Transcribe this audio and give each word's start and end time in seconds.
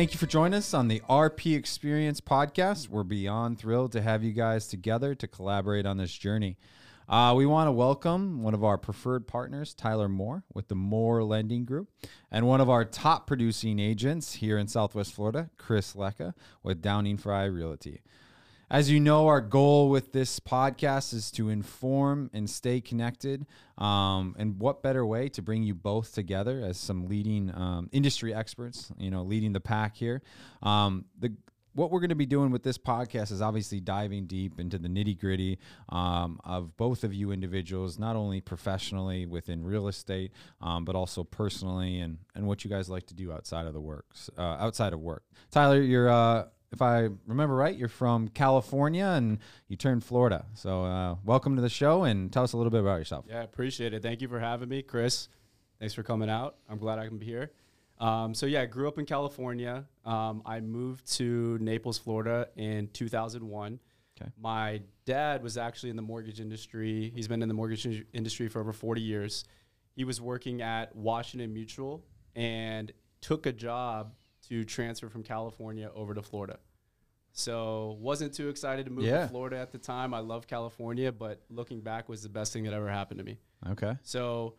thank 0.00 0.14
you 0.14 0.18
for 0.18 0.24
joining 0.24 0.56
us 0.56 0.72
on 0.72 0.88
the 0.88 1.02
RP 1.10 1.54
Experience 1.54 2.22
podcast. 2.22 2.88
We're 2.88 3.02
beyond 3.02 3.58
thrilled 3.58 3.92
to 3.92 4.00
have 4.00 4.24
you 4.24 4.32
guys 4.32 4.66
together 4.66 5.14
to 5.14 5.28
collaborate 5.28 5.84
on 5.84 5.98
this 5.98 6.14
journey. 6.14 6.56
Uh, 7.06 7.34
we 7.36 7.44
want 7.44 7.68
to 7.68 7.72
welcome 7.72 8.42
one 8.42 8.54
of 8.54 8.64
our 8.64 8.78
preferred 8.78 9.26
partners, 9.26 9.74
Tyler 9.74 10.08
Moore, 10.08 10.42
with 10.54 10.68
the 10.68 10.74
Moore 10.74 11.22
Lending 11.22 11.66
Group, 11.66 11.90
and 12.30 12.46
one 12.46 12.62
of 12.62 12.70
our 12.70 12.82
top 12.82 13.26
producing 13.26 13.78
agents 13.78 14.32
here 14.32 14.56
in 14.56 14.68
Southwest 14.68 15.12
Florida, 15.12 15.50
Chris 15.58 15.92
Lecca, 15.92 16.32
with 16.62 16.80
Downing 16.80 17.18
Frye 17.18 17.44
Realty. 17.44 18.00
As 18.70 18.88
you 18.88 19.00
know, 19.00 19.26
our 19.26 19.40
goal 19.40 19.90
with 19.90 20.12
this 20.12 20.38
podcast 20.38 21.12
is 21.12 21.32
to 21.32 21.48
inform 21.48 22.30
and 22.32 22.48
stay 22.48 22.80
connected. 22.80 23.44
Um, 23.76 24.36
and 24.38 24.60
what 24.60 24.80
better 24.80 25.04
way 25.04 25.28
to 25.30 25.42
bring 25.42 25.64
you 25.64 25.74
both 25.74 26.14
together 26.14 26.62
as 26.64 26.78
some 26.78 27.08
leading 27.08 27.52
um, 27.52 27.88
industry 27.90 28.32
experts, 28.32 28.92
you 28.96 29.10
know, 29.10 29.22
leading 29.22 29.52
the 29.52 29.60
pack 29.60 29.96
here. 29.96 30.22
Um, 30.62 31.06
the 31.18 31.34
what 31.72 31.90
we're 31.90 32.00
going 32.00 32.10
to 32.10 32.16
be 32.16 32.26
doing 32.26 32.50
with 32.50 32.62
this 32.64 32.78
podcast 32.78 33.30
is 33.30 33.40
obviously 33.40 33.80
diving 33.80 34.26
deep 34.26 34.58
into 34.58 34.76
the 34.76 34.88
nitty 34.88 35.18
gritty 35.18 35.58
um, 35.88 36.40
of 36.44 36.76
both 36.76 37.04
of 37.04 37.14
you 37.14 37.30
individuals, 37.30 37.98
not 37.98 38.16
only 38.16 38.40
professionally 38.40 39.24
within 39.24 39.64
real 39.64 39.86
estate, 39.86 40.32
um, 40.60 40.84
but 40.84 40.96
also 40.96 41.22
personally, 41.22 42.00
and 42.00 42.18
and 42.34 42.46
what 42.46 42.64
you 42.64 42.70
guys 42.70 42.88
like 42.88 43.06
to 43.06 43.14
do 43.14 43.32
outside 43.32 43.66
of 43.66 43.72
the 43.72 43.80
works, 43.80 44.30
uh, 44.36 44.56
outside 44.60 44.92
of 44.92 45.00
work. 45.00 45.24
Tyler, 45.50 45.80
you're. 45.80 46.08
Uh, 46.08 46.44
if 46.72 46.80
I 46.80 47.08
remember 47.26 47.54
right, 47.54 47.76
you're 47.76 47.88
from 47.88 48.28
California 48.28 49.04
and 49.04 49.38
you 49.68 49.76
turned 49.76 50.04
Florida. 50.04 50.46
So, 50.54 50.84
uh, 50.84 51.16
welcome 51.24 51.56
to 51.56 51.62
the 51.62 51.68
show 51.68 52.04
and 52.04 52.32
tell 52.32 52.44
us 52.44 52.52
a 52.52 52.56
little 52.56 52.70
bit 52.70 52.80
about 52.80 52.96
yourself. 52.96 53.24
Yeah, 53.28 53.42
appreciate 53.42 53.92
it. 53.92 54.02
Thank 54.02 54.20
you 54.20 54.28
for 54.28 54.38
having 54.38 54.68
me, 54.68 54.82
Chris. 54.82 55.28
Thanks 55.80 55.94
for 55.94 56.02
coming 56.02 56.30
out. 56.30 56.56
I'm 56.68 56.78
glad 56.78 56.98
I 56.98 57.08
can 57.08 57.18
be 57.18 57.26
here. 57.26 57.50
Um, 57.98 58.34
so, 58.34 58.46
yeah, 58.46 58.62
I 58.62 58.66
grew 58.66 58.86
up 58.86 58.98
in 58.98 59.04
California. 59.04 59.84
Um, 60.04 60.42
I 60.46 60.60
moved 60.60 61.10
to 61.14 61.58
Naples, 61.60 61.98
Florida 61.98 62.48
in 62.56 62.88
2001. 62.92 63.80
Okay. 64.20 64.30
My 64.40 64.80
dad 65.06 65.42
was 65.42 65.56
actually 65.56 65.90
in 65.90 65.96
the 65.96 66.02
mortgage 66.02 66.40
industry. 66.40 67.10
He's 67.14 67.26
been 67.26 67.42
in 67.42 67.48
the 67.48 67.54
mortgage 67.54 68.04
industry 68.12 68.48
for 68.48 68.60
over 68.60 68.72
40 68.72 69.00
years. 69.00 69.44
He 69.96 70.04
was 70.04 70.20
working 70.20 70.62
at 70.62 70.94
Washington 70.94 71.52
Mutual 71.52 72.04
and 72.36 72.92
took 73.20 73.46
a 73.46 73.52
job 73.52 74.14
to 74.50 74.64
transfer 74.64 75.08
from 75.08 75.22
California 75.22 75.90
over 75.94 76.12
to 76.12 76.22
Florida. 76.22 76.58
So 77.32 77.96
wasn't 78.00 78.34
too 78.34 78.48
excited 78.48 78.86
to 78.86 78.92
move 78.92 79.04
yeah. 79.04 79.22
to 79.22 79.28
Florida 79.28 79.56
at 79.58 79.70
the 79.70 79.78
time. 79.78 80.12
I 80.12 80.18
love 80.18 80.46
California, 80.48 81.12
but 81.12 81.40
looking 81.48 81.80
back 81.80 82.08
was 82.08 82.22
the 82.22 82.28
best 82.28 82.52
thing 82.52 82.64
that 82.64 82.74
ever 82.74 82.88
happened 82.88 83.18
to 83.18 83.24
me. 83.24 83.38
Okay. 83.70 83.96
So 84.02 84.54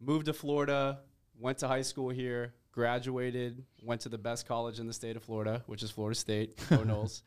moved 0.00 0.26
to 0.26 0.32
Florida, 0.32 1.00
went 1.38 1.58
to 1.58 1.68
high 1.68 1.82
school 1.82 2.08
here, 2.08 2.54
graduated, 2.72 3.62
went 3.82 4.00
to 4.02 4.08
the 4.08 4.18
best 4.18 4.48
college 4.48 4.80
in 4.80 4.86
the 4.86 4.92
state 4.92 5.16
of 5.16 5.22
Florida, 5.22 5.62
which 5.66 5.82
is 5.82 5.90
Florida 5.90 6.18
State, 6.18 6.58
Go 6.70 6.78
Noles. 6.78 7.22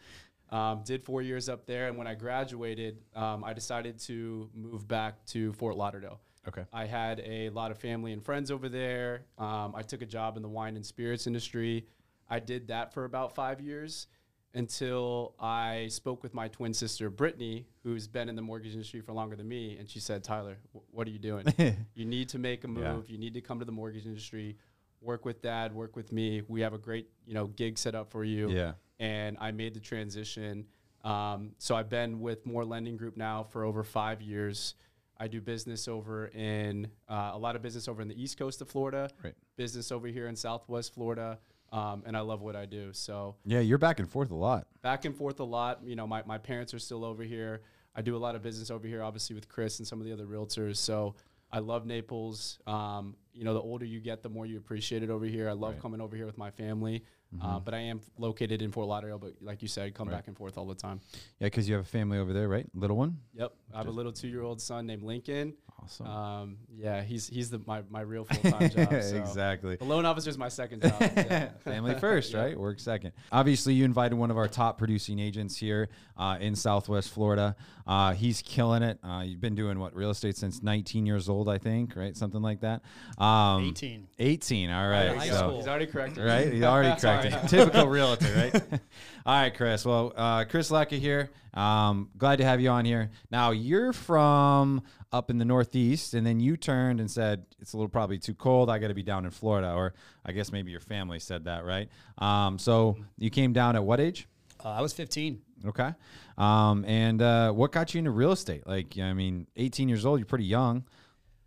Um, 0.49 0.81
did 0.83 1.03
four 1.03 1.21
years 1.21 1.47
up 1.47 1.65
there, 1.65 1.87
and 1.87 1.97
when 1.97 2.07
I 2.07 2.15
graduated, 2.15 2.97
um, 3.15 3.43
I 3.43 3.53
decided 3.53 3.99
to 3.99 4.49
move 4.53 4.87
back 4.87 5.25
to 5.27 5.53
Fort 5.53 5.77
Lauderdale. 5.77 6.19
Okay. 6.47 6.65
I 6.73 6.85
had 6.85 7.21
a 7.25 7.49
lot 7.49 7.71
of 7.71 7.77
family 7.77 8.13
and 8.13 8.23
friends 8.23 8.49
over 8.49 8.67
there. 8.67 9.25
Um, 9.37 9.73
I 9.75 9.83
took 9.83 10.01
a 10.01 10.05
job 10.05 10.37
in 10.37 10.43
the 10.43 10.49
wine 10.49 10.75
and 10.75 10.85
spirits 10.85 11.27
industry. 11.27 11.85
I 12.29 12.39
did 12.39 12.67
that 12.69 12.93
for 12.93 13.05
about 13.05 13.35
five 13.35 13.61
years 13.61 14.07
until 14.53 15.33
I 15.39 15.87
spoke 15.89 16.23
with 16.23 16.33
my 16.33 16.47
twin 16.47 16.73
sister, 16.73 17.09
Brittany, 17.09 17.67
who's 17.83 18.07
been 18.07 18.27
in 18.27 18.35
the 18.35 18.41
mortgage 18.41 18.73
industry 18.73 19.01
for 19.01 19.13
longer 19.13 19.35
than 19.35 19.47
me. 19.47 19.77
And 19.77 19.89
she 19.89 19.99
said, 19.99 20.23
Tyler, 20.23 20.57
what 20.91 21.07
are 21.07 21.11
you 21.11 21.19
doing? 21.19 21.45
you 21.93 22.05
need 22.05 22.29
to 22.29 22.39
make 22.39 22.63
a 22.63 22.67
move. 22.67 22.83
Yeah. 22.83 22.99
You 23.07 23.17
need 23.17 23.33
to 23.35 23.41
come 23.41 23.59
to 23.59 23.65
the 23.65 23.71
mortgage 23.71 24.05
industry, 24.05 24.57
work 24.99 25.25
with 25.25 25.41
dad, 25.41 25.73
work 25.73 25.95
with 25.95 26.11
me. 26.11 26.41
We 26.47 26.61
have 26.61 26.73
a 26.73 26.77
great, 26.77 27.09
you 27.25 27.33
know, 27.33 27.47
gig 27.47 27.77
set 27.77 27.95
up 27.95 28.11
for 28.11 28.23
you. 28.23 28.49
Yeah. 28.49 28.73
And 28.99 29.37
I 29.39 29.51
made 29.51 29.73
the 29.73 29.79
transition. 29.79 30.65
Um, 31.03 31.51
so 31.57 31.75
I've 31.75 31.89
been 31.89 32.19
with 32.19 32.45
Moore 32.45 32.65
Lending 32.65 32.97
Group 32.97 33.17
now 33.17 33.43
for 33.43 33.63
over 33.63 33.83
five 33.83 34.21
years. 34.21 34.75
I 35.21 35.27
do 35.27 35.39
business 35.39 35.87
over 35.87 36.29
in 36.29 36.87
uh, 37.07 37.29
a 37.33 37.37
lot 37.37 37.55
of 37.55 37.61
business 37.61 37.87
over 37.87 38.01
in 38.01 38.07
the 38.07 38.19
east 38.19 38.39
coast 38.39 38.59
of 38.59 38.67
Florida, 38.67 39.07
right. 39.23 39.35
business 39.55 39.91
over 39.91 40.07
here 40.07 40.27
in 40.27 40.35
Southwest 40.35 40.95
Florida, 40.95 41.37
um, 41.71 42.01
and 42.07 42.17
I 42.17 42.21
love 42.21 42.41
what 42.41 42.55
I 42.55 42.65
do. 42.65 42.89
So 42.91 43.35
yeah, 43.45 43.59
you're 43.59 43.77
back 43.77 43.99
and 43.99 44.09
forth 44.09 44.31
a 44.31 44.35
lot. 44.35 44.65
Back 44.81 45.05
and 45.05 45.15
forth 45.15 45.39
a 45.39 45.43
lot. 45.43 45.81
You 45.85 45.95
know, 45.95 46.07
my, 46.07 46.23
my 46.25 46.39
parents 46.39 46.73
are 46.73 46.79
still 46.79 47.05
over 47.05 47.21
here. 47.21 47.61
I 47.95 48.01
do 48.01 48.15
a 48.15 48.17
lot 48.17 48.33
of 48.33 48.41
business 48.41 48.71
over 48.71 48.87
here, 48.87 49.03
obviously 49.03 49.35
with 49.35 49.47
Chris 49.47 49.77
and 49.77 49.87
some 49.87 49.99
of 50.01 50.07
the 50.07 50.11
other 50.11 50.25
realtors. 50.25 50.77
So 50.77 51.13
I 51.51 51.59
love 51.59 51.85
Naples. 51.85 52.57
Um, 52.65 53.15
you 53.33 53.43
know, 53.43 53.53
the 53.53 53.61
older 53.61 53.85
you 53.85 53.99
get, 53.99 54.23
the 54.23 54.29
more 54.29 54.45
you 54.45 54.57
appreciate 54.57 55.03
it 55.03 55.09
over 55.09 55.25
here. 55.25 55.49
I 55.49 55.53
love 55.53 55.73
right. 55.73 55.81
coming 55.81 56.01
over 56.01 56.15
here 56.15 56.25
with 56.25 56.37
my 56.37 56.51
family. 56.51 57.03
Mm-hmm. 57.35 57.45
Uh, 57.45 57.59
but 57.59 57.73
I 57.73 57.79
am 57.79 58.01
located 58.17 58.61
in 58.61 58.71
Fort 58.71 58.87
Lauderdale, 58.87 59.17
but 59.17 59.35
like 59.41 59.61
you 59.61 59.67
said, 59.67 59.93
come 59.93 60.09
right. 60.09 60.15
back 60.15 60.27
and 60.27 60.35
forth 60.35 60.57
all 60.57 60.65
the 60.65 60.75
time. 60.75 60.99
Yeah, 61.39 61.47
because 61.47 61.67
you 61.67 61.75
have 61.75 61.85
a 61.85 61.87
family 61.87 62.17
over 62.17 62.33
there, 62.33 62.49
right? 62.49 62.67
Little 62.73 62.97
one. 62.97 63.17
Yep, 63.35 63.53
I 63.73 63.77
have 63.77 63.87
a 63.87 63.91
little 63.91 64.11
two-year-old 64.11 64.59
son 64.59 64.85
named 64.85 65.03
Lincoln. 65.03 65.53
Awesome. 65.81 66.05
Um, 66.05 66.57
yeah, 66.75 67.01
he's 67.01 67.27
he's 67.27 67.49
the 67.49 67.61
my, 67.65 67.83
my 67.89 68.01
real 68.01 68.25
full 68.25 68.51
time 68.51 68.69
job. 68.69 68.89
So. 69.01 69.15
exactly. 69.15 69.77
The 69.77 69.85
loan 69.85 70.05
officer 70.05 70.29
is 70.29 70.37
my 70.37 70.49
second 70.49 70.81
job. 70.83 71.01
Yeah. 71.31 71.49
Family 71.59 71.95
first, 71.95 72.33
right? 72.35 72.57
Work 72.57 72.79
second. 72.79 73.13
Obviously, 73.31 73.73
you 73.73 73.85
invited 73.85 74.15
one 74.15 74.31
of 74.31 74.37
our 74.37 74.47
top 74.47 74.77
producing 74.77 75.19
agents 75.19 75.55
here 75.55 75.89
uh, 76.17 76.37
in 76.39 76.55
Southwest 76.55 77.09
Florida. 77.09 77.55
Uh, 77.87 78.13
he's 78.13 78.41
killing 78.41 78.83
it. 78.83 78.99
Uh, 79.03 79.23
you've 79.25 79.41
been 79.41 79.55
doing 79.55 79.79
what 79.79 79.95
real 79.95 80.09
estate 80.09 80.35
since 80.35 80.61
19 80.61 81.05
years 81.05 81.29
old, 81.29 81.47
I 81.47 81.57
think, 81.57 81.95
right? 81.95 82.15
Something 82.15 82.41
like 82.41 82.61
that. 82.61 82.81
Um, 83.21 83.65
18. 83.65 84.07
18. 84.17 84.71
All 84.71 84.89
right. 84.89 85.15
High 85.15 85.29
so, 85.29 85.55
He's 85.55 85.67
already 85.67 85.85
corrected. 85.85 86.23
Right. 86.23 86.51
He's 86.51 86.63
already 86.63 86.99
corrected. 87.01 87.49
Typical 87.49 87.87
realtor, 87.87 88.33
right? 88.35 88.55
All 89.25 89.35
right, 89.35 89.53
Chris. 89.53 89.85
Well, 89.85 90.11
uh, 90.15 90.45
Chris 90.45 90.71
Lecca 90.71 90.97
here. 90.97 91.29
Um, 91.53 92.09
glad 92.17 92.37
to 92.37 92.45
have 92.45 92.59
you 92.59 92.69
on 92.69 92.83
here. 92.83 93.11
Now 93.29 93.51
you're 93.51 93.93
from 93.93 94.81
up 95.11 95.29
in 95.29 95.37
the 95.37 95.45
Northeast, 95.45 96.15
and 96.15 96.25
then 96.25 96.39
you 96.39 96.57
turned 96.57 96.99
and 96.99 97.11
said 97.11 97.45
it's 97.59 97.73
a 97.73 97.77
little 97.77 97.89
probably 97.89 98.17
too 98.17 98.33
cold. 98.33 98.71
I 98.71 98.79
got 98.79 98.87
to 98.87 98.95
be 98.95 99.03
down 99.03 99.25
in 99.25 99.31
Florida, 99.31 99.71
or 99.71 99.93
I 100.25 100.31
guess 100.31 100.51
maybe 100.51 100.71
your 100.71 100.79
family 100.79 101.19
said 101.19 101.45
that, 101.45 101.63
right? 101.63 101.89
Um, 102.17 102.57
so 102.57 102.97
you 103.19 103.29
came 103.29 103.53
down 103.53 103.75
at 103.75 103.83
what 103.83 103.99
age? 103.99 104.27
Uh, 104.63 104.69
I 104.69 104.81
was 104.81 104.93
15. 104.93 105.41
Okay. 105.67 105.93
Um, 106.39 106.85
and 106.85 107.21
uh, 107.21 107.51
what 107.51 107.71
got 107.71 107.93
you 107.93 107.99
into 107.99 108.09
real 108.09 108.31
estate? 108.31 108.65
Like, 108.65 108.97
I 108.97 109.13
mean, 109.13 109.45
18 109.57 109.89
years 109.89 110.07
old, 110.07 110.19
you're 110.19 110.25
pretty 110.25 110.45
young. 110.45 110.85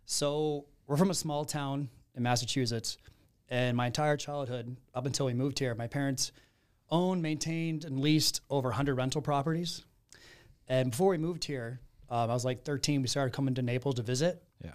So 0.05 0.67
we're 0.87 0.97
from 0.97 1.09
a 1.09 1.15
small 1.15 1.45
town 1.45 1.89
in 2.15 2.23
Massachusetts, 2.23 2.97
and 3.49 3.75
my 3.77 3.87
entire 3.87 4.17
childhood, 4.17 4.75
up 4.93 5.05
until 5.05 5.25
we 5.25 5.33
moved 5.33 5.59
here, 5.59 5.75
my 5.75 5.87
parents 5.87 6.31
owned, 6.89 7.21
maintained, 7.21 7.85
and 7.85 7.99
leased 7.99 8.41
over 8.49 8.69
100 8.69 8.95
rental 8.95 9.21
properties. 9.21 9.83
And 10.67 10.91
before 10.91 11.09
we 11.09 11.17
moved 11.17 11.43
here, 11.43 11.79
um, 12.09 12.29
I 12.29 12.33
was 12.33 12.45
like 12.45 12.63
13. 12.63 13.01
We 13.01 13.07
started 13.07 13.33
coming 13.33 13.55
to 13.55 13.61
Naples 13.61 13.95
to 13.95 14.03
visit. 14.03 14.43
Yeah. 14.63 14.71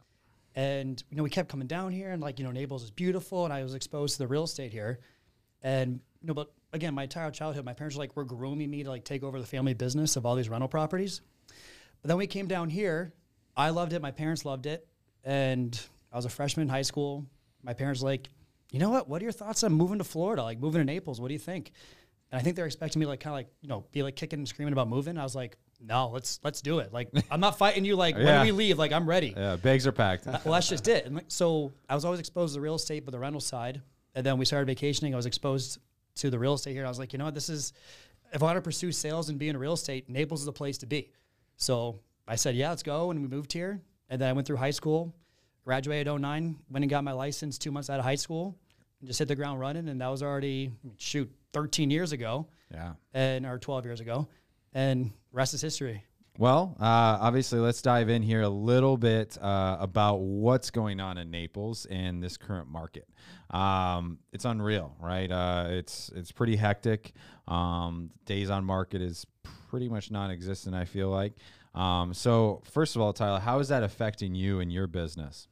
And 0.55 1.03
you 1.11 1.17
know, 1.17 1.23
we 1.23 1.31
kept 1.31 1.49
coming 1.49 1.67
down 1.67 1.93
here, 1.93 2.11
and 2.11 2.21
like 2.21 2.39
you 2.39 2.45
know, 2.45 2.53
Naples 2.53 2.83
is 2.83 2.91
beautiful, 2.91 3.45
and 3.45 3.53
I 3.53 3.63
was 3.63 3.75
exposed 3.75 4.15
to 4.15 4.19
the 4.19 4.29
real 4.29 4.45
estate 4.45 4.73
here. 4.73 5.01
And 5.63 6.01
you 6.21 6.27
know, 6.29 6.35
but 6.35 6.53
again, 6.73 6.95
my 6.95 7.05
entire 7.05 7.31
childhood, 7.31 7.65
my 7.65 7.73
parents 7.73 7.97
were 7.97 8.03
like 8.03 8.17
were 8.17 8.25
grooming 8.25 8.71
me 8.71 8.83
to 8.83 8.91
like 8.91 9.05
take 9.05 9.23
over 9.23 9.41
the 9.41 9.47
family 9.47 9.75
business 9.75 10.17
of 10.17 10.27
all 10.27 10.35
these 10.35 10.49
rental 10.49 10.69
properties. 10.69 11.21
But 12.03 12.09
then 12.09 12.17
we 12.17 12.27
came 12.27 12.49
down 12.49 12.69
here. 12.69 13.13
I 13.57 13.71
loved 13.71 13.93
it. 13.93 14.01
My 14.01 14.11
parents 14.11 14.45
loved 14.45 14.67
it, 14.67 14.87
and 15.25 15.81
I 16.13 16.17
was 16.17 16.25
a 16.25 16.29
freshman 16.29 16.67
in 16.67 16.69
high 16.69 16.83
school. 16.83 17.27
My 17.63 17.73
parents 17.73 18.03
like, 18.03 18.29
you 18.73 18.79
know 18.79 18.91
what? 18.91 19.09
What 19.09 19.21
are 19.21 19.25
your 19.25 19.33
thoughts 19.33 19.65
on 19.65 19.73
moving 19.73 19.99
to 19.99 20.05
Florida? 20.05 20.43
Like 20.43 20.59
moving 20.59 20.81
to 20.81 20.85
Naples? 20.85 21.21
What 21.21 21.29
do 21.29 21.35
you 21.35 21.41
think? 21.41 21.73
And 22.31 22.41
I 22.41 22.43
think 22.43 22.57
they're 22.57 22.67
expecting 22.67 23.01
me 23.01 23.07
to 23.07 23.11
like 23.11 23.21
kind 23.21 23.33
of 23.33 23.39
like 23.39 23.49
you 23.61 23.69
know 23.69 23.85
be 23.93 24.03
like 24.03 24.17
kicking 24.17 24.39
and 24.39 24.49
screaming 24.49 24.73
about 24.73 24.89
moving. 24.89 25.19
I 25.19 25.23
was 25.23 25.35
like, 25.35 25.57
no, 25.81 26.09
let's 26.09 26.41
let's 26.45 26.61
do 26.61 26.79
it. 26.79 26.93
Like 26.93 27.11
I'm 27.31 27.41
not 27.41 27.59
fighting 27.59 27.85
you. 27.85 27.97
Like 27.97 28.17
yeah. 28.17 28.25
when 28.25 28.47
we 28.47 28.53
leave, 28.53 28.79
like 28.79 28.93
I'm 28.93 29.09
ready. 29.09 29.35
Yeah, 29.37 29.57
bags 29.57 29.87
are 29.87 29.93
packed. 29.93 30.27
Uh, 30.27 30.39
well, 30.45 30.55
that's 30.55 30.69
just 30.69 30.87
it. 30.89 31.07
And 31.07 31.17
like, 31.17 31.25
so 31.29 31.73
I 31.89 31.95
was 31.95 32.05
always 32.05 32.21
exposed 32.21 32.55
to 32.55 32.59
the 32.59 32.63
real 32.63 32.77
estate, 32.77 33.05
but 33.05 33.13
the 33.13 33.19
rental 33.19 33.41
side. 33.41 33.83
And 34.15 34.25
then 34.27 34.39
we 34.39 34.45
started 34.45 34.67
vacationing. 34.67 35.15
I 35.15 35.17
was 35.17 35.27
exposed 35.27 35.79
to 36.17 36.31
the 36.31 36.39
real 36.39 36.55
estate 36.55 36.73
here. 36.73 36.85
I 36.85 36.89
was 36.89 36.99
like, 36.99 37.13
you 37.13 37.19
know 37.19 37.25
what, 37.27 37.35
this 37.35 37.49
is 37.49 37.73
if 38.33 38.43
I 38.43 38.47
want 38.47 38.57
to 38.57 38.63
pursue 38.63 38.93
sales 38.93 39.29
and 39.29 39.39
be 39.39 39.49
in 39.49 39.57
real 39.57 39.73
estate, 39.73 40.09
Naples 40.09 40.41
is 40.41 40.47
the 40.47 40.53
place 40.53 40.79
to 40.79 40.87
be. 40.87 41.11
So 41.57 42.01
I 42.27 42.37
said, 42.37 42.55
yeah, 42.55 42.71
let's 42.71 42.83
go. 42.83 43.11
And 43.11 43.21
we 43.21 43.29
moved 43.29 43.53
here. 43.53 43.81
And 44.09 44.21
then 44.21 44.29
I 44.29 44.33
went 44.33 44.47
through 44.47 44.57
high 44.57 44.71
school, 44.71 45.15
graduated 45.65 46.13
09, 46.13 46.57
went 46.71 46.83
and 46.83 46.91
got 46.91 47.05
my 47.05 47.13
license 47.13 47.59
two 47.59 47.71
months 47.71 47.91
out 47.91 47.99
of 47.99 48.05
high 48.05 48.15
school, 48.15 48.57
and 49.01 49.09
just 49.09 49.19
hit 49.19 49.29
the 49.29 49.37
ground 49.37 49.61
running. 49.61 49.89
And 49.89 50.01
that 50.01 50.09
was 50.09 50.23
already 50.23 50.73
shoot 50.99 51.31
13 51.53 51.91
years 51.91 52.13
ago. 52.13 52.47
Yeah. 52.73 52.93
And 53.15 53.47
or 53.47 53.59
12 53.59 53.85
years 53.85 54.01
ago 54.01 54.29
and 54.73 55.13
rest 55.33 55.55
is 55.55 55.61
history. 55.61 56.05
Well, 56.39 56.77
uh, 56.81 57.19
obviously, 57.21 57.59
let's 57.59 57.83
dive 57.83 58.09
in 58.09 58.23
here 58.23 58.41
a 58.43 58.49
little 58.49 58.97
bit 58.97 59.37
uh, 59.43 59.77
about 59.79 60.21
what's 60.21 60.71
going 60.71 60.99
on 60.99 61.19
in 61.19 61.31
Naples 61.31 61.87
and 61.87 62.23
this 62.23 62.37
current 62.39 62.69
market. 62.69 63.07
Um, 63.51 64.19
it's 64.33 64.47
unreal, 64.47 64.97
right? 65.01 65.31
Uh, 65.31 65.67
it's 65.71 66.11
it's 66.15 66.33
pretty 66.33 66.57
hectic. 66.57 67.13
Um, 67.47 68.11
days 68.25 68.49
on 68.49 68.65
market 68.65 69.03
is 69.03 69.27
pretty 69.69 69.89
much 69.89 70.11
non-existent. 70.11 70.75
I 70.75 70.85
feel 70.87 71.11
like. 71.11 71.35
Um, 71.75 72.15
so, 72.15 72.63
first 72.65 72.97
of 72.97 73.03
all, 73.03 73.13
Tyler, 73.13 73.41
how 73.41 73.59
is 73.61 73.69
that 73.69 73.83
affecting 73.83 74.35
you 74.35 74.61
and 74.61 74.73
your 74.73 74.87
business? 74.87 75.49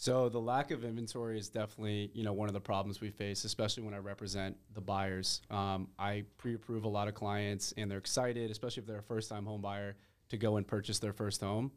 So 0.00 0.28
the 0.28 0.38
lack 0.38 0.70
of 0.70 0.84
inventory 0.84 1.40
is 1.40 1.48
definitely, 1.48 2.12
you 2.14 2.22
know, 2.22 2.32
one 2.32 2.46
of 2.46 2.52
the 2.54 2.60
problems 2.60 3.00
we 3.00 3.10
face, 3.10 3.42
especially 3.42 3.82
when 3.82 3.94
I 3.94 3.98
represent 3.98 4.56
the 4.74 4.80
buyers. 4.80 5.42
Um, 5.50 5.88
I 5.98 6.22
pre-approve 6.36 6.84
a 6.84 6.88
lot 6.88 7.08
of 7.08 7.14
clients, 7.14 7.74
and 7.76 7.90
they're 7.90 7.98
excited, 7.98 8.48
especially 8.48 8.82
if 8.82 8.86
they're 8.86 9.00
a 9.00 9.02
first-time 9.02 9.44
home 9.44 9.60
buyer, 9.60 9.96
to 10.28 10.36
go 10.36 10.56
and 10.56 10.64
purchase 10.64 11.00
their 11.00 11.12
first 11.12 11.40
home. 11.40 11.72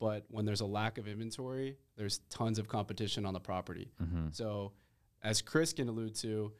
But 0.00 0.24
when 0.30 0.44
there's 0.44 0.62
a 0.62 0.66
lack 0.66 0.98
of 0.98 1.06
inventory, 1.06 1.76
there's 1.96 2.18
tons 2.28 2.58
of 2.58 2.66
competition 2.66 3.24
on 3.24 3.34
the 3.34 3.40
property. 3.40 3.92
So, 4.32 4.72
as 5.22 5.40
Chris 5.40 5.72
can 5.72 5.88
allude 5.88 6.16
to, 6.16 6.50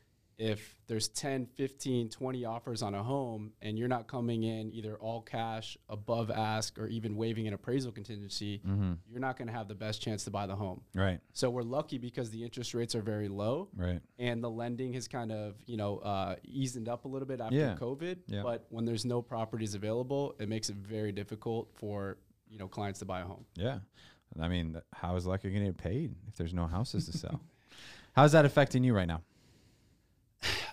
if 0.40 0.74
there's 0.86 1.08
10, 1.08 1.46
15, 1.56 2.08
20 2.08 2.44
offers 2.46 2.82
on 2.82 2.94
a 2.94 3.02
home 3.02 3.52
and 3.60 3.78
you're 3.78 3.88
not 3.88 4.08
coming 4.08 4.42
in 4.42 4.72
either 4.72 4.96
all 4.96 5.20
cash, 5.20 5.76
above 5.90 6.30
ask, 6.30 6.78
or 6.78 6.86
even 6.86 7.14
waiving 7.14 7.46
an 7.46 7.52
appraisal 7.52 7.92
contingency, 7.92 8.62
you're 9.06 9.20
not 9.20 9.36
going 9.36 9.48
to 9.48 9.52
have 9.52 9.68
the 9.68 9.74
best 9.74 10.00
chance 10.00 10.24
to 10.24 10.30
buy 10.30 10.46
the 10.46 10.56
home. 10.56 10.80
Right. 10.94 11.20
So 11.34 11.50
we're 11.50 11.62
lucky 11.62 11.98
because 11.98 12.30
the 12.30 12.42
interest 12.42 12.72
rates 12.72 12.94
are 12.94 13.02
very 13.02 13.28
low 13.28 13.68
Right. 13.76 14.00
and 14.18 14.42
the 14.42 14.48
lending 14.48 14.94
has 14.94 15.06
kind 15.08 15.30
of, 15.30 15.56
you 15.66 15.76
know, 15.76 15.98
uh, 15.98 16.36
eased 16.42 16.88
up 16.88 17.04
a 17.04 17.08
little 17.08 17.28
bit 17.28 17.40
after 17.42 17.54
Yeah. 17.56 17.76
COVID. 17.78 18.16
Yeah. 18.26 18.42
But 18.42 18.64
when 18.70 18.86
there's 18.86 19.04
no 19.04 19.20
properties 19.20 19.74
available, 19.74 20.34
it 20.40 20.48
makes 20.48 20.70
it 20.70 20.76
very 20.76 21.12
difficult 21.12 21.68
for, 21.74 22.16
you 22.48 22.56
know, 22.56 22.66
clients 22.66 23.00
to 23.00 23.04
buy 23.04 23.20
a 23.20 23.24
home. 23.24 23.44
Yeah. 23.56 23.80
I 24.40 24.48
mean, 24.48 24.80
how 24.94 25.16
is 25.16 25.26
Lucky 25.26 25.50
going 25.50 25.64
to 25.66 25.72
get 25.72 25.76
paid 25.76 26.14
if 26.28 26.36
there's 26.36 26.54
no 26.54 26.66
houses 26.66 27.04
to 27.10 27.18
sell? 27.18 27.40
How's 28.14 28.32
that 28.32 28.44
affecting 28.46 28.82
you 28.84 28.94
right 28.94 29.06
now? 29.08 29.20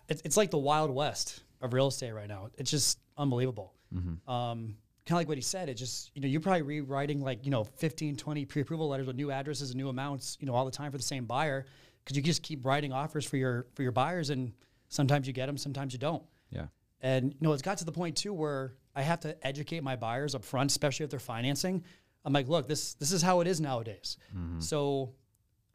It's, 0.10 0.22
it's 0.24 0.38
like 0.38 0.52
the 0.52 0.58
wild 0.58 0.92
west 0.92 1.44
of 1.62 1.74
real 1.74 1.88
estate 1.88 2.12
right 2.12 2.28
now. 2.28 2.50
It's 2.58 2.72
just 2.72 3.00
unbelievable. 3.18 3.74
Mm-hmm. 3.94 4.30
Um, 4.30 4.76
kind 5.06 5.16
of 5.16 5.22
like 5.22 5.28
what 5.28 5.38
he 5.38 5.42
said. 5.42 5.70
It 5.70 5.76
just, 5.76 6.12
you 6.14 6.22
know, 6.22 6.28
you're 6.28 6.42
probably 6.42 6.62
rewriting 6.62 7.22
like, 7.22 7.46
you 7.46 7.52
know, 7.52 7.64
15, 7.64 8.18
20 8.18 8.46
pre-approval 8.46 8.90
letters 8.90 9.08
with 9.08 9.16
new 9.16 9.32
addresses 9.32 9.72
and 9.72 9.78
new 9.78 9.90
amounts, 9.90 10.38
you 10.40 10.48
know, 10.48 10.54
all 10.54 10.66
the 10.66 10.72
time 10.72 10.92
for 10.92 10.98
the 10.98 11.04
same 11.04 11.26
buyer 11.26 11.66
because 12.04 12.16
you 12.16 12.24
just 12.24 12.44
keep 12.44 12.66
writing 12.66 12.94
offers 12.94 13.26
for 13.26 13.38
your 13.38 13.68
for 13.74 13.84
your 13.84 13.92
buyers 13.92 14.30
and 14.30 14.54
sometimes 14.90 15.28
you 15.28 15.34
get 15.34 15.48
them, 15.48 15.58
sometimes 15.58 15.94
you 15.94 16.00
don't. 16.00 16.24
Yeah. 16.52 16.68
And 17.02 17.34
you 17.34 17.40
know, 17.42 17.54
it's 17.54 17.62
got 17.62 17.78
to 17.80 17.86
the 17.86 17.92
point 17.92 18.18
too 18.18 18.34
where 18.34 18.76
I 18.96 19.02
have 19.02 19.20
to 19.22 19.36
educate 19.46 19.84
my 19.84 19.96
buyers 19.96 20.36
up 20.36 20.44
front, 20.44 20.72
especially 20.72 21.04
if 21.04 21.10
they're 21.10 21.20
financing. 21.20 21.84
I'm 22.26 22.34
like, 22.34 22.48
look, 22.48 22.68
this 22.68 22.94
this 22.96 23.12
is 23.12 23.22
how 23.22 23.42
it 23.42 23.48
is 23.48 23.62
nowadays. 23.62 24.18
So 24.60 25.14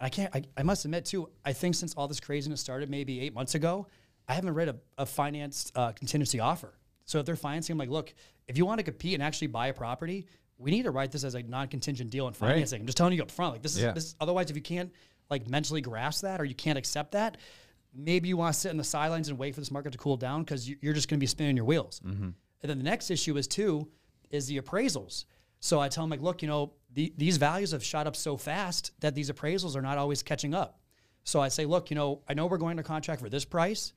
I 0.00 0.08
can't. 0.08 0.34
I, 0.34 0.42
I 0.56 0.62
must 0.62 0.84
admit 0.84 1.04
too. 1.06 1.28
I 1.44 1.52
think 1.52 1.74
since 1.74 1.94
all 1.94 2.08
this 2.08 2.20
craziness 2.20 2.60
started, 2.60 2.90
maybe 2.90 3.20
eight 3.20 3.32
months 3.32 3.54
ago, 3.54 3.86
I 4.28 4.34
haven't 4.34 4.54
read 4.54 4.68
a, 4.68 4.76
a 4.98 5.06
financed 5.06 5.72
uh, 5.76 5.92
contingency 5.92 6.40
offer. 6.40 6.74
So 7.04 7.18
if 7.18 7.26
they're 7.26 7.36
financing, 7.36 7.74
I'm 7.74 7.78
like, 7.78 7.90
look, 7.90 8.14
if 8.48 8.56
you 8.56 8.64
want 8.66 8.78
to 8.78 8.84
compete 8.84 9.14
and 9.14 9.22
actually 9.22 9.48
buy 9.48 9.68
a 9.68 9.72
property, 9.72 10.26
we 10.58 10.70
need 10.70 10.84
to 10.84 10.90
write 10.90 11.10
this 11.12 11.24
as 11.24 11.34
a 11.34 11.42
non-contingent 11.42 12.10
deal 12.10 12.28
in 12.28 12.34
financing. 12.34 12.80
I'm 12.80 12.86
just 12.86 12.96
telling 12.98 13.14
you 13.14 13.22
up 13.22 13.30
front. 13.30 13.54
Like 13.54 13.62
this 13.62 13.76
is 13.76 13.82
Yeah. 13.82 13.92
this. 13.92 14.14
Otherwise, 14.20 14.50
if 14.50 14.56
you 14.56 14.62
can't 14.62 14.92
like 15.30 15.48
mentally 15.48 15.80
grasp 15.80 16.22
that 16.22 16.40
or 16.40 16.44
you 16.44 16.54
can't 16.54 16.78
accept 16.78 17.12
that, 17.12 17.38
maybe 17.94 18.28
you 18.28 18.36
want 18.36 18.54
to 18.54 18.60
sit 18.60 18.70
in 18.70 18.76
the 18.76 18.84
sidelines 18.84 19.28
and 19.28 19.38
wait 19.38 19.54
for 19.54 19.60
this 19.60 19.70
market 19.70 19.92
to 19.92 19.98
cool 19.98 20.16
down 20.16 20.42
because 20.44 20.68
you're 20.68 20.92
just 20.94 21.08
going 21.08 21.18
to 21.18 21.20
be 21.22 21.26
spinning 21.26 21.56
your 21.56 21.64
wheels. 21.64 22.00
And 22.04 22.34
then 22.70 22.78
the 22.78 22.84
next 22.84 23.10
issue 23.10 23.36
is 23.36 23.48
too 23.48 23.88
is 24.30 24.46
the 24.46 24.60
appraisals. 24.60 25.24
So 25.60 25.80
I 25.80 25.88
tell 25.88 26.04
them 26.04 26.10
like, 26.10 26.22
look, 26.22 26.42
you 26.42 26.48
know, 26.48 26.72
the, 26.92 27.12
these 27.16 27.36
values 27.36 27.72
have 27.72 27.84
shot 27.84 28.06
up 28.06 28.16
so 28.16 28.36
fast 28.36 28.92
that 29.00 29.14
these 29.14 29.30
appraisals 29.30 29.76
are 29.76 29.82
not 29.82 29.98
always 29.98 30.22
catching 30.22 30.54
up. 30.54 30.80
So 31.24 31.40
I 31.40 31.48
say, 31.48 31.66
look, 31.66 31.90
you 31.90 31.94
know, 31.96 32.22
I 32.28 32.34
know 32.34 32.46
we're 32.46 32.56
going 32.58 32.76
to 32.78 32.82
contract 32.82 33.20
for 33.20 33.28
this 33.28 33.44
price. 33.44 33.92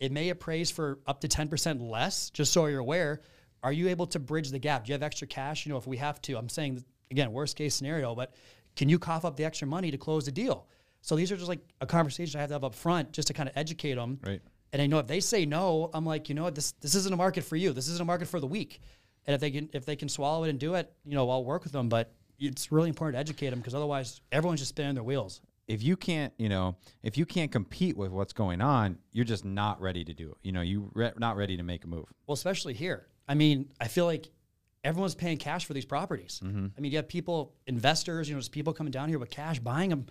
It 0.00 0.12
may 0.12 0.30
appraise 0.30 0.70
for 0.70 0.98
up 1.06 1.20
to 1.20 1.28
10% 1.28 1.80
less, 1.80 2.30
just 2.30 2.52
so 2.52 2.66
you're 2.66 2.80
aware. 2.80 3.20
Are 3.62 3.72
you 3.72 3.88
able 3.88 4.06
to 4.08 4.18
bridge 4.18 4.50
the 4.50 4.58
gap? 4.58 4.84
Do 4.84 4.90
you 4.90 4.94
have 4.94 5.02
extra 5.02 5.26
cash? 5.26 5.64
You 5.64 5.72
know, 5.72 5.78
if 5.78 5.86
we 5.86 5.96
have 5.96 6.20
to, 6.22 6.36
I'm 6.36 6.48
saying, 6.48 6.84
again, 7.10 7.32
worst 7.32 7.56
case 7.56 7.74
scenario, 7.74 8.14
but 8.14 8.34
can 8.76 8.88
you 8.88 8.98
cough 8.98 9.24
up 9.24 9.36
the 9.36 9.44
extra 9.44 9.66
money 9.66 9.90
to 9.90 9.98
close 9.98 10.26
the 10.26 10.32
deal? 10.32 10.66
So 11.00 11.16
these 11.16 11.30
are 11.30 11.36
just 11.36 11.48
like 11.48 11.60
a 11.80 11.86
conversation 11.86 12.38
I 12.38 12.42
have 12.42 12.48
to 12.48 12.54
have 12.54 12.64
up 12.64 12.74
front 12.74 13.12
just 13.12 13.28
to 13.28 13.34
kind 13.34 13.48
of 13.48 13.56
educate 13.56 13.94
them. 13.94 14.18
Right. 14.22 14.40
And 14.72 14.82
I 14.82 14.86
know 14.86 14.98
if 14.98 15.06
they 15.06 15.20
say 15.20 15.46
no, 15.46 15.90
I'm 15.94 16.04
like, 16.04 16.28
you 16.28 16.34
know 16.34 16.44
what, 16.44 16.54
this 16.54 16.72
this 16.80 16.94
isn't 16.94 17.12
a 17.12 17.16
market 17.16 17.44
for 17.44 17.56
you. 17.56 17.72
This 17.72 17.88
isn't 17.88 18.00
a 18.00 18.04
market 18.04 18.26
for 18.26 18.40
the 18.40 18.46
weak. 18.46 18.80
And 19.26 19.34
if 19.34 19.40
they 19.40 19.50
can 19.50 19.68
if 19.72 19.86
they 19.86 19.96
can 19.96 20.08
swallow 20.08 20.44
it 20.44 20.50
and 20.50 20.58
do 20.58 20.74
it, 20.74 20.92
you 21.04 21.14
know, 21.14 21.30
I'll 21.30 21.44
work 21.44 21.62
with 21.62 21.72
them. 21.72 21.88
But 21.88 22.12
it's 22.38 22.72
really 22.72 22.88
important 22.88 23.14
to 23.14 23.20
educate 23.20 23.50
them 23.50 23.60
because 23.60 23.74
otherwise 23.74 24.20
everyone's 24.32 24.60
just 24.60 24.70
spinning 24.70 24.94
their 24.94 25.04
wheels. 25.04 25.40
If 25.66 25.82
you 25.82 25.96
can't, 25.96 26.32
you 26.38 26.48
know, 26.48 26.76
if 27.02 27.16
you 27.16 27.24
can't 27.24 27.50
compete 27.50 27.96
with 27.96 28.10
what's 28.10 28.32
going 28.34 28.60
on, 28.60 28.98
you're 29.12 29.24
just 29.24 29.44
not 29.44 29.80
ready 29.80 30.04
to 30.04 30.12
do 30.12 30.30
it. 30.30 30.36
You 30.42 30.52
know, 30.52 30.60
you 30.60 30.90
re- 30.94 31.12
not 31.18 31.36
ready 31.36 31.56
to 31.56 31.62
make 31.62 31.84
a 31.84 31.86
move. 31.86 32.04
Well, 32.26 32.34
especially 32.34 32.74
here. 32.74 33.06
I 33.26 33.34
mean, 33.34 33.70
I 33.80 33.88
feel 33.88 34.04
like 34.04 34.30
everyone's 34.84 35.14
paying 35.14 35.38
cash 35.38 35.64
for 35.64 35.72
these 35.72 35.86
properties. 35.86 36.40
Mm-hmm. 36.44 36.66
I 36.76 36.80
mean, 36.80 36.92
you 36.92 36.98
have 36.98 37.08
people, 37.08 37.54
investors, 37.66 38.28
you 38.28 38.34
know, 38.34 38.40
just 38.40 38.52
people 38.52 38.74
coming 38.74 38.90
down 38.90 39.08
here 39.08 39.18
with 39.18 39.30
cash 39.30 39.58
buying 39.58 39.88
them. 39.90 40.06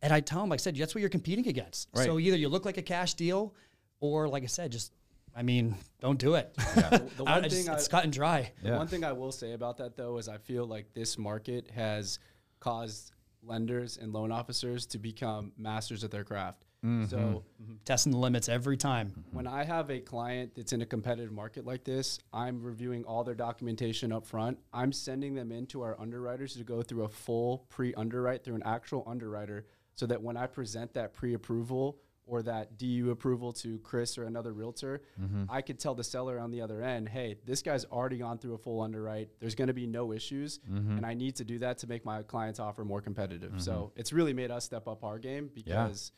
And 0.00 0.12
I 0.12 0.20
tell 0.20 0.40
them, 0.40 0.50
like 0.50 0.60
I 0.60 0.62
said, 0.62 0.76
that's 0.76 0.94
what 0.94 1.00
you're 1.00 1.10
competing 1.10 1.48
against. 1.48 1.88
Right. 1.94 2.04
So 2.04 2.18
either 2.20 2.36
you 2.36 2.48
look 2.48 2.64
like 2.64 2.76
a 2.76 2.82
cash 2.82 3.14
deal, 3.14 3.54
or 4.00 4.28
like 4.28 4.42
I 4.44 4.46
said, 4.46 4.70
just 4.70 4.92
I 5.36 5.42
mean, 5.42 5.74
don't 6.00 6.18
do 6.20 6.34
it. 6.34 6.54
The 6.56 7.00
one 7.24 7.28
I 7.28 7.40
thing 7.40 7.50
just- 7.50 7.68
I- 7.68 7.74
it's 7.74 7.88
cut 7.88 8.04
and 8.04 8.12
dry. 8.12 8.52
The 8.62 8.68
Yeah. 8.68 8.76
one 8.76 8.86
thing 8.86 9.02
I 9.02 9.12
will 9.12 9.32
say 9.32 9.52
about 9.54 9.78
that 9.78 9.96
though 9.96 10.18
is 10.18 10.28
I 10.28 10.36
feel 10.38 10.66
like 10.66 10.94
this 10.94 11.18
market 11.18 11.70
has 11.74 12.20
caused 12.60 13.10
lenders 13.46 13.96
and 13.96 14.12
loan 14.12 14.32
officers 14.32 14.86
to 14.86 14.98
become 14.98 15.52
masters 15.56 16.04
at 16.04 16.10
their 16.10 16.24
craft. 16.24 16.64
Mm-hmm. 16.84 17.06
So 17.06 17.16
mm-hmm. 17.16 17.74
Testing 17.84 18.12
the 18.12 18.18
limits 18.18 18.48
every 18.48 18.76
time. 18.76 19.08
Mm-hmm. 19.08 19.36
when 19.36 19.46
I 19.46 19.64
have 19.64 19.90
a 19.90 20.00
client 20.00 20.52
that's 20.54 20.72
in 20.72 20.82
a 20.82 20.86
competitive 20.86 21.32
market 21.32 21.64
like 21.64 21.84
this, 21.84 22.18
I'm 22.32 22.62
reviewing 22.62 23.04
all 23.04 23.24
their 23.24 23.34
documentation 23.34 24.12
up 24.12 24.26
front. 24.26 24.58
I'm 24.72 24.92
sending 24.92 25.34
them 25.34 25.50
into 25.50 25.82
our 25.82 25.98
underwriters 25.98 26.54
to 26.54 26.64
go 26.64 26.82
through 26.82 27.04
a 27.04 27.08
full 27.08 27.66
pre-underwrite 27.70 28.44
through 28.44 28.56
an 28.56 28.62
actual 28.64 29.02
underwriter 29.06 29.66
so 29.94 30.06
that 30.06 30.22
when 30.22 30.36
I 30.36 30.46
present 30.46 30.92
that 30.94 31.14
pre-approval 31.14 31.98
or 32.26 32.42
that 32.42 32.78
DU 32.78 33.10
approval 33.10 33.52
to 33.52 33.78
Chris 33.80 34.16
or 34.18 34.24
another 34.24 34.52
realtor, 34.52 35.02
mm-hmm. 35.20 35.44
I 35.48 35.62
could 35.62 35.78
tell 35.78 35.94
the 35.94 36.04
seller 36.04 36.38
on 36.38 36.50
the 36.50 36.60
other 36.60 36.82
end, 36.82 37.08
hey, 37.08 37.36
this 37.44 37.62
guy's 37.62 37.84
already 37.86 38.18
gone 38.18 38.38
through 38.38 38.54
a 38.54 38.58
full 38.58 38.80
underwrite. 38.80 39.28
There's 39.40 39.54
going 39.54 39.68
to 39.68 39.74
be 39.74 39.86
no 39.86 40.12
issues. 40.12 40.60
Mm-hmm. 40.70 40.96
And 40.96 41.06
I 41.06 41.14
need 41.14 41.36
to 41.36 41.44
do 41.44 41.58
that 41.60 41.78
to 41.78 41.86
make 41.86 42.04
my 42.04 42.22
client's 42.22 42.60
offer 42.60 42.84
more 42.84 43.00
competitive. 43.00 43.52
So 43.58 43.72
mm-hmm. 43.72 44.00
it's 44.00 44.12
really 44.12 44.32
made 44.32 44.50
us 44.50 44.64
step 44.64 44.88
up 44.88 45.04
our 45.04 45.18
game 45.18 45.50
because 45.54 46.12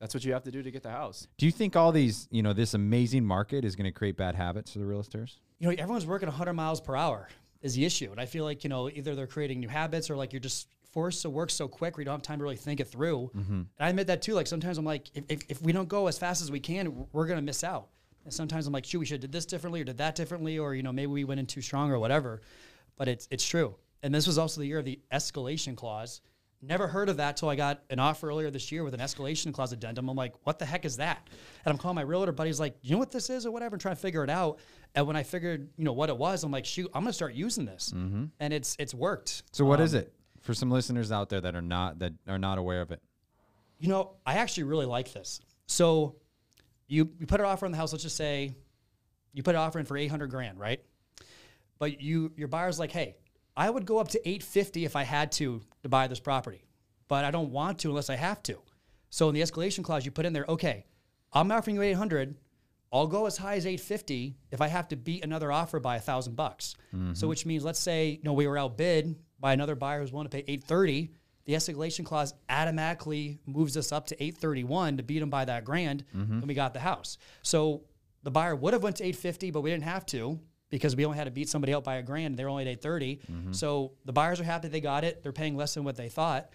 that's 0.00 0.14
what 0.14 0.24
you 0.24 0.32
have 0.32 0.44
to 0.44 0.50
do 0.50 0.62
to 0.62 0.70
get 0.70 0.82
the 0.82 0.90
house. 0.90 1.28
Do 1.36 1.46
you 1.46 1.52
think 1.52 1.76
all 1.76 1.92
these, 1.92 2.26
you 2.30 2.42
know, 2.42 2.52
this 2.52 2.74
amazing 2.74 3.24
market 3.24 3.64
is 3.64 3.76
going 3.76 3.84
to 3.84 3.92
create 3.92 4.16
bad 4.16 4.34
habits 4.34 4.72
for 4.72 4.78
the 4.78 4.86
realtors? 4.86 5.36
you 5.60 5.68
know, 5.68 5.74
everyone's 5.78 6.06
working 6.06 6.26
100 6.26 6.54
miles 6.54 6.80
per 6.80 6.96
hour 6.96 7.28
is 7.62 7.74
the 7.74 7.84
issue. 7.84 8.10
And 8.10 8.18
I 8.18 8.26
feel 8.26 8.44
like, 8.44 8.64
you 8.64 8.70
know, 8.70 8.88
either 8.88 9.14
they're 9.14 9.26
creating 9.26 9.60
new 9.60 9.68
habits 9.68 10.10
or 10.10 10.16
like 10.16 10.32
you're 10.32 10.40
just 10.40 10.68
forced 10.92 11.22
to 11.22 11.30
work 11.30 11.50
so 11.50 11.68
quick 11.68 11.96
we 11.96 12.04
don't 12.04 12.14
have 12.14 12.22
time 12.22 12.38
to 12.38 12.42
really 12.42 12.56
think 12.56 12.80
it 12.80 12.88
through. 12.88 13.30
Mm-hmm. 13.36 13.52
And 13.52 13.68
I 13.78 13.88
admit 13.88 14.06
that 14.08 14.22
too. 14.22 14.34
Like 14.34 14.46
sometimes 14.46 14.78
I'm 14.78 14.84
like, 14.84 15.10
if, 15.14 15.24
if, 15.28 15.42
if 15.48 15.62
we 15.62 15.72
don't 15.72 15.88
go 15.88 16.06
as 16.06 16.18
fast 16.18 16.42
as 16.42 16.50
we 16.50 16.60
can, 16.60 17.06
we're 17.12 17.26
going 17.26 17.38
to 17.38 17.44
miss 17.44 17.64
out. 17.64 17.88
And 18.24 18.32
sometimes 18.32 18.66
I'm 18.66 18.72
like, 18.72 18.84
shoot, 18.84 18.98
we 18.98 19.06
should 19.06 19.14
have 19.14 19.30
did 19.30 19.32
this 19.32 19.46
differently 19.46 19.80
or 19.80 19.84
did 19.84 19.98
that 19.98 20.14
differently, 20.14 20.58
or, 20.58 20.74
you 20.74 20.82
know, 20.82 20.92
maybe 20.92 21.06
we 21.06 21.24
went 21.24 21.40
in 21.40 21.46
too 21.46 21.62
strong 21.62 21.90
or 21.90 21.98
whatever. 21.98 22.42
But 22.96 23.08
it's, 23.08 23.26
it's 23.30 23.46
true. 23.46 23.76
And 24.02 24.14
this 24.14 24.26
was 24.26 24.38
also 24.38 24.60
the 24.60 24.66
year 24.66 24.78
of 24.78 24.84
the 24.84 25.00
escalation 25.12 25.76
clause. 25.76 26.20
Never 26.62 26.86
heard 26.86 27.08
of 27.08 27.16
that 27.16 27.38
till 27.38 27.48
I 27.48 27.56
got 27.56 27.82
an 27.88 27.98
offer 27.98 28.28
earlier 28.28 28.50
this 28.50 28.70
year 28.70 28.84
with 28.84 28.92
an 28.92 29.00
escalation 29.00 29.52
clause 29.54 29.72
addendum. 29.72 30.10
I'm 30.10 30.16
like, 30.16 30.34
what 30.44 30.58
the 30.58 30.66
heck 30.66 30.84
is 30.84 30.98
that? 30.98 31.26
And 31.64 31.72
I'm 31.72 31.78
calling 31.78 31.94
my 31.94 32.02
realtor 32.02 32.32
buddy's 32.32 32.60
like, 32.60 32.76
you 32.82 32.92
know 32.92 32.98
what 32.98 33.10
this 33.10 33.30
is 33.30 33.46
or 33.46 33.50
whatever, 33.50 33.76
and 33.76 33.80
trying 33.80 33.94
to 33.94 34.00
figure 34.00 34.22
it 34.22 34.28
out. 34.28 34.58
And 34.94 35.06
when 35.06 35.16
I 35.16 35.22
figured, 35.22 35.70
you 35.78 35.84
know, 35.84 35.94
what 35.94 36.10
it 36.10 36.18
was, 36.18 36.44
I'm 36.44 36.50
like, 36.50 36.66
shoot, 36.66 36.90
I'm 36.92 37.02
gonna 37.02 37.14
start 37.14 37.32
using 37.32 37.64
this. 37.64 37.94
Mm-hmm. 37.96 38.24
And 38.40 38.52
it's 38.52 38.76
it's 38.78 38.92
worked. 38.92 39.44
So 39.52 39.64
what 39.64 39.80
is 39.80 39.94
um, 39.94 40.00
it 40.00 40.12
for 40.50 40.54
some 40.54 40.70
listeners 40.70 41.12
out 41.12 41.28
there 41.28 41.40
that 41.40 41.54
are 41.54 41.62
not 41.62 42.00
that 42.00 42.12
are 42.26 42.38
not 42.38 42.58
aware 42.58 42.80
of 42.80 42.90
it? 42.90 43.00
You 43.78 43.88
know, 43.88 44.16
I 44.26 44.34
actually 44.34 44.64
really 44.64 44.86
like 44.86 45.12
this. 45.12 45.40
So 45.66 46.16
you 46.88 47.08
you 47.20 47.26
put 47.26 47.38
an 47.38 47.46
offer 47.46 47.66
on 47.66 47.70
the 47.70 47.78
house, 47.78 47.92
let's 47.92 48.02
just 48.02 48.16
say 48.16 48.56
you 49.32 49.44
put 49.44 49.54
an 49.54 49.60
offer 49.60 49.78
in 49.78 49.86
for 49.86 49.96
800 49.96 50.28
grand, 50.28 50.58
right? 50.58 50.80
But 51.78 52.00
you 52.00 52.32
your 52.36 52.48
buyer's 52.48 52.80
like, 52.80 52.90
"Hey, 52.90 53.16
I 53.56 53.70
would 53.70 53.86
go 53.86 53.98
up 53.98 54.08
to 54.08 54.28
850 54.28 54.84
if 54.84 54.96
I 54.96 55.04
had 55.04 55.30
to 55.32 55.62
to 55.84 55.88
buy 55.88 56.08
this 56.08 56.18
property, 56.18 56.64
but 57.06 57.24
I 57.24 57.30
don't 57.30 57.52
want 57.52 57.78
to 57.80 57.90
unless 57.90 58.10
I 58.10 58.16
have 58.16 58.42
to." 58.44 58.60
So 59.08 59.28
in 59.28 59.36
the 59.36 59.42
escalation 59.42 59.84
clause 59.84 60.04
you 60.04 60.10
put 60.10 60.26
in 60.26 60.32
there, 60.32 60.46
"Okay, 60.48 60.84
I'm 61.32 61.52
offering 61.52 61.76
you 61.76 61.82
800. 61.82 62.36
I'll 62.92 63.06
go 63.06 63.26
as 63.26 63.36
high 63.36 63.54
as 63.54 63.66
850 63.66 64.36
if 64.50 64.60
I 64.60 64.66
have 64.66 64.88
to 64.88 64.96
beat 64.96 65.22
another 65.22 65.52
offer 65.52 65.78
by 65.78 65.94
a 65.94 66.00
thousand 66.00 66.34
bucks. 66.34 66.74
Mm-hmm. 66.92 67.14
So 67.14 67.28
which 67.28 67.46
means, 67.46 67.62
let's 67.62 67.78
say, 67.78 68.10
you 68.10 68.24
know, 68.24 68.32
we 68.32 68.48
were 68.48 68.58
outbid 68.58 69.14
by 69.40 69.52
another 69.52 69.74
buyer 69.74 70.00
who's 70.00 70.12
willing 70.12 70.28
to 70.28 70.30
pay 70.30 70.44
830. 70.46 71.10
The 71.46 71.54
escalation 71.54 72.04
clause 72.04 72.34
automatically 72.48 73.40
moves 73.46 73.76
us 73.76 73.90
up 73.92 74.06
to 74.08 74.22
831 74.22 74.98
to 74.98 75.02
beat 75.02 75.20
them 75.20 75.30
by 75.30 75.46
that 75.46 75.64
grand, 75.64 76.04
mm-hmm. 76.14 76.34
and 76.34 76.46
we 76.46 76.54
got 76.54 76.74
the 76.74 76.80
house. 76.80 77.16
So 77.42 77.82
the 78.22 78.30
buyer 78.30 78.54
would 78.54 78.72
have 78.74 78.82
went 78.82 78.96
to 78.96 79.04
850, 79.04 79.50
but 79.50 79.62
we 79.62 79.70
didn't 79.70 79.84
have 79.84 80.06
to 80.06 80.38
because 80.68 80.94
we 80.94 81.04
only 81.04 81.18
had 81.18 81.24
to 81.24 81.30
beat 81.30 81.48
somebody 81.48 81.74
out 81.74 81.82
by 81.82 81.96
a 81.96 82.02
grand. 82.02 82.26
And 82.26 82.38
they're 82.38 82.48
only 82.48 82.62
at 82.64 82.68
830. 82.68 83.16
Mm-hmm. 83.16 83.52
So 83.52 83.92
the 84.04 84.12
buyers 84.12 84.38
are 84.38 84.44
happy 84.44 84.68
they 84.68 84.80
got 84.80 85.02
it. 85.02 85.22
They're 85.22 85.32
paying 85.32 85.56
less 85.56 85.74
than 85.74 85.82
what 85.82 85.96
they 85.96 86.08
thought, 86.08 86.50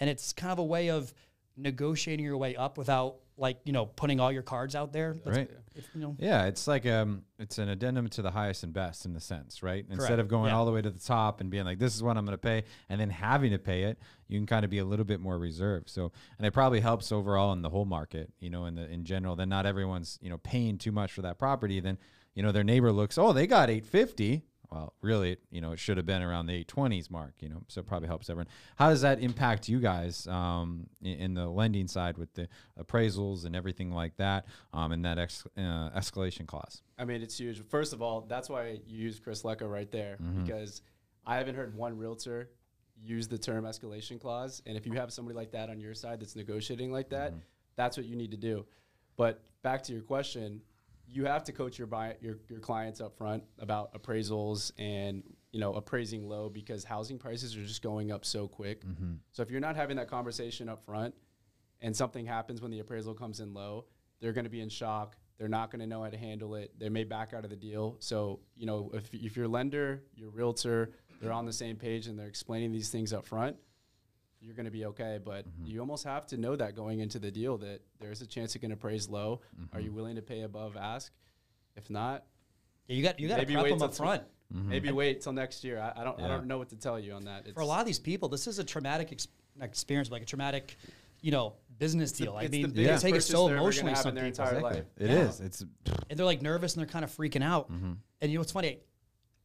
and 0.00 0.08
it's 0.08 0.32
kind 0.32 0.52
of 0.52 0.58
a 0.58 0.64
way 0.64 0.90
of 0.90 1.12
negotiating 1.56 2.24
your 2.24 2.36
way 2.36 2.54
up 2.54 2.78
without 2.78 3.16
like 3.38 3.58
you 3.64 3.72
know 3.72 3.86
putting 3.86 4.20
all 4.20 4.30
your 4.32 4.42
cards 4.42 4.74
out 4.74 4.92
there. 4.92 5.14
That's- 5.14 5.36
Right. 5.36 5.50
If, 5.74 5.88
you 5.94 6.00
know, 6.00 6.16
Yeah, 6.18 6.46
it's 6.46 6.66
like 6.66 6.86
um, 6.86 7.22
it's 7.38 7.58
an 7.58 7.68
addendum 7.68 8.08
to 8.08 8.20
the 8.22 8.32
highest 8.32 8.64
and 8.64 8.72
best 8.72 9.06
in 9.06 9.12
the 9.14 9.20
sense, 9.20 9.62
right? 9.62 9.86
Instead 9.88 10.18
of 10.18 10.26
going 10.26 10.48
Yeah. 10.48 10.56
all 10.56 10.66
the 10.66 10.72
way 10.72 10.82
to 10.82 10.90
the 10.90 10.98
top 10.98 11.40
and 11.40 11.50
being 11.50 11.64
like, 11.64 11.78
"This 11.78 11.94
is 11.94 12.02
what 12.02 12.16
I'm 12.16 12.24
going 12.24 12.34
to 12.34 12.38
pay," 12.38 12.64
and 12.88 13.00
then 13.00 13.10
having 13.10 13.52
to 13.52 13.58
pay 13.60 13.84
it, 13.84 13.96
you 14.26 14.36
can 14.40 14.46
kind 14.46 14.64
of 14.64 14.72
be 14.72 14.78
a 14.78 14.84
little 14.84 15.04
bit 15.04 15.20
more 15.20 15.38
reserved. 15.38 15.88
So, 15.88 16.10
and 16.36 16.44
it 16.46 16.50
probably 16.52 16.80
helps 16.80 17.12
overall 17.12 17.52
in 17.52 17.62
the 17.62 17.70
whole 17.70 17.84
market, 17.84 18.32
you 18.40 18.50
know, 18.50 18.64
in 18.66 18.74
the 18.74 18.90
in 18.90 19.04
general. 19.04 19.36
Then 19.36 19.48
not 19.50 19.66
everyone's 19.66 20.18
you 20.20 20.30
know 20.30 20.38
paying 20.38 20.78
too 20.78 20.90
much 20.90 21.12
for 21.12 21.22
that 21.22 21.38
property. 21.38 21.78
Then 21.78 21.96
you 22.34 22.42
know 22.42 22.50
their 22.50 22.64
neighbor 22.64 22.90
looks, 22.90 23.16
"Oh, 23.16 23.32
they 23.32 23.46
got 23.46 23.70
850." 23.70 24.42
Well, 24.70 24.92
really, 25.00 25.38
you 25.50 25.62
know, 25.62 25.72
it 25.72 25.78
should 25.78 25.96
have 25.96 26.04
been 26.04 26.22
around 26.22 26.46
the 26.46 26.62
820s 26.64 27.10
mark, 27.10 27.32
you 27.40 27.48
know, 27.48 27.62
so 27.68 27.80
it 27.80 27.86
probably 27.86 28.06
helps 28.08 28.28
everyone. 28.28 28.48
How 28.76 28.90
does 28.90 29.00
that 29.00 29.18
impact 29.20 29.66
you 29.66 29.80
guys 29.80 30.26
um, 30.26 30.88
in, 31.00 31.18
in 31.20 31.34
the 31.34 31.46
lending 31.48 31.88
side 31.88 32.18
with 32.18 32.32
the 32.34 32.48
appraisals 32.78 33.44
and 33.46 33.56
everything 33.56 33.90
like 33.90 34.16
that, 34.18 34.44
um, 34.74 34.92
and 34.92 35.04
that 35.06 35.18
ex, 35.18 35.46
uh, 35.56 35.60
escalation 35.96 36.46
clause? 36.46 36.82
I 36.98 37.04
mean, 37.06 37.22
it's 37.22 37.38
huge. 37.38 37.62
First 37.68 37.92
of 37.94 38.02
all, 38.02 38.20
that's 38.28 38.50
why 38.50 38.80
you 38.86 38.98
use 39.04 39.18
Chris 39.18 39.42
Lecca 39.42 39.70
right 39.70 39.90
there 39.90 40.18
Mm-hmm. 40.22 40.44
because 40.44 40.82
I 41.26 41.36
haven't 41.36 41.54
heard 41.54 41.74
one 41.74 41.96
realtor 41.96 42.50
use 43.02 43.26
the 43.28 43.38
term 43.38 43.64
escalation 43.64 44.20
clause. 44.20 44.60
And 44.66 44.76
if 44.76 44.84
you 44.86 44.92
have 44.94 45.12
somebody 45.12 45.36
like 45.36 45.52
that 45.52 45.70
on 45.70 45.78
your 45.80 45.94
side 45.94 46.20
that's 46.20 46.36
negotiating 46.36 46.90
like 46.92 47.08
that, 47.10 47.30
Mm-hmm. 47.32 47.40
that's 47.76 47.96
what 47.96 48.04
you 48.06 48.16
need 48.16 48.32
to 48.32 48.36
do. 48.36 48.66
But 49.16 49.40
back 49.62 49.82
to 49.84 49.92
your 49.92 50.02
question, 50.02 50.60
you 51.10 51.24
have 51.24 51.44
to 51.44 51.52
coach 51.52 51.78
your 51.78 51.86
buy, 51.86 52.16
your 52.20 52.38
your 52.48 52.60
clients 52.60 53.00
up 53.00 53.16
front 53.16 53.42
about 53.58 53.92
appraisals 53.94 54.72
and 54.78 55.22
you 55.52 55.60
know 55.60 55.74
appraising 55.74 56.28
low 56.28 56.48
because 56.48 56.84
housing 56.84 57.18
prices 57.18 57.56
are 57.56 57.64
just 57.64 57.82
going 57.82 58.12
up 58.12 58.24
so 58.24 58.46
quick. 58.46 58.84
Mm-hmm. 58.84 59.14
So 59.32 59.42
if 59.42 59.50
you're 59.50 59.60
not 59.60 59.76
having 59.76 59.96
that 59.96 60.08
conversation 60.08 60.68
up 60.68 60.84
front 60.84 61.14
and 61.80 61.96
something 61.96 62.26
happens 62.26 62.60
when 62.60 62.70
the 62.70 62.80
appraisal 62.80 63.14
comes 63.14 63.40
in 63.40 63.54
low, 63.54 63.86
they're 64.20 64.32
going 64.32 64.44
to 64.44 64.50
be 64.50 64.60
in 64.60 64.68
shock. 64.68 65.16
They're 65.38 65.48
not 65.48 65.70
going 65.70 65.80
to 65.80 65.86
know 65.86 66.02
how 66.02 66.10
to 66.10 66.18
handle 66.18 66.56
it. 66.56 66.72
They 66.78 66.88
may 66.88 67.04
back 67.04 67.32
out 67.32 67.44
of 67.44 67.50
the 67.50 67.56
deal. 67.56 67.96
So, 68.00 68.40
you 68.56 68.66
know, 68.66 68.90
if, 68.92 69.08
if 69.14 69.36
your 69.36 69.46
lender, 69.46 70.02
your 70.16 70.30
realtor, 70.30 70.90
they're 71.20 71.32
on 71.32 71.46
the 71.46 71.52
same 71.52 71.76
page 71.76 72.08
and 72.08 72.18
they're 72.18 72.26
explaining 72.26 72.72
these 72.72 72.90
things 72.90 73.12
up 73.12 73.24
front, 73.24 73.56
you're 74.40 74.54
going 74.54 74.66
to 74.66 74.72
be 74.72 74.86
okay. 74.86 75.18
But 75.22 75.48
mm-hmm. 75.48 75.66
you 75.66 75.80
almost 75.80 76.04
have 76.04 76.26
to 76.28 76.36
know 76.36 76.56
that 76.56 76.74
going 76.74 77.00
into 77.00 77.18
the 77.18 77.30
deal 77.30 77.58
that 77.58 77.80
there's 78.00 78.22
a 78.22 78.26
chance 78.26 78.54
it 78.54 78.60
can 78.60 78.72
appraise 78.72 79.08
low. 79.08 79.40
Are 79.72 79.80
you 79.80 79.88
mm-hmm. 79.88 79.96
willing 79.96 80.16
to 80.16 80.22
pay 80.22 80.42
above 80.42 80.76
ask? 80.76 81.12
If 81.76 81.90
not, 81.90 82.24
yeah, 82.88 82.96
you 82.96 83.02
got 83.02 83.20
you 83.20 83.28
got 83.28 83.36
to 83.36 83.42
Maybe 83.42 83.54
prep 83.54 83.64
wait 83.64 83.70
them 83.70 83.78
till 83.78 83.86
up 83.86 83.94
tw- 83.94 83.98
front. 83.98 84.22
Mm-hmm. 84.54 84.68
maybe 84.70 84.90
wait 84.92 85.20
till 85.20 85.32
next 85.32 85.62
year. 85.62 85.78
I, 85.78 86.00
I 86.00 86.04
don't. 86.04 86.20
I 86.20 86.26
don't 86.26 86.46
know 86.46 86.56
what 86.58 86.70
to 86.70 86.76
tell 86.76 86.98
you 86.98 87.12
on 87.12 87.24
that. 87.26 87.42
It's, 87.44 87.52
For 87.54 87.60
a 87.60 87.66
lot 87.66 87.80
of 87.80 87.86
these 87.86 87.98
people, 87.98 88.28
this 88.28 88.46
is 88.46 88.58
a 88.58 88.64
traumatic 88.64 89.12
ex- 89.12 89.28
experience, 89.60 90.10
like 90.10 90.22
a 90.22 90.24
traumatic, 90.24 90.76
you 91.20 91.30
know, 91.30 91.54
business 91.78 92.10
it's 92.10 92.18
the- 92.18 92.24
deal. 92.24 92.36
I 92.36 92.48
mean, 92.48 92.72
the 92.72 92.84
they 92.84 92.96
take 92.96 93.14
it 93.14 93.20
so 93.20 93.46
they're 93.46 93.56
ever 93.56 93.58
gonna 93.58 93.62
emotionally. 93.62 93.90
have 93.92 94.02
Some 94.02 94.08
in 94.10 94.14
their 94.14 94.26
entire 94.26 94.56
Exactly. 94.56 94.70
life. 94.78 94.84
It 94.96 95.10
Yeah. 95.10 95.28
is. 95.28 95.40
It's 95.40 95.60
and 95.60 96.18
they're 96.18 96.24
like 96.26 96.40
nervous 96.40 96.74
and 96.74 96.80
they're 96.80 96.90
kind 96.90 97.04
of 97.04 97.14
freaking 97.14 97.44
out. 97.44 97.70
Mm-hmm. 97.70 97.92
And 98.22 98.32
you 98.32 98.38
know 98.38 98.40
what's 98.40 98.52
funny? 98.52 98.80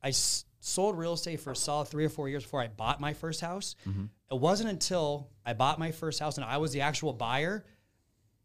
I 0.02 0.10
s- 0.10 0.46
sold 0.65 0.98
real 0.98 1.13
estate 1.13 1.41
for 1.41 1.51
a 1.51 1.55
solid 1.55 1.89
three 1.89 2.05
or 2.05 2.10
four 2.10 2.29
years 2.29 2.43
before 2.43 2.62
I 2.62 2.67
bought 2.67 3.01
my 3.01 3.13
first 3.13 3.41
house. 3.41 3.75
Mm-hmm. 3.88 4.05
It 4.32 4.39
wasn't 4.39 4.70
until 4.70 5.29
I 5.46 5.53
bought 5.53 5.77
my 5.77 5.91
first 5.91 6.22
house 6.22 6.38
and 6.38 6.46
I 6.46 6.58
was 6.58 6.72
the 6.72 6.82
actual 6.82 7.12
buyer 7.12 7.65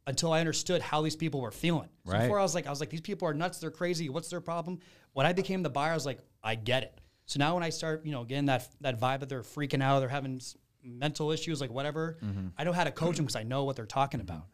until 0.05 0.33
I 0.33 0.41
understood 0.41 0.83
how 0.83 1.01
these 1.03 1.15
people 1.15 1.41
were 1.41 1.53
feeling. 1.53 1.89
So 2.07 2.13
Right. 2.13 2.23
Before 2.23 2.41
I 2.41 2.43
was 2.43 2.55
like, 2.57 2.67
I 2.67 2.71
was 2.71 2.81
like, 2.81 2.91
these 2.91 3.03
people 3.03 3.29
are 3.29 3.35
nuts. 3.35 3.59
They're 3.59 3.71
crazy. 3.71 4.09
What's 4.09 4.31
their 4.31 4.41
problem? 4.41 4.81
When 5.13 5.27
I 5.27 5.33
became 5.33 5.63
the 5.63 5.71
buyer, 5.71 5.93
I 5.93 5.95
was 5.95 6.07
like, 6.07 6.19
I 6.43 6.57
get 6.57 6.83
it. 6.83 7.01
So 7.27 7.39
now 7.39 7.55
when 7.55 7.63
I 7.63 7.71
start, 7.71 8.05
you 8.05 8.11
know, 8.11 8.25
getting 8.25 8.47
that 8.47 8.67
that 8.81 8.99
vibe 8.99 9.21
that 9.21 9.29
they're 9.29 9.43
freaking 9.43 9.83
out, 9.83 10.01
they're 10.01 10.09
having 10.09 10.41
mental 10.83 11.31
issues, 11.31 11.61
like 11.61 11.71
whatever, 11.71 12.19
I 12.57 12.65
know 12.65 12.73
how 12.73 12.85
to 12.85 12.91
coach 12.91 13.17
them 13.17 13.27
because 13.27 13.37
I 13.37 13.43
know 13.45 13.65
what 13.65 13.77
they're 13.77 13.87
talking 13.87 14.21
about. 14.21 14.47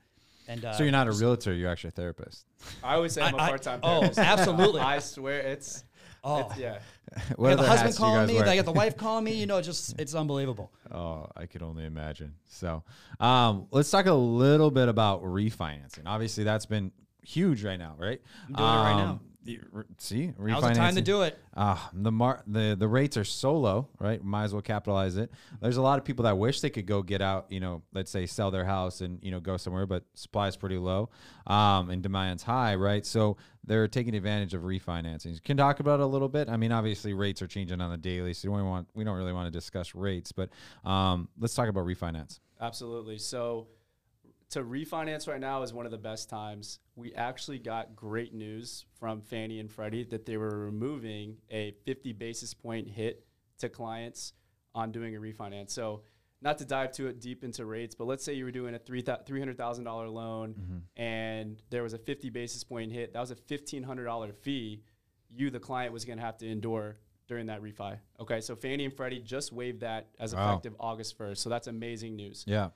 And 0.49 0.64
uh, 0.64 0.75
so 0.75 0.83
you're 0.83 0.92
not 0.92 1.09
a 1.09 1.12
realtor. 1.12 1.54
You're 1.54 1.71
actually 1.71 1.88
a 1.88 1.92
therapist. 1.92 2.44
I 2.83 2.97
always 2.97 3.12
say 3.12 3.23
I'm 3.23 3.35
a 3.35 3.38
I- 3.38 3.44
I- 3.44 3.49
part-time 3.49 3.80
oh, 3.83 4.00
therapist. 4.00 4.18
Oh, 4.18 4.23
absolutely. 4.23 4.80
I 4.94 4.99
swear 4.99 5.40
it's, 5.40 5.85
Oh. 6.25 6.49
it's 6.49 6.59
yeah. 6.59 6.78
What 7.37 7.52
I 7.52 7.54
got 7.54 7.62
the 7.62 7.69
husband 7.69 7.87
hats 7.87 7.97
do 7.97 8.02
you 8.02 8.09
calling 8.09 8.26
me, 8.26 8.35
wear? 8.35 8.49
I 8.49 8.57
got 8.57 8.64
the 8.64 8.73
wife 8.73 8.97
calling 9.04 9.25
me. 9.25 9.35
You 9.35 9.47
know, 9.47 9.61
just 9.61 9.95
it's 10.00 10.14
unbelievable. 10.14 10.73
Oh, 10.90 11.28
I 11.37 11.47
could 11.47 11.62
only 11.62 11.85
imagine. 11.85 12.35
So, 12.47 12.83
um, 13.21 13.69
let's 13.71 13.90
talk 13.90 14.07
a 14.07 14.12
little 14.12 14.71
bit 14.71 14.88
about 14.88 15.23
refinancing. 15.23 16.02
Obviously, 16.07 16.43
that's 16.43 16.66
been 16.66 16.90
huge 17.23 17.62
right 17.64 17.78
now, 17.78 17.95
right? 17.99 18.21
I'm 18.49 18.54
doing 18.54 18.69
it 18.69 18.73
right 18.73 18.97
now. 18.97 19.21
The- 19.45 19.61
re- 19.71 19.85
See, 19.99 20.33
refinancing. 20.39 20.49
Now's 20.49 20.63
the 20.63 20.75
time 20.75 20.95
to 20.97 21.03
do 21.03 21.23
it. 21.23 21.39
Ah, 21.57 21.91
the 21.93 22.11
mar- 22.11 22.43
the 22.47 22.75
the 22.79 22.89
rates 22.89 23.17
are 23.17 23.25
so 23.25 23.57
low, 23.57 23.89
right? 23.99 24.23
Might 24.25 24.45
as 24.45 24.53
well 24.53 24.63
capitalize 24.63 25.17
it. 25.17 25.31
There's 25.61 25.77
a 25.77 25.83
lot 25.83 25.99
of 25.99 26.05
people 26.05 26.23
that 26.25 26.39
wish 26.39 26.61
they 26.61 26.71
could 26.71 26.87
go 26.87 27.03
get 27.03 27.21
out, 27.21 27.47
you 27.51 27.61
know, 27.61 27.83
let's 27.93 28.11
say 28.11 28.27
sell 28.27 28.51
their 28.51 28.65
house 28.65 29.03
and 29.03 29.19
you 29.23 29.31
know 29.31 29.41
go 29.41 29.57
somewhere, 29.57 29.87
but 29.87 30.05
supply 30.15 30.49
is 30.49 30.57
pretty 30.57 30.79
low, 30.79 31.11
um, 31.47 31.91
and 31.91 32.03
demand's 32.03 32.43
high, 32.43 32.75
right? 32.75 33.05
So 33.05 33.37
they're 33.67 33.89
taking 33.89 34.15
advantage 34.15 34.55
of 34.55 34.63
refinancing. 34.63 35.43
Can 35.45 35.57
talk 35.57 35.81
about 35.81 36.01
it 36.01 36.05
a 36.05 36.07
little 36.07 36.29
bit. 36.29 36.49
I 36.49 36.57
mean, 36.57 36.73
obviously 36.73 37.13
rates 37.13 37.43
are 37.43 37.47
changing 37.47 37.81
on 37.81 37.91
the 37.91 37.97
daily, 37.99 38.33
so 38.33 38.51
we 38.51 38.57
don't 38.59 38.67
want 38.69 38.89
we 38.95 39.05
don't 39.05 39.17
really 39.17 39.33
want 39.33 39.47
to 39.47 39.51
discuss 39.57 39.95
rates, 39.95 40.33
but 40.33 40.49
um, 40.85 41.29
let's 41.39 41.55
talk 41.55 41.69
about 41.69 41.85
refinance. 41.87 42.41
Absolutely. 42.61 43.19
So 43.19 43.67
to 44.55 44.63
refinance 44.63 45.27
right 45.27 45.41
now 45.41 45.63
is 45.63 45.73
one 45.73 45.85
of 45.85 45.91
the 45.91 45.99
best 45.99 46.31
times. 46.31 46.79
We 46.95 47.13
actually 47.15 47.59
got 47.59 47.97
great 47.97 48.33
news 48.33 48.85
from 49.01 49.21
Fannie 49.21 49.59
and 49.59 49.69
Freddie 49.69 50.05
that 50.05 50.27
they 50.27 50.37
were 50.37 50.57
removing 50.57 51.39
a 51.51 51.75
50 51.85 52.13
basis 52.13 52.55
point 52.55 52.89
hit 52.89 53.27
to 53.59 53.69
clients 53.69 54.33
on 54.73 54.93
doing 54.93 55.17
a 55.17 55.19
refinance. 55.19 55.71
So 55.71 56.03
not 56.41 56.59
to 56.59 56.65
dive 56.65 56.93
too 56.93 57.13
deep 57.13 57.43
into 57.43 57.67
rates, 57.67 57.97
but 57.97 58.05
let's 58.05 58.23
say 58.23 58.35
you 58.35 58.45
were 58.45 58.53
doing 58.53 58.77
a 58.77 58.79
three 58.79 59.03
hundred 59.05 59.59
thousand 59.59 59.87
dollar 59.87 60.09
loan 60.09 60.55
mm-hmm. 60.55 61.03
and 61.03 61.61
there 61.71 61.83
was 61.83 61.93
a 61.93 61.99
50 61.99 62.31
basis 62.31 62.63
point 62.63 62.93
hit. 62.93 63.13
That 63.13 63.21
was 63.21 63.33
a 63.33 63.37
$1,500 63.37 64.37
fee. 64.37 64.83
You, 65.35 65.51
the 65.51 65.59
client, 65.59 65.93
was 65.93 66.05
going 66.05 66.19
to 66.19 66.25
have 66.25 66.39
to 66.39 66.49
endure 66.49 66.99
during 67.27 67.47
that 67.47 67.61
refi. 67.61 67.99
Okay, 68.21 68.41
so 68.41 68.55
Fannie 68.55 68.85
and 68.85 68.95
Freddie 68.95 69.19
just 69.19 69.53
waived 69.53 69.81
that 69.81 70.11
as 70.21 70.33
Wow. 70.33 70.51
effective 70.51 70.77
August 70.79 71.19
1st. 71.19 71.39
So 71.39 71.51
that's 71.51 71.67
amazing 71.67 72.15
news. 72.15 72.45
Yeah. 72.47 72.69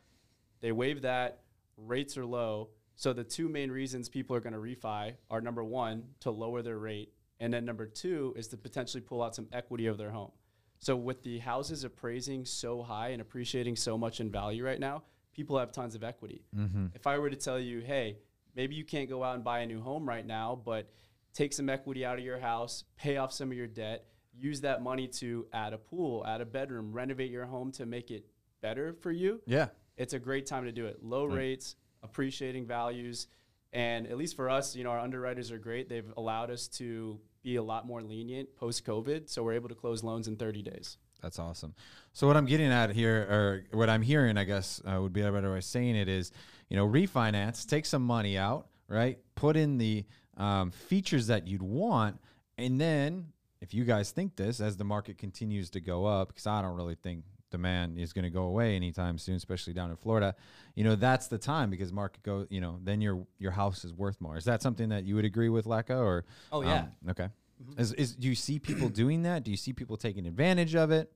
They 0.61 0.73
waived 0.73 1.03
that. 1.03 1.43
Rates 1.79 2.17
are 2.17 2.27
low. 2.27 2.71
So 2.97 3.13
the 3.13 3.25
two 3.25 3.49
main 3.49 3.71
reasons 3.71 4.09
people 4.09 4.35
are 4.35 4.41
going 4.41 4.53
to 4.55 4.59
refi 4.59 5.15
are 5.31 5.41
number 5.41 5.63
one, 5.63 6.05
to 6.21 6.31
lower 6.31 6.63
their 6.63 6.79
rate. 6.79 7.13
And 7.41 7.55
then 7.55 7.65
number 7.65 7.87
two 7.87 8.35
is 8.37 8.49
to 8.49 8.57
potentially 8.57 9.01
pull 9.01 9.23
out 9.23 9.35
some 9.35 9.47
equity 9.53 9.87
of 9.87 9.97
their 9.99 10.11
home. 10.11 10.33
So 10.81 10.97
with 10.97 11.23
the 11.23 11.39
houses 11.39 11.85
appraising 11.85 12.45
so 12.45 12.83
high 12.83 13.09
and 13.09 13.21
appreciating 13.21 13.77
so 13.77 13.97
much 13.97 14.21
in 14.21 14.31
value 14.31 14.65
right 14.65 14.81
now, 14.81 15.05
people 15.33 15.59
have 15.59 15.73
tons 15.73 15.95
of 15.95 16.03
equity. 16.03 16.43
Mm-hmm. 16.57 16.87
If 16.95 17.07
I 17.07 17.19
were 17.19 17.31
to 17.31 17.37
tell 17.37 17.59
you, 17.59 17.81
hey, 17.81 18.19
maybe 18.57 18.75
you 18.75 18.85
can't 18.85 19.09
go 19.09 19.23
out 19.23 19.37
and 19.37 19.45
buy 19.45 19.61
a 19.61 19.67
new 19.67 19.81
home 19.81 20.09
right 20.09 20.27
now, 20.27 20.61
but 20.65 20.91
take 21.33 21.53
some 21.53 21.69
equity 21.69 22.05
out 22.05 22.19
of 22.19 22.25
your 22.25 22.39
house, 22.39 22.85
pay 22.97 23.17
off 23.17 23.33
some 23.33 23.51
of 23.51 23.57
your 23.57 23.67
debt, 23.67 24.07
use 24.37 24.61
that 24.63 24.83
money 24.83 25.07
to 25.07 25.47
add 25.53 25.73
a 25.73 25.79
pool, 25.79 26.25
add 26.27 26.41
a 26.41 26.47
bedroom, 26.47 26.93
renovate 26.93 27.31
your 27.31 27.47
home 27.47 27.71
to 27.73 27.87
make 27.87 28.11
it 28.11 28.27
better 28.61 28.93
for 28.93 29.13
you 29.13 29.41
Yeah. 29.47 29.69
It's 29.99 30.15
a 30.15 30.19
great 30.19 30.47
time 30.47 30.65
to 30.65 30.73
do 30.73 30.87
it. 30.87 31.03
Low 31.03 31.25
rates, 31.25 31.77
appreciating 32.03 32.67
values, 32.67 33.27
and 33.73 34.07
at 34.07 34.17
least 34.17 34.37
for 34.37 34.49
us, 34.49 34.75
you 34.75 34.85
know, 34.85 34.91
our 34.91 35.01
underwriters 35.01 35.51
are 35.51 35.59
great. 35.59 35.89
They've 35.89 36.11
allowed 36.17 36.51
us 36.51 36.69
to 36.69 37.21
be 37.43 37.57
a 37.57 37.63
lot 37.63 37.87
more 37.87 38.01
lenient 38.01 38.57
post 38.57 38.87
COVID, 38.87 39.29
so 39.29 39.43
we're 39.43 39.53
able 39.53 39.69
to 39.69 39.75
close 39.75 40.03
loans 40.03 40.29
in 40.29 40.37
30 40.37 40.63
days. 40.63 40.97
That's 41.21 41.39
awesome. 41.39 41.75
So 42.13 42.27
what 42.27 42.37
I'm 42.37 42.47
getting 42.47 42.71
at 42.71 42.91
here, 42.91 43.27
or 43.29 43.65
what 43.77 43.91
I'm 43.91 44.03
hearing, 44.03 44.39
I 44.39 44.45
guess 44.45 44.81
uh, 44.87 45.03
would 45.03 45.13
be 45.13 45.21
a 45.21 45.33
better 45.33 45.51
way 45.51 45.59
of 45.59 45.65
saying 45.65 45.97
it 45.97 46.09
is, 46.09 46.31
you 46.69 46.77
know, 46.77 46.87
refinance, 46.87 47.67
take 47.67 47.87
some 47.87 48.03
money 48.03 48.39
out, 48.39 48.69
right? 48.87 49.19
Put 49.35 49.57
in 49.57 49.79
the 49.79 50.07
um, 50.37 50.71
features 50.71 51.27
that 51.27 51.49
you'd 51.49 51.63
want, 51.63 52.21
and 52.57 52.81
then 52.81 53.33
if 53.61 53.75
you 53.75 53.85
guys 53.85 54.13
think 54.13 54.37
this, 54.37 54.61
as 54.61 54.77
the 54.77 54.85
market 54.85 55.19
continues 55.19 55.71
to 55.71 55.81
go 55.81 56.07
up, 56.07 56.29
because 56.29 56.47
I 56.47 56.63
don't 56.63 56.77
really 56.77 56.95
think 56.95 57.25
demand 57.51 57.99
is 57.99 58.13
going 58.13 58.25
to 58.25 58.31
go 58.31 58.43
away 58.43 58.77
anytime 58.77 59.19
soon, 59.19 59.37
especially 59.37 59.73
down 59.73 59.91
in 59.91 59.97
Florida, 59.97 60.35
you 60.75 60.85
know, 60.85 60.95
that's 60.95 61.27
the 61.29 61.39
time 61.39 61.71
because 61.71 61.93
market 61.93 62.23
go, 62.23 62.47
you 62.51 62.61
know, 62.61 62.79
then 62.83 63.01
your 63.01 63.27
your 63.39 63.51
house 63.53 63.85
is 63.85 63.93
worth 63.93 64.21
more. 64.21 64.37
Is 64.37 64.45
that 64.45 64.63
something 64.63 64.89
that 64.91 65.05
you 65.05 65.15
would 65.15 65.25
agree 65.25 65.49
with, 65.49 65.65
Lecca? 65.67 65.99
Or 65.99 66.25
Oh, 66.53 66.63
yeah. 66.63 66.81
um, 66.81 66.93
okay. 67.11 67.29
Is, 67.77 67.93
is 67.95 68.15
do 68.15 68.29
you 68.29 68.35
see 68.35 68.59
people 68.59 68.89
doing 68.89 69.23
that? 69.23 69.43
Do 69.43 69.51
you 69.51 69.57
see 69.57 69.73
people 69.73 69.97
taking 69.97 70.27
advantage 70.27 70.75
of 70.75 70.91
it? 70.91 71.13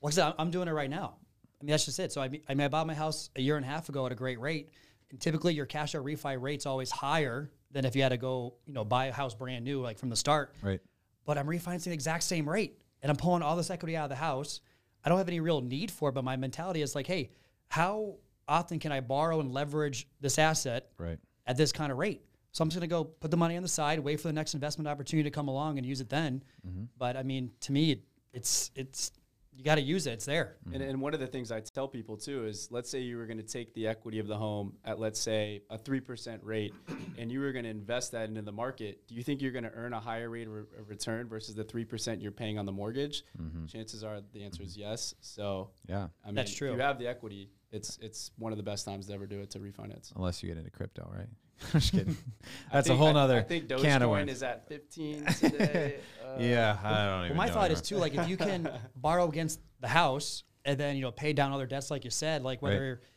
Well, 0.00 0.34
I'm 0.38 0.50
doing 0.50 0.68
it 0.68 0.72
right 0.72 0.90
now. 0.90 1.16
I 1.60 1.64
mean, 1.64 1.70
that's 1.70 1.84
just 1.84 1.98
it. 2.00 2.12
So 2.12 2.20
I 2.20 2.28
mean, 2.28 2.42
I 2.48 2.54
mean, 2.54 2.64
I 2.64 2.68
bought 2.68 2.86
my 2.86 2.94
house 2.94 3.30
a 3.36 3.40
year 3.40 3.56
and 3.56 3.64
a 3.64 3.68
half 3.68 3.88
ago 3.88 4.04
at 4.06 4.12
a 4.12 4.16
great 4.16 4.40
rate, 4.40 4.70
and 5.10 5.20
typically 5.20 5.54
your 5.54 5.66
cash 5.66 5.94
out 5.94 6.04
refi 6.04 6.40
rate's 6.40 6.66
always 6.66 6.90
higher 6.90 7.50
than 7.70 7.84
if 7.84 7.94
you 7.96 8.02
had 8.02 8.10
to 8.10 8.16
go, 8.16 8.54
you 8.66 8.74
know, 8.74 8.84
buy 8.84 9.06
a 9.06 9.12
house 9.12 9.34
brand 9.34 9.64
new, 9.64 9.80
like 9.80 9.98
from 9.98 10.10
the 10.10 10.16
start. 10.16 10.54
Right. 10.60 10.80
But 11.24 11.38
I'm 11.38 11.46
refinancing 11.46 11.84
the 11.84 11.92
exact 11.92 12.24
same 12.24 12.48
rate, 12.48 12.78
and 13.00 13.08
I'm 13.10 13.16
pulling 13.16 13.42
all 13.42 13.56
this 13.56 13.70
equity 13.70 13.96
out 13.96 14.04
of 14.04 14.10
the 14.10 14.16
house. 14.16 14.60
I 15.04 15.08
don't 15.08 15.18
have 15.18 15.28
any 15.28 15.40
real 15.40 15.60
need 15.60 15.90
for 15.90 16.08
it, 16.08 16.12
but 16.12 16.24
my 16.24 16.36
mentality 16.36 16.82
is 16.82 16.94
like, 16.94 17.06
hey, 17.06 17.30
how 17.68 18.16
often 18.48 18.78
can 18.78 18.92
I 18.92 19.00
borrow 19.00 19.40
and 19.40 19.52
leverage 19.52 20.06
this 20.20 20.38
asset 20.38 20.88
Right. 20.98 21.18
at 21.46 21.56
this 21.56 21.72
kind 21.72 21.90
of 21.92 21.98
rate? 21.98 22.22
So 22.52 22.62
I'm 22.62 22.68
just 22.68 22.78
going 22.78 22.88
to 22.88 22.94
go 22.94 23.04
put 23.04 23.30
the 23.30 23.36
money 23.36 23.56
on 23.56 23.62
the 23.62 23.68
side, 23.68 23.98
wait 23.98 24.20
for 24.20 24.28
the 24.28 24.32
next 24.34 24.52
investment 24.54 24.86
opportunity 24.86 25.28
to 25.28 25.34
come 25.34 25.48
along 25.48 25.78
and 25.78 25.86
use 25.86 26.00
it 26.02 26.10
then. 26.10 26.42
Mm-hmm. 26.66 26.84
But 26.98 27.16
I 27.16 27.22
mean, 27.22 27.50
to 27.60 27.72
me, 27.72 27.92
it, 27.92 28.02
it's 28.34 28.70
it's 28.74 29.10
you 29.54 29.64
got 29.64 29.74
to 29.74 29.82
use 29.82 30.06
it. 30.06 30.12
It's 30.12 30.24
there. 30.24 30.56
And, 30.72 30.82
and 30.82 31.00
one 31.00 31.14
of 31.14 31.20
the 31.20 31.26
things 31.26 31.52
I 31.52 31.60
tell 31.60 31.86
people 31.86 32.16
too 32.16 32.46
is 32.46 32.68
let's 32.70 32.90
say 32.90 33.00
you 33.00 33.16
were 33.16 33.26
going 33.26 33.38
to 33.38 33.42
take 33.42 33.74
the 33.74 33.86
equity 33.86 34.18
of 34.18 34.26
the 34.26 34.36
home 34.36 34.74
at, 34.84 34.98
let's 34.98 35.20
say, 35.20 35.62
a 35.70 35.78
3% 35.78 36.38
rate, 36.42 36.74
and 37.18 37.30
you 37.30 37.40
were 37.40 37.52
going 37.52 37.64
to 37.64 37.70
invest 37.70 38.12
that 38.12 38.28
into 38.28 38.42
the 38.42 38.52
market. 38.52 39.06
Do 39.06 39.14
you 39.14 39.22
think 39.22 39.42
you're 39.42 39.52
going 39.52 39.64
to 39.64 39.72
earn 39.72 39.92
a 39.92 40.00
higher 40.00 40.30
rate 40.30 40.46
of, 40.46 40.54
re- 40.54 40.62
of 40.78 40.88
return 40.88 41.28
versus 41.28 41.54
the 41.54 41.64
3% 41.64 42.22
you're 42.22 42.32
paying 42.32 42.58
on 42.58 42.66
the 42.66 42.72
mortgage? 42.72 43.24
Mm-hmm. 43.40 43.66
Chances 43.66 44.02
are 44.02 44.20
the 44.32 44.42
answer 44.42 44.62
is 44.62 44.72
mm-hmm. 44.72 44.90
yes. 44.90 45.14
So, 45.20 45.70
Yeah. 45.86 46.08
I 46.24 46.28
mean, 46.28 46.36
That's 46.36 46.52
if 46.52 46.58
true. 46.58 46.72
you 46.72 46.78
have 46.80 46.98
the 46.98 47.06
equity, 47.06 47.50
it's, 47.70 47.98
it's 48.00 48.30
one 48.38 48.52
of 48.52 48.58
the 48.58 48.64
best 48.64 48.86
times 48.86 49.06
to 49.08 49.14
ever 49.14 49.26
do 49.26 49.40
it 49.40 49.50
to 49.50 49.58
refinance. 49.58 50.12
Unless 50.16 50.42
you 50.42 50.48
get 50.48 50.58
into 50.58 50.70
crypto, 50.70 51.10
right? 51.14 51.28
Just 51.72 51.92
kidding. 51.92 52.16
I 52.70 52.74
That's 52.74 52.88
a 52.88 52.96
whole 52.96 53.08
I- 53.08 53.12
nother 53.12 53.38
I 53.38 53.42
think 53.42 53.68
can 53.68 53.78
of 54.02 54.08
Dogecoin 54.08 54.10
worms. 54.10 54.32
is 54.32 54.42
at 54.42 54.68
15 54.68 55.24
today. 55.26 55.96
Uh, 56.24 56.26
yeah, 56.38 56.78
I 56.82 57.04
don't 57.06 57.24
even 57.26 57.28
Well, 57.30 57.36
my 57.36 57.46
know 57.46 57.52
thought 57.54 57.64
anymore. 57.66 57.74
is 57.76 57.82
too 57.82 57.96
like 57.98 58.14
if 58.14 58.28
you 58.28 58.36
can 58.36 58.70
borrow 58.96 59.28
against 59.28 59.60
the 59.80 59.88
house 59.88 60.44
and 60.64 60.78
then 60.78 60.96
you 60.96 61.02
know 61.02 61.10
pay 61.12 61.32
down 61.32 61.52
other 61.52 61.66
debts 61.66 61.90
like 61.90 62.04
you 62.04 62.10
said, 62.10 62.42
like 62.42 62.62
whether 62.62 63.00
Right. 63.00 63.08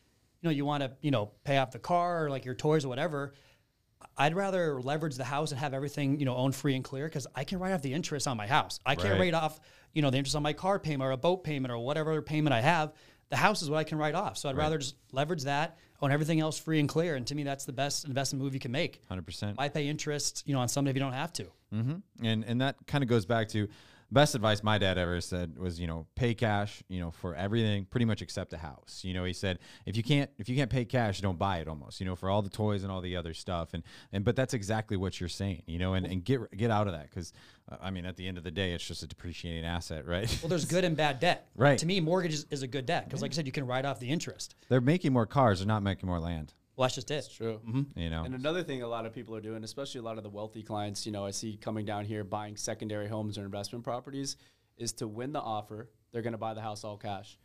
you 0.42 0.48
know 0.48 0.50
you 0.50 0.64
want 0.64 0.82
to 0.82 0.92
you 1.00 1.10
know 1.10 1.32
pay 1.44 1.58
off 1.58 1.70
the 1.70 1.78
car 1.78 2.24
or 2.24 2.30
like 2.30 2.44
your 2.44 2.54
toys 2.54 2.84
or 2.84 2.88
whatever. 2.88 3.34
I'd 4.18 4.34
rather 4.34 4.80
leverage 4.80 5.16
the 5.16 5.24
house 5.24 5.50
and 5.50 5.58
have 5.60 5.74
everything 5.74 6.18
you 6.18 6.26
know 6.26 6.36
owned 6.36 6.54
free 6.54 6.74
and 6.74 6.84
clear 6.84 7.06
because 7.06 7.26
I 7.34 7.44
can 7.44 7.58
write 7.58 7.72
off 7.72 7.82
the 7.82 7.92
interest 7.92 8.26
on 8.28 8.36
my 8.36 8.46
house. 8.46 8.78
I 8.84 8.94
can't 8.94 9.12
Right. 9.12 9.20
write 9.20 9.34
off 9.34 9.58
you 9.94 10.02
know 10.02 10.10
the 10.10 10.18
interest 10.18 10.36
on 10.36 10.42
my 10.42 10.52
car 10.52 10.78
payment 10.78 11.02
or 11.02 11.12
a 11.12 11.16
boat 11.16 11.44
payment 11.44 11.72
or 11.72 11.78
whatever 11.78 12.20
payment 12.22 12.52
I 12.54 12.60
have. 12.60 12.92
The 13.30 13.36
house 13.36 13.62
is 13.62 13.68
what 13.70 13.78
I 13.78 13.84
can 13.84 13.98
write 13.98 14.14
off. 14.14 14.36
So 14.38 14.48
I'd 14.48 14.56
rather 14.56 14.78
just 14.78 14.94
leverage 15.10 15.42
that, 15.44 15.78
own 16.02 16.12
everything 16.12 16.40
else 16.40 16.58
free 16.58 16.80
and 16.80 16.88
clear. 16.88 17.14
And 17.14 17.26
to 17.26 17.34
me, 17.34 17.42
that's 17.42 17.64
the 17.64 17.72
best 17.72 18.04
investment 18.04 18.42
move 18.42 18.54
you 18.54 18.60
can 18.60 18.72
make. 18.72 19.00
100%. 19.10 19.54
I 19.58 19.68
pay 19.68 19.88
interest, 19.88 20.42
you 20.46 20.54
know, 20.54 20.60
on 20.60 20.68
something 20.68 20.90
if 20.90 20.96
you 20.96 21.00
don't 21.00 21.12
have 21.12 21.32
to. 21.34 21.44
Mm-hmm. 21.74 22.24
And 22.24 22.44
and 22.44 22.60
that 22.60 22.76
kind 22.86 23.02
of 23.02 23.08
goes 23.08 23.26
back 23.26 23.48
to 23.48 23.68
best 24.10 24.34
advice 24.34 24.62
my 24.62 24.78
dad 24.78 24.98
ever 24.98 25.20
said 25.20 25.58
was 25.58 25.80
you 25.80 25.86
know 25.86 26.06
pay 26.14 26.34
cash 26.34 26.82
you 26.88 27.00
know 27.00 27.10
for 27.10 27.34
everything 27.34 27.84
pretty 27.84 28.04
much 28.04 28.22
except 28.22 28.52
a 28.52 28.58
house. 28.58 29.02
You 29.04 29.14
know 29.14 29.24
he 29.24 29.32
said 29.32 29.58
if 29.84 29.96
you 29.96 30.02
can't 30.02 30.30
if 30.38 30.48
you 30.48 30.56
can't 30.56 30.70
pay 30.70 30.84
cash 30.84 31.20
don't 31.20 31.38
buy 31.38 31.58
it 31.58 31.68
almost 31.68 32.00
you 32.00 32.06
know 32.06 32.16
for 32.16 32.30
all 32.30 32.42
the 32.42 32.50
toys 32.50 32.82
and 32.82 32.92
all 32.92 33.00
the 33.00 33.16
other 33.16 33.34
stuff 33.34 33.74
and 33.74 33.82
and 34.12 34.24
but 34.24 34.36
that's 34.36 34.54
exactly 34.54 34.96
what 34.96 35.20
you're 35.20 35.28
saying 35.28 35.62
you 35.66 35.78
know 35.78 35.94
and, 35.94 36.06
and 36.06 36.24
get 36.24 36.50
get 36.56 36.70
out 36.70 36.86
of 36.86 36.92
that 36.92 37.08
because 37.10 37.32
uh, 37.70 37.76
I 37.80 37.90
mean 37.90 38.06
at 38.06 38.16
the 38.16 38.26
end 38.26 38.38
of 38.38 38.44
the 38.44 38.50
day 38.50 38.72
it's 38.72 38.86
just 38.86 39.02
a 39.02 39.06
depreciating 39.06 39.64
asset 39.64 40.06
right. 40.06 40.26
Well, 40.42 40.48
there's 40.48 40.64
good 40.76 40.84
and 40.84 40.96
bad 40.96 41.20
debt. 41.20 41.48
Right. 41.56 41.78
To 41.78 41.86
me, 41.86 42.00
mortgage 42.00 42.34
is, 42.34 42.46
is 42.50 42.62
a 42.62 42.66
good 42.66 42.86
debt 42.86 43.04
because, 43.04 43.22
like 43.22 43.32
I 43.32 43.34
said, 43.34 43.46
you 43.46 43.52
can 43.52 43.66
write 43.66 43.84
off 43.84 43.98
the 44.00 44.08
interest. 44.08 44.54
They're 44.68 44.80
making 44.80 45.12
more 45.12 45.26
cars. 45.26 45.60
They're 45.60 45.68
not 45.68 45.82
making 45.82 46.08
more 46.08 46.20
land. 46.20 46.54
Well, 46.76 46.84
that's 46.84 46.94
just 46.94 47.10
it. 47.10 47.14
It's 47.14 47.28
true. 47.28 47.60
Mm-hmm. 47.66 47.98
You 47.98 48.10
know. 48.10 48.24
And 48.24 48.34
another 48.34 48.62
thing 48.62 48.82
a 48.82 48.88
lot 48.88 49.06
of 49.06 49.14
people 49.14 49.34
are 49.34 49.40
doing, 49.40 49.64
especially 49.64 50.00
a 50.00 50.04
lot 50.04 50.18
of 50.18 50.22
the 50.22 50.30
wealthy 50.30 50.62
clients, 50.62 51.06
you 51.06 51.12
know, 51.12 51.24
I 51.24 51.30
see 51.30 51.56
coming 51.56 51.86
down 51.86 52.04
here 52.04 52.22
buying 52.22 52.56
secondary 52.56 53.08
homes 53.08 53.38
or 53.38 53.44
investment 53.44 53.84
properties, 53.84 54.36
is 54.76 54.92
to 54.94 55.08
win 55.08 55.32
the 55.32 55.40
offer, 55.40 55.88
they're 56.12 56.22
going 56.22 56.32
to 56.32 56.38
buy 56.38 56.54
the 56.54 56.60
house 56.60 56.84
all 56.84 56.98
cash. 56.98 57.38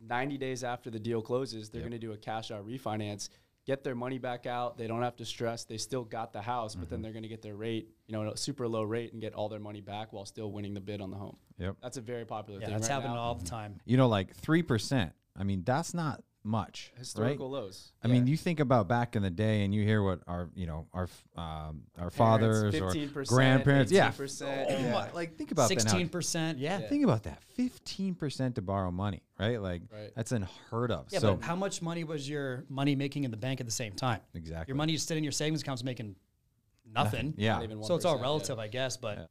90 0.00 0.38
days 0.38 0.62
after 0.62 0.90
the 0.90 0.98
deal 0.98 1.22
closes, 1.22 1.68
they're 1.68 1.80
going 1.80 1.92
to 1.92 1.98
do 1.98 2.12
a 2.12 2.16
cash 2.16 2.50
out 2.50 2.66
refinance, 2.66 3.30
get 3.66 3.82
their 3.82 3.94
money 3.94 4.18
back 4.18 4.46
out. 4.46 4.78
They 4.78 4.86
don't 4.86 5.02
have 5.02 5.16
to 5.16 5.24
stress. 5.24 5.64
They 5.64 5.78
still 5.78 6.04
got 6.04 6.32
the 6.32 6.42
house, 6.42 6.74
but 6.74 6.88
then 6.88 6.98
mm-hmm. 6.98 7.02
they're 7.02 7.12
going 7.12 7.22
to 7.24 7.28
get 7.28 7.42
their 7.42 7.56
rate, 7.56 7.88
you 8.06 8.12
know, 8.12 8.30
a 8.30 8.36
super 8.36 8.68
low 8.68 8.82
rate 8.82 9.12
and 9.12 9.20
get 9.20 9.34
all 9.34 9.48
their 9.48 9.58
money 9.58 9.80
back 9.80 10.12
while 10.12 10.26
still 10.26 10.52
winning 10.52 10.74
the 10.74 10.80
bid 10.80 11.00
on 11.00 11.10
the 11.10 11.16
home. 11.16 11.36
Yep. 11.58 11.76
That's 11.82 11.96
a 11.96 12.02
very 12.02 12.24
popular 12.24 12.60
Yeah, 12.60 12.66
thing. 12.66 12.74
that's 12.74 12.88
right 12.88 12.94
happening 12.94 13.16
now. 13.16 13.22
all 13.22 13.34
the 13.34 13.46
time. 13.46 13.80
you 13.84 13.96
know 13.96 14.06
like 14.06 14.34
three 14.36 14.62
percent. 14.62 15.12
I 15.34 15.44
mean 15.44 15.62
that's 15.64 15.94
not 15.94 16.22
much. 16.46 16.90
right? 16.94 17.00
Historical 17.00 17.50
lows. 17.50 17.92
I 18.02 18.08
mean, 18.08 18.26
you 18.26 18.36
think 18.36 18.60
about 18.60 18.88
back 18.88 19.16
in 19.16 19.22
the 19.22 19.30
day, 19.30 19.64
and 19.64 19.74
you 19.74 19.82
hear 19.82 20.02
what 20.02 20.20
our, 20.26 20.48
you 20.54 20.66
know, 20.66 20.86
our 20.94 21.08
um, 21.36 21.82
our 21.98 22.10
Parents, 22.10 22.16
fathers 22.16 22.74
or 22.76 22.90
15%, 22.90 23.26
grandparents, 23.28 23.92
yeah, 23.92 24.10
18%, 24.10 24.42
Oh 24.68 24.78
yeah. 24.78 25.10
like 25.14 25.36
think 25.36 25.50
about 25.50 25.68
that. 25.68 25.80
Sixteen 25.80 26.08
percent. 26.08 26.58
Yeah. 26.58 26.78
Think 26.78 27.04
about 27.04 27.24
that, 27.24 27.42
fifteen 27.54 28.14
percent 28.14 28.54
to 28.54 28.62
borrow 28.62 28.90
money, 28.90 29.22
right? 29.38 29.60
Like 29.60 29.82
Right. 29.92 30.12
that's 30.14 30.32
unheard 30.32 30.90
of. 30.90 31.06
Yeah, 31.10 31.18
so 31.18 31.34
but 31.34 31.44
how 31.44 31.56
much 31.56 31.82
money 31.82 32.04
was 32.04 32.28
your 32.28 32.64
money 32.68 32.94
making 32.94 33.24
in 33.24 33.30
the 33.30 33.36
bank 33.36 33.60
at 33.60 33.66
the 33.66 33.72
same 33.72 33.92
time? 33.92 34.20
exactly, 34.34 34.70
Your 34.70 34.76
money 34.76 34.94
is 34.94 35.02
sitting 35.02 35.18
in 35.18 35.24
your 35.24 35.32
savings 35.32 35.62
accounts 35.62 35.82
making 35.84 36.16
nothing. 36.90 37.34
yeah. 37.36 37.58
Not 37.58 37.86
So 37.86 37.96
it's 37.96 38.04
all 38.04 38.14
1%, 38.14 38.18
yeah. 38.18 38.22
relative, 38.22 38.58
I 38.58 38.68
guess. 38.68 38.96
But 38.96 39.28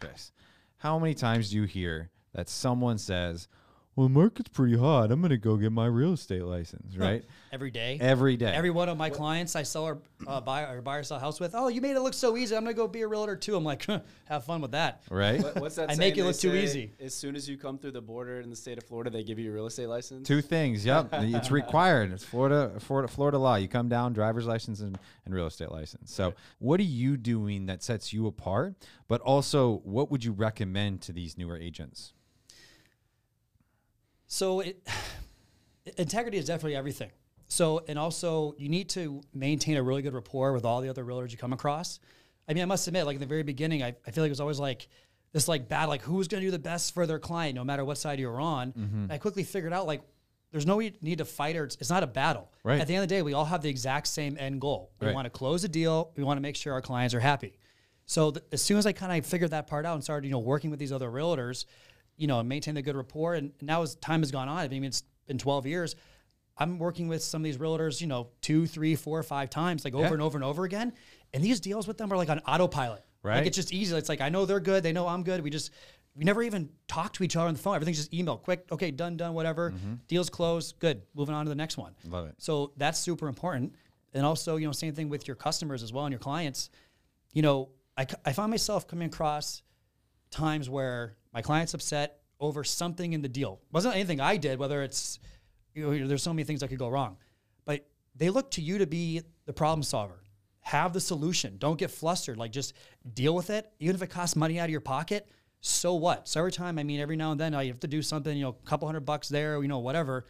Chris, 0.00 0.32
how 0.78 0.98
many 0.98 1.14
times 1.14 1.50
do 1.50 1.56
you 1.56 1.64
hear 1.64 2.10
that 2.34 2.48
someone 2.48 2.96
says, 2.98 3.48
"Well, 3.96 4.08
the 4.08 4.14
market's 4.14 4.48
pretty 4.50 4.76
hot. 4.76 5.10
I'm 5.12 5.20
going 5.20 5.30
to 5.30 5.36
go 5.38 5.56
get 5.56 5.72
my 5.72 5.86
real 5.86 6.12
estate 6.14 6.42
license," 6.44 6.96
right? 6.96 7.24
every 7.52 7.70
day, 7.70 7.98
Every 8.00 8.36
day. 8.38 8.46
every 8.46 8.70
one 8.70 8.88
of 8.88 8.96
my 8.96 9.10
clients 9.10 9.54
I 9.56 9.62
sell 9.62 9.84
or 9.84 9.98
uh, 10.26 10.40
buy 10.40 10.62
or 10.62 10.80
buy 10.80 10.96
or 10.96 11.02
sell 11.02 11.18
a 11.18 11.20
house 11.20 11.38
with, 11.38 11.54
oh, 11.54 11.68
you 11.68 11.82
made 11.82 11.96
it 11.96 12.00
look 12.00 12.14
so 12.14 12.36
easy. 12.36 12.56
I'm 12.56 12.64
gonna 12.64 12.72
go 12.74 12.88
be 12.88 13.02
a 13.02 13.06
realtor 13.06 13.36
too. 13.36 13.56
I'm 13.56 13.64
like, 13.64 13.84
have 14.24 14.44
fun 14.44 14.60
with 14.62 14.70
that. 14.70 15.02
right? 15.10 15.42
What- 15.42 15.56
what's 15.60 15.76
that? 15.76 15.90
I 15.90 15.94
saying 15.94 15.98
make 15.98 16.14
it 16.14 16.22
they 16.22 16.22
look 16.22 16.36
too 16.38 16.54
easy. 16.54 16.92
As 16.98 17.12
soon 17.14 17.36
as 17.36 17.48
you 17.48 17.58
come 17.58 17.76
through 17.78 17.90
the 17.92 18.00
border 18.00 18.40
in 18.40 18.48
the 18.48 18.56
state 18.56 18.78
of 18.78 18.84
Florida, 18.84 19.10
they 19.10 19.22
give 19.22 19.38
you 19.38 19.50
a 19.50 19.54
real 19.54 19.66
estate 19.66 19.88
license. 19.88 20.26
Two 20.26 20.40
things. 20.40 20.84
Yep, 20.86 21.08
it's 21.12 21.50
required. 21.50 22.12
It's 22.12 22.24
Florida, 22.24 22.72
Florida, 22.80 23.08
Florida 23.08 23.38
law. 23.38 23.56
You 23.56 23.68
come 23.68 23.88
down, 23.90 24.14
driver's 24.14 24.46
license 24.46 24.80
and, 24.80 24.98
and 25.26 25.34
real 25.34 25.46
estate 25.46 25.70
license. 25.70 26.12
So, 26.14 26.32
what 26.58 26.80
are 26.80 26.84
you 26.84 27.16
doing 27.18 27.66
that 27.66 27.82
sets 27.82 28.12
you 28.14 28.26
apart? 28.26 28.74
But 29.08 29.20
also, 29.20 29.82
what 29.84 30.10
would 30.10 30.24
you 30.24 30.32
recommend 30.32 31.02
to 31.02 31.12
these 31.12 31.36
newer 31.36 31.58
agents? 31.58 32.14
So 34.32 34.60
it, 34.60 34.82
integrity 35.98 36.38
is 36.38 36.46
definitely 36.46 36.74
everything. 36.74 37.10
So 37.48 37.84
and 37.86 37.98
also 37.98 38.54
you 38.56 38.70
need 38.70 38.88
to 38.90 39.20
maintain 39.34 39.76
a 39.76 39.82
really 39.82 40.00
good 40.00 40.14
rapport 40.14 40.54
with 40.54 40.64
all 40.64 40.80
the 40.80 40.88
other 40.88 41.04
realtors 41.04 41.32
you 41.32 41.36
come 41.38 41.52
across. 41.52 42.00
I 42.48 42.54
mean, 42.54 42.62
I 42.62 42.66
must 42.66 42.86
admit, 42.88 43.04
like 43.04 43.14
in 43.14 43.20
the 43.20 43.26
very 43.26 43.42
beginning, 43.42 43.82
I, 43.82 43.94
I 44.06 44.10
feel 44.10 44.24
like 44.24 44.30
it 44.30 44.32
was 44.32 44.40
always 44.40 44.58
like 44.58 44.88
this 45.32 45.48
like 45.48 45.68
bad, 45.68 45.84
like 45.90 46.00
who's 46.00 46.28
going 46.28 46.40
to 46.40 46.46
do 46.46 46.50
the 46.50 46.58
best 46.58 46.94
for 46.94 47.06
their 47.06 47.18
client, 47.18 47.54
no 47.56 47.62
matter 47.62 47.84
what 47.84 47.98
side 47.98 48.18
you're 48.18 48.40
on. 48.40 48.72
And 48.74 49.12
I 49.12 49.18
quickly 49.18 49.44
figured 49.44 49.72
out 49.74 49.86
like 49.86 50.00
there's 50.50 50.66
no 50.66 50.78
need 50.78 51.18
to 51.18 51.24
fight 51.26 51.56
or 51.56 51.64
it's, 51.64 51.76
it's 51.78 51.90
not 51.90 52.02
a 52.02 52.06
battle. 52.06 52.50
Right. 52.64 52.80
At 52.80 52.86
the 52.86 52.94
end 52.94 53.02
of 53.02 53.08
the 53.10 53.14
day, 53.14 53.20
we 53.22 53.34
all 53.34 53.44
have 53.44 53.60
the 53.60 53.68
exact 53.70 54.06
same 54.06 54.36
end 54.40 54.60
goal. 54.62 54.92
We 54.98 55.08
Right. 55.08 55.14
want 55.14 55.26
to 55.26 55.30
close 55.30 55.62
a 55.64 55.68
deal. 55.68 56.10
We 56.16 56.24
want 56.24 56.38
to 56.38 56.42
make 56.42 56.56
sure 56.56 56.72
our 56.72 56.82
clients 56.82 57.14
are 57.14 57.20
happy. 57.20 57.58
So 58.06 58.30
th- 58.32 58.44
as 58.50 58.62
soon 58.62 58.78
as 58.78 58.86
I 58.86 58.92
kind 58.92 59.16
of 59.18 59.26
figured 59.26 59.50
that 59.50 59.66
part 59.66 59.84
out 59.86 59.94
and 59.94 60.02
started, 60.02 60.26
you 60.26 60.32
know, 60.32 60.38
working 60.40 60.70
with 60.70 60.78
these 60.80 60.92
other 60.92 61.10
realtors, 61.10 61.66
you 62.16 62.26
know, 62.26 62.40
and 62.40 62.48
maintain 62.48 62.74
the 62.74 62.82
good 62.82 62.96
rapport, 62.96 63.34
and 63.34 63.52
now 63.60 63.82
as 63.82 63.94
time 63.96 64.20
has 64.20 64.30
gone 64.30 64.48
on, 64.48 64.58
I 64.58 64.68
mean, 64.68 64.84
it's 64.84 65.02
been 65.26 65.38
12 65.38 65.66
years. 65.66 65.96
I'm 66.58 66.78
working 66.78 67.08
with 67.08 67.22
some 67.22 67.40
of 67.40 67.44
these 67.44 67.56
realtors, 67.58 68.00
you 68.00 68.06
know, 68.06 68.28
two, 68.42 68.66
three, 68.66 68.94
four, 68.94 69.22
five 69.22 69.48
times, 69.50 69.84
like 69.84 69.94
over 69.94 70.04
Yeah. 70.04 70.12
and 70.12 70.22
over 70.22 70.36
and 70.36 70.44
over 70.44 70.64
again. 70.64 70.92
And 71.32 71.42
these 71.42 71.60
deals 71.60 71.88
with 71.88 71.96
them 71.98 72.12
are 72.12 72.16
like 72.16 72.28
on 72.28 72.40
autopilot. 72.40 73.02
Right. 73.22 73.36
Like 73.38 73.46
it's 73.46 73.56
just 73.56 73.72
easy. 73.72 73.96
It's 73.96 74.08
like 74.08 74.20
I 74.20 74.28
know 74.28 74.44
they're 74.44 74.60
good. 74.60 74.82
They 74.82 74.92
know 74.92 75.06
I'm 75.08 75.22
good. 75.22 75.42
We 75.42 75.48
just 75.50 75.70
we 76.14 76.24
never 76.24 76.42
even 76.42 76.68
talk 76.88 77.14
to 77.14 77.24
each 77.24 77.36
other 77.36 77.46
on 77.48 77.54
the 77.54 77.60
phone. 77.60 77.74
Everything's 77.74 77.96
just 77.96 78.12
email. 78.12 78.36
Quick, 78.36 78.66
okay, 78.70 78.90
done, 78.90 79.16
done, 79.16 79.32
whatever. 79.32 79.70
Mm-hmm. 79.70 79.94
Deals 80.08 80.28
closed. 80.28 80.78
Good. 80.78 81.02
Moving 81.14 81.34
on 81.34 81.46
to 81.46 81.48
the 81.48 81.54
next 81.54 81.78
one. 81.78 81.94
Love 82.06 82.26
it. 82.26 82.34
So 82.38 82.72
that's 82.76 82.98
super 82.98 83.28
important. 83.28 83.74
And 84.12 84.26
also, 84.26 84.56
you 84.56 84.66
know, 84.66 84.72
same 84.72 84.94
thing 84.94 85.08
with 85.08 85.26
your 85.26 85.36
customers 85.36 85.82
as 85.82 85.90
well 85.92 86.04
and 86.04 86.12
your 86.12 86.18
clients. 86.18 86.68
You 87.32 87.40
know, 87.40 87.70
I, 87.96 88.06
I 88.26 88.32
find 88.34 88.50
myself 88.50 88.86
coming 88.86 89.06
across 89.06 89.62
times 90.32 90.68
where 90.68 91.16
my 91.32 91.42
client's 91.42 91.74
upset 91.74 92.20
over 92.40 92.64
something 92.64 93.12
in 93.12 93.22
the 93.22 93.28
deal. 93.28 93.60
wasn't 93.70 93.94
anything 93.94 94.20
I 94.20 94.36
did, 94.36 94.58
whether 94.58 94.82
it's, 94.82 95.20
you 95.74 95.86
know, 95.86 96.08
there's 96.08 96.22
so 96.22 96.32
many 96.32 96.44
things 96.44 96.60
that 96.60 96.68
could 96.68 96.78
go 96.78 96.88
wrong. 96.88 97.16
But 97.64 97.86
they 98.16 98.30
look 98.30 98.50
to 98.52 98.60
you 98.60 98.78
to 98.78 98.86
be 98.86 99.22
the 99.46 99.52
problem 99.52 99.82
solver. 99.82 100.22
Have 100.60 100.92
the 100.92 101.00
solution. 101.00 101.56
Don't 101.58 101.78
get 101.78 101.90
flustered. 101.90 102.36
Like 102.38 102.50
just 102.50 102.74
deal 103.14 103.34
with 103.34 103.50
it. 103.50 103.70
Even 103.78 103.94
if 103.94 104.02
it 104.02 104.08
costs 104.08 104.34
money 104.34 104.58
out 104.58 104.64
of 104.64 104.70
your 104.70 104.80
pocket, 104.80 105.28
so 105.60 105.94
what? 105.94 106.26
So 106.26 106.40
every 106.40 106.52
time, 106.52 106.78
I 106.78 106.82
mean, 106.82 106.98
every 106.98 107.16
now 107.16 107.30
and 107.30 107.40
then 107.40 107.54
I 107.54 107.66
have 107.66 107.80
to 107.80 107.88
do 107.88 108.02
something, 108.02 108.36
you 108.36 108.42
know, 108.42 108.56
a 108.64 108.66
couple 108.66 108.88
hundred 108.88 109.04
bucks 109.04 109.28
there, 109.28 109.60
you 109.62 109.68
know, 109.68 109.78
whatever 109.78 110.26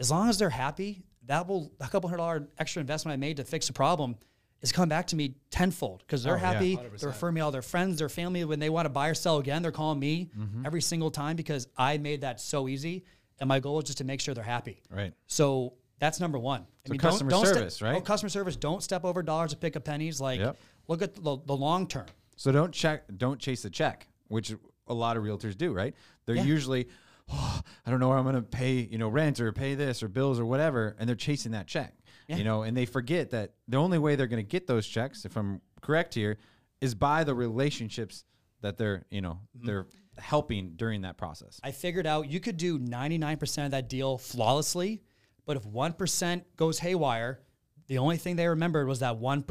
as 0.00 0.10
long 0.10 0.28
as 0.28 0.38
they're 0.38 0.50
happy, 0.50 1.02
that 1.26 1.46
will 1.46 1.72
a 1.80 1.88
couple 1.88 2.08
hundred 2.08 2.18
dollar 2.18 2.48
extra 2.58 2.80
investment 2.80 3.14
I 3.14 3.16
made 3.16 3.36
to 3.38 3.44
fix 3.44 3.68
a 3.68 3.72
problem 3.72 4.16
is 4.64 4.72
coming 4.72 4.88
back 4.88 5.06
to 5.08 5.16
me 5.16 5.34
tenfold 5.50 6.00
because 6.00 6.22
they're 6.24 6.34
Oh, 6.34 6.36
yeah. 6.40 6.52
happy. 6.52 6.76
They're 6.76 7.08
referring 7.10 7.34
me 7.34 7.40
all 7.40 7.50
their 7.50 7.62
friends, 7.62 7.98
their 7.98 8.08
family. 8.08 8.44
When 8.44 8.58
they 8.58 8.70
want 8.70 8.86
to 8.86 8.90
buy 8.90 9.08
or 9.08 9.14
sell 9.14 9.38
again, 9.38 9.62
they're 9.62 9.70
calling 9.72 9.98
me 10.00 10.30
Mm-hmm. 10.36 10.66
every 10.66 10.82
single 10.82 11.10
time 11.10 11.36
because 11.36 11.68
I 11.76 11.98
made 11.98 12.22
that 12.22 12.40
so 12.40 12.68
easy. 12.68 13.04
And 13.40 13.48
my 13.48 13.60
goal 13.60 13.78
is 13.78 13.84
just 13.84 13.98
to 13.98 14.04
make 14.04 14.20
sure 14.20 14.34
they're 14.34 14.42
happy. 14.44 14.82
Right. 14.90 15.12
So 15.26 15.74
that's 15.98 16.18
number 16.20 16.38
one. 16.38 16.66
So 16.86 16.94
customer 16.96 17.30
step- 17.30 17.46
service, 17.54 17.82
right? 17.82 17.96
Oh, 17.96 18.00
customer 18.00 18.28
service. 18.30 18.56
Don't 18.56 18.82
step 18.82 19.04
over 19.04 19.22
dollars 19.22 19.50
to 19.52 19.56
pick 19.56 19.76
up 19.76 19.84
pennies. 19.84 20.20
Like 20.20 20.40
Yep. 20.40 20.56
look 20.88 21.02
at 21.02 21.14
the, 21.14 21.38
the 21.46 21.56
long 21.56 21.86
term. 21.86 22.06
So 22.36 22.50
don't 22.52 22.72
check, 22.72 23.04
don't 23.16 23.38
chase 23.38 23.62
the 23.62 23.70
check, 23.70 24.08
which 24.28 24.52
a 24.88 24.94
lot 24.94 25.16
of 25.16 25.22
realtors 25.24 25.56
do, 25.56 25.72
right? 25.72 25.94
They're 26.26 26.36
Yeah. 26.36 26.42
usually, 26.44 26.88
oh, 27.32 27.60
I 27.86 27.90
don't 27.90 28.00
know 28.00 28.08
where 28.08 28.18
I'm 28.18 28.24
going 28.24 28.34
to 28.36 28.42
pay, 28.42 28.80
you 28.90 28.98
know, 28.98 29.08
rent 29.08 29.40
or 29.40 29.52
pay 29.52 29.74
this 29.74 30.02
or 30.02 30.08
bills 30.08 30.38
or 30.40 30.44
whatever, 30.44 30.94
and 30.98 31.08
they're 31.08 31.14
chasing 31.16 31.52
that 31.52 31.66
check, 31.66 31.94
Yeah. 32.28 32.36
you 32.36 32.44
know, 32.44 32.62
and 32.62 32.76
they 32.76 32.86
forget 32.86 33.30
that 33.30 33.54
the 33.68 33.76
only 33.76 33.98
way 33.98 34.16
they're 34.16 34.26
going 34.26 34.44
to 34.44 34.48
get 34.48 34.66
those 34.66 34.86
checks, 34.86 35.24
if 35.24 35.36
I'm 35.36 35.60
correct 35.82 36.14
here, 36.14 36.38
is 36.80 36.94
by 36.94 37.24
the 37.24 37.34
relationships 37.34 38.24
that 38.62 38.76
they're, 38.78 39.04
you 39.10 39.20
know, 39.20 39.40
Mm-hmm. 39.56 39.66
they're 39.66 39.86
helping 40.18 40.74
during 40.76 41.02
that 41.02 41.16
process. 41.16 41.60
I 41.64 41.72
figured 41.72 42.06
out 42.06 42.30
you 42.30 42.38
could 42.40 42.56
do 42.56 42.78
99% 42.78 43.64
of 43.64 43.70
that 43.72 43.88
deal 43.88 44.16
flawlessly, 44.16 45.02
but 45.44 45.56
if 45.56 45.64
1% 45.64 46.42
goes 46.56 46.78
haywire, 46.78 47.40
the 47.88 47.98
only 47.98 48.16
thing 48.16 48.36
they 48.36 48.46
remembered 48.48 48.86
was 48.86 49.00
that 49.00 49.16
one 49.18 49.44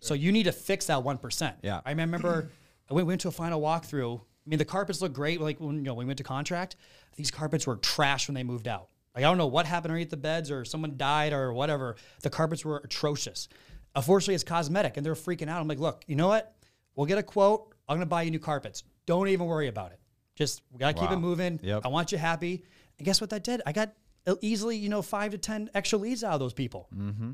So 0.00 0.14
you 0.14 0.32
need 0.32 0.44
to 0.44 0.52
fix 0.52 0.86
that 0.86 0.98
1%. 1.04 1.54
Yeah. 1.62 1.80
I 1.84 1.90
remember 1.90 2.50
I 2.90 2.94
went, 2.94 3.06
went 3.06 3.20
to 3.22 3.28
a 3.28 3.32
final 3.32 3.60
walkthrough 3.60 4.20
I 4.20 4.50
mean, 4.50 4.58
the 4.58 4.64
carpets 4.66 5.00
look 5.00 5.14
great. 5.14 5.40
Like 5.40 5.58
when 5.58 5.76
you 5.76 5.80
know 5.82 5.94
when 5.94 6.06
we 6.06 6.08
went 6.10 6.18
to 6.18 6.24
contract, 6.24 6.76
these 7.16 7.30
carpets 7.30 7.66
were 7.66 7.76
trash 7.76 8.28
when 8.28 8.34
they 8.34 8.42
moved 8.42 8.68
out. 8.68 8.88
Like 9.14 9.24
I 9.24 9.28
don't 9.28 9.38
know 9.38 9.46
what 9.46 9.66
happened 9.66 9.92
underneath 9.92 10.10
the 10.10 10.16
beds 10.16 10.50
or 10.50 10.64
someone 10.64 10.96
died 10.96 11.32
or 11.32 11.52
whatever. 11.52 11.96
The 12.22 12.30
carpets 12.30 12.64
were 12.64 12.78
atrocious. 12.78 13.48
Unfortunately, 13.96 14.34
it's 14.34 14.44
cosmetic, 14.44 14.96
and 14.96 15.06
they're 15.06 15.14
freaking 15.14 15.48
out. 15.48 15.60
I'm 15.60 15.68
like, 15.68 15.78
look, 15.78 16.04
you 16.08 16.16
know 16.16 16.28
what? 16.28 16.54
We'll 16.96 17.06
get 17.06 17.18
a 17.18 17.22
quote. 17.22 17.74
I'm 17.88 17.96
gonna 17.96 18.06
buy 18.06 18.22
you 18.22 18.30
new 18.30 18.38
carpets. 18.40 18.82
Don't 19.06 19.28
even 19.28 19.46
worry 19.46 19.68
about 19.68 19.92
it. 19.92 20.00
Just 20.34 20.62
we 20.72 20.78
gotta 20.78 20.94
keep 20.98 21.10
it 21.10 21.16
moving. 21.16 21.60
Yep. 21.62 21.82
I 21.84 21.88
want 21.88 22.10
you 22.10 22.18
happy. 22.18 22.64
And 22.98 23.04
guess 23.06 23.20
what 23.20 23.30
that 23.30 23.44
did? 23.44 23.62
I 23.66 23.72
got 23.72 23.92
easily, 24.40 24.76
you 24.76 24.88
know, 24.88 25.02
five 25.02 25.32
to 25.32 25.38
ten 25.38 25.70
extra 25.74 25.98
leads 25.98 26.24
out 26.24 26.34
of 26.34 26.40
those 26.40 26.54
people. 26.54 26.88
Mm-hmm. 26.94 27.32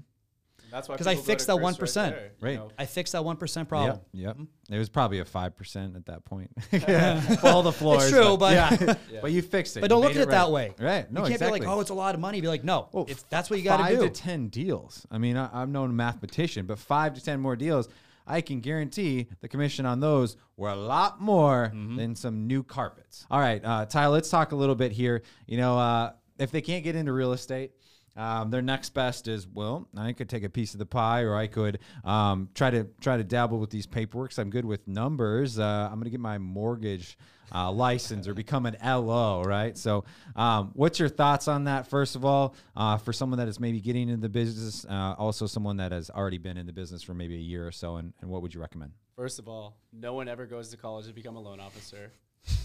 That's 0.71 0.89
why 0.89 0.97
'Cause 0.97 1.07
I 1.07 1.15
fixed 1.17 1.47
that 1.49 1.57
Chris 1.59 1.97
1%. 1.97 2.11
there, 2.15 2.25
you 2.41 2.47
Right. 2.47 2.57
know. 2.57 2.71
I 2.79 2.87
fixed 2.87 3.13
that 3.13 3.25
one 3.25 3.37
percent 3.37 3.69
problem. 3.69 4.01
Yep. 4.13 4.37
Yep. 4.39 4.47
It 4.71 4.79
was 4.79 4.89
probably 4.89 5.19
a 5.19 5.25
five 5.25 5.57
percent 5.57 5.97
at 5.97 6.07
that 6.07 6.25
point. 6.25 6.51
All 7.45 7.63
the 7.63 7.73
floors. 7.73 8.05
It's 8.05 8.13
true, 8.13 8.37
but- 8.37 8.53
yeah. 9.11 9.21
but 9.21 9.33
you 9.33 9.43
fixed 9.43 9.77
it. 9.77 9.81
But 9.81 9.89
don't 9.89 10.01
look 10.03 10.13
at 10.15 10.19
it 10.23 10.31
that 10.31 10.43
right. 10.45 10.51
way. 10.51 10.75
Right. 10.79 11.11
No, 11.13 11.21
you 11.23 11.25
can't 11.25 11.35
exactly. 11.35 11.61
be 11.61 11.67
like, 11.67 11.77
oh, 11.77 11.81
it's 11.81 11.91
a 11.91 11.95
lot 11.95 12.15
of 12.15 12.21
money. 12.21 12.41
Be 12.41 12.49
like, 12.49 12.65
no, 12.65 12.89
Well, 12.93 13.07
if 13.09 13.29
that's 13.31 13.51
what 13.51 13.59
you 13.59 13.65
got 13.65 13.79
to 13.79 13.83
do. 13.85 13.89
five 13.91 13.99
do. 14.01 14.09
to 14.09 14.11
ten 14.23 14.49
deals. 14.49 15.07
I 15.11 15.19
mean, 15.19 15.37
I, 15.37 15.49
I'm 15.53 15.73
no 15.73 15.87
mathematician, 15.89 16.67
but 16.67 16.79
five 16.79 17.15
to 17.15 17.25
ten 17.25 17.41
more 17.41 17.57
deals. 17.57 17.89
I 18.27 18.43
can 18.43 18.61
guarantee 18.61 19.27
the 19.41 19.49
commission 19.49 19.87
on 19.87 19.99
those 19.99 20.37
were 20.57 20.69
a 20.69 20.77
lot 20.77 21.21
more 21.21 21.73
Mm-hmm. 21.75 21.97
than 21.97 22.15
some 22.15 22.47
new 22.47 22.63
carpets. 22.63 23.27
All 23.31 23.41
right, 23.41 23.61
uh, 23.65 23.87
Ty, 23.87 24.07
let's 24.09 24.29
talk 24.31 24.53
a 24.53 24.57
little 24.57 24.77
bit 24.77 24.93
here. 24.93 25.23
You 25.47 25.57
know, 25.57 25.77
uh, 25.79 26.13
if 26.39 26.53
they 26.53 26.61
can't 26.61 26.85
get 26.85 26.95
into 26.95 27.13
real 27.13 27.33
estate, 27.33 27.73
um, 28.21 28.51
their 28.51 28.61
next 28.61 28.91
best 28.91 29.29
is 29.29 29.49
well, 29.49 29.89
I 29.97 30.13
could 30.13 30.29
take 30.29 30.45
a 30.45 30.51
piece 30.51 30.75
of 30.75 30.79
the 30.79 30.85
pie, 30.85 31.23
or 31.23 31.35
I 31.35 31.47
could 31.47 31.79
um, 32.05 32.51
try 32.55 32.71
to 32.71 32.87
try 33.01 33.17
to 33.17 33.25
dabble 33.25 33.59
with 33.59 33.71
these 33.71 33.87
paperworks. 33.87 34.39
I'm 34.39 34.51
good 34.51 34.67
with 34.67 34.87
numbers. 34.87 35.59
Uh, 35.59 35.89
I'm 35.91 35.99
gonna 35.99 36.11
get 36.11 36.21
my 36.21 36.37
mortgage 36.37 37.17
uh, 37.51 37.73
license 37.73 38.29
or 38.29 38.35
become 38.35 38.67
an 38.67 38.77
LO, 38.85 39.43
right? 39.43 39.77
So, 39.77 40.05
um, 40.37 40.73
what's 40.75 40.99
your 40.99 41.09
thoughts 41.09 41.49
on 41.49 41.65
that? 41.65 41.87
First 41.87 42.15
of 42.15 42.27
all, 42.27 42.55
uh, 42.77 42.99
for 42.99 43.15
someone 43.15 43.39
that 43.39 43.49
is 43.49 43.59
maybe 43.59 43.81
getting 43.81 44.11
into 44.11 44.21
the 44.21 44.29
business, 44.29 44.85
uh, 44.85 45.15
also 45.17 45.47
someone 45.47 45.79
that 45.79 45.91
has 45.91 46.11
already 46.11 46.39
been 46.39 46.59
in 46.59 46.67
the 46.67 46.75
business 46.75 47.03
for 47.03 47.15
maybe 47.15 47.37
a 47.37 47.39
year 47.39 47.67
or 47.67 47.73
so, 47.73 47.97
and, 47.97 48.13
and 48.21 48.29
what 48.29 48.43
would 48.43 48.53
you 48.53 48.61
recommend? 48.61 48.93
First 49.17 49.39
of 49.39 49.49
all, 49.49 49.79
no 49.93 50.13
one 50.13 50.29
ever 50.29 50.45
goes 50.45 50.69
to 50.69 50.77
college 50.77 51.07
to 51.07 51.15
become 51.15 51.37
a 51.37 51.41
loan 51.41 51.59
officer. 51.59 52.13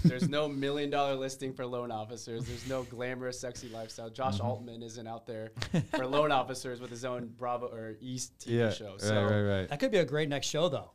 There's 0.04 0.30
no 0.30 0.48
million 0.48 0.90
dollar 0.90 1.16
listing 1.16 1.54
for 1.54 1.66
loan 1.66 1.92
officers. 1.92 2.46
There's 2.46 2.68
no 2.70 2.84
glamorous, 2.84 3.40
sexy 3.40 3.70
lifestyle. 3.70 4.10
Josh 4.10 4.36
Mm-hmm. 4.36 4.46
Altman 4.48 4.84
isn't 4.84 5.08
out 5.08 5.26
there 5.28 5.52
for 5.96 6.06
loan 6.06 6.32
officers 6.32 6.80
with 6.80 6.90
his 6.90 7.06
own 7.06 7.30
Bravo 7.38 7.68
or 7.68 7.96
East 8.02 8.38
TV 8.40 8.76
show. 8.76 8.96
So, 8.98 9.16
right, 9.24 9.32
right, 9.32 9.42
right. 9.60 9.70
that 9.70 9.80
could 9.80 9.92
be 9.92 9.98
a 9.98 10.06
great 10.06 10.30
next 10.30 10.48
show, 10.48 10.70
though. 10.70 10.92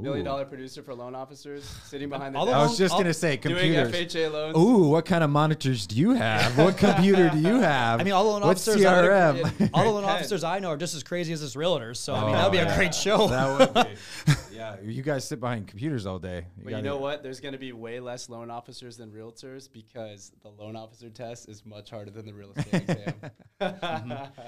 Million 0.00 0.24
dollar 0.24 0.44
producer 0.44 0.80
for 0.80 0.94
loan 0.94 1.16
officers 1.16 1.64
sitting 1.84 2.08
behind 2.08 2.32
the 2.32 2.38
All 2.38 2.46
the 2.46 2.52
I 2.52 2.62
was 2.62 2.78
just 2.78 2.94
I'll- 2.94 3.00
gonna 3.00 3.12
say 3.12 3.36
doing 3.36 3.56
computers. 3.56 3.92
FHA 4.14 4.32
loans. 4.32 4.56
Ooh, 4.56 4.88
what 4.90 5.04
kind 5.04 5.24
of 5.24 5.30
monitors 5.30 5.88
do 5.88 5.96
you 5.96 6.12
have? 6.12 6.56
What 6.56 6.76
computer 6.78 7.28
do 7.30 7.38
you 7.40 7.58
have? 7.58 8.00
I 8.00 8.04
mean, 8.04 8.12
all 8.12 8.22
the 8.22 8.30
loan 8.30 8.42
What's 8.42 8.68
officers 8.68 8.84
are- 8.86 9.02
CRM? 9.02 9.70
All 9.74 9.82
the 9.82 9.90
loan 9.90 10.04
officers 10.08 10.44
I 10.44 10.60
know 10.60 10.68
are 10.70 10.76
just 10.76 10.94
as 10.94 11.02
crazy 11.02 11.32
as 11.32 11.40
this 11.40 11.56
realtors. 11.56 11.96
So 11.96 12.14
I 12.14 12.20
mean, 12.26 12.28
Oh, 12.30 12.32
that 12.34 12.44
would 12.44 12.52
be 12.52 12.58
yeah. 12.58 12.72
a 12.72 12.76
great 12.76 12.94
show. 12.94 13.26
that 13.26 13.74
would 13.74 13.86
be. 14.26 14.32
Yeah, 14.58 14.76
you 14.82 15.02
guys 15.02 15.26
sit 15.26 15.40
behind 15.40 15.68
computers 15.68 16.04
all 16.06 16.18
day. 16.18 16.46
But 16.56 16.64
you 16.64 16.70
gotta- 16.70 16.82
know 16.82 16.96
what? 16.98 17.22
There's 17.22 17.40
going 17.40 17.52
to 17.52 17.58
be 17.58 17.72
way 17.72 18.00
less 18.00 18.28
loan 18.28 18.50
officers 18.50 18.96
than 18.96 19.10
realtors 19.10 19.72
because 19.72 20.32
the 20.42 20.48
loan 20.48 20.74
officer 20.76 21.08
test 21.10 21.48
is 21.48 21.64
much 21.64 21.90
harder 21.90 22.10
than 22.10 22.26
the 22.26 22.34
real 22.34 22.52
estate 22.56 22.82
exam. 22.90 23.14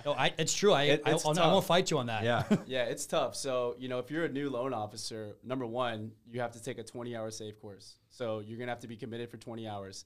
no, 0.04 0.12
I, 0.16 0.32
it's 0.38 0.54
true. 0.54 0.72
I, 0.72 0.82
It- 0.84 1.02
I, 1.06 1.12
it's 1.12 1.24
I'll- 1.24 1.32
I 1.32 1.34
tough. 1.34 1.52
won't 1.52 1.64
fight 1.64 1.90
you 1.90 1.98
on 1.98 2.06
that. 2.06 2.24
Yeah. 2.24 2.42
Yeah, 2.66 2.84
it's 2.84 3.06
tough. 3.06 3.34
So, 3.36 3.74
you 3.78 3.88
know, 3.88 3.98
if 3.98 4.10
you're 4.10 4.24
a 4.24 4.28
new 4.28 4.50
loan 4.50 4.72
officer, 4.74 5.36
number 5.44 5.66
one, 5.66 6.12
you 6.30 6.40
have 6.40 6.52
to 6.52 6.62
take 6.62 6.78
a 6.78 6.84
20 6.84 7.16
hour 7.16 7.30
safe 7.30 7.60
course. 7.60 7.96
So 8.10 8.40
you're 8.40 8.58
going 8.58 8.66
to 8.68 8.72
have 8.72 8.80
to 8.80 8.88
be 8.88 8.96
committed 8.96 9.30
for 9.30 9.36
20 9.38 9.66
hours. 9.68 10.04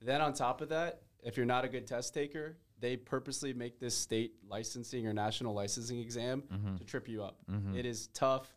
Then, 0.00 0.20
on 0.20 0.32
top 0.34 0.60
of 0.60 0.68
that, 0.70 1.00
if 1.22 1.36
you're 1.36 1.46
not 1.46 1.64
a 1.64 1.68
good 1.68 1.86
test 1.86 2.12
taker, 2.12 2.58
they 2.80 2.96
purposely 2.96 3.52
make 3.54 3.78
this 3.80 3.96
state 3.96 4.34
licensing 4.48 5.06
or 5.06 5.12
national 5.14 5.54
licensing 5.54 5.98
exam 6.00 6.42
Mm-hmm. 6.52 6.76
to 6.76 6.84
trip 6.84 7.08
you 7.08 7.22
up. 7.22 7.38
It 7.74 7.86
is 7.86 8.08
tough. 8.08 8.52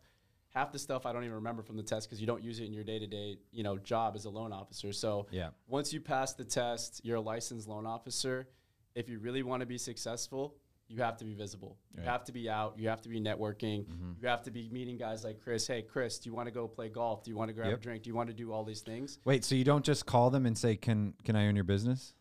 Half 0.54 0.72
the 0.72 0.78
stuff 0.78 1.04
I 1.06 1.12
don't 1.12 1.24
even 1.24 1.34
remember 1.36 1.62
from 1.62 1.76
the 1.76 1.82
test 1.82 2.08
because 2.08 2.20
you 2.20 2.26
don't 2.26 2.42
use 2.42 2.58
it 2.60 2.64
in 2.64 2.72
your 2.72 2.84
day 2.84 2.98
to 2.98 3.06
day, 3.06 3.36
you 3.52 3.62
know, 3.62 3.76
job 3.78 4.14
as 4.16 4.24
a 4.24 4.30
loan 4.30 4.52
officer. 4.52 4.92
So 4.92 5.26
Yeah. 5.30 5.50
once 5.66 5.92
you 5.92 6.00
pass 6.00 6.32
the 6.34 6.44
test, 6.44 7.00
you're 7.04 7.16
a 7.16 7.20
licensed 7.20 7.68
loan 7.68 7.86
officer. 7.86 8.48
If 8.94 9.08
you 9.08 9.18
really 9.18 9.42
want 9.42 9.60
to 9.60 9.66
be 9.66 9.78
successful, 9.78 10.56
you 10.88 10.96
have 11.02 11.18
to 11.18 11.24
be 11.26 11.34
visible. 11.34 11.76
You 11.94 12.02
have 12.04 12.24
to 12.24 12.32
be 12.32 12.48
out. 12.48 12.78
You 12.78 12.88
have 12.88 13.02
to 13.02 13.10
be 13.10 13.20
networking. 13.20 13.84
Mm-hmm. 13.84 14.12
You 14.22 14.28
have 14.28 14.42
to 14.44 14.50
be 14.50 14.70
meeting 14.70 14.96
guys 14.96 15.22
like 15.22 15.38
Chris. 15.38 15.66
Hey, 15.66 15.82
Chris, 15.82 16.18
do 16.18 16.30
you 16.30 16.34
want 16.34 16.46
to 16.46 16.50
go 16.50 16.66
play 16.66 16.88
golf? 16.88 17.22
Do 17.24 17.30
you 17.30 17.36
want 17.36 17.50
to 17.50 17.52
grab 17.52 17.68
Yep. 17.68 17.78
a 17.78 17.82
drink? 17.82 18.02
Do 18.04 18.08
you 18.10 18.14
want 18.16 18.28
to 18.30 18.34
do 18.34 18.50
all 18.52 18.64
these 18.64 18.80
things? 18.80 19.18
Wait, 19.26 19.44
so 19.44 19.54
you 19.54 19.64
don't 19.64 19.84
just 19.84 20.06
call 20.06 20.30
them 20.30 20.46
and 20.46 20.56
say, 20.56 20.76
"Can 20.76 21.12
can 21.24 21.36
I 21.36 21.46
own 21.46 21.56
your 21.56 21.64
business?" 21.64 22.14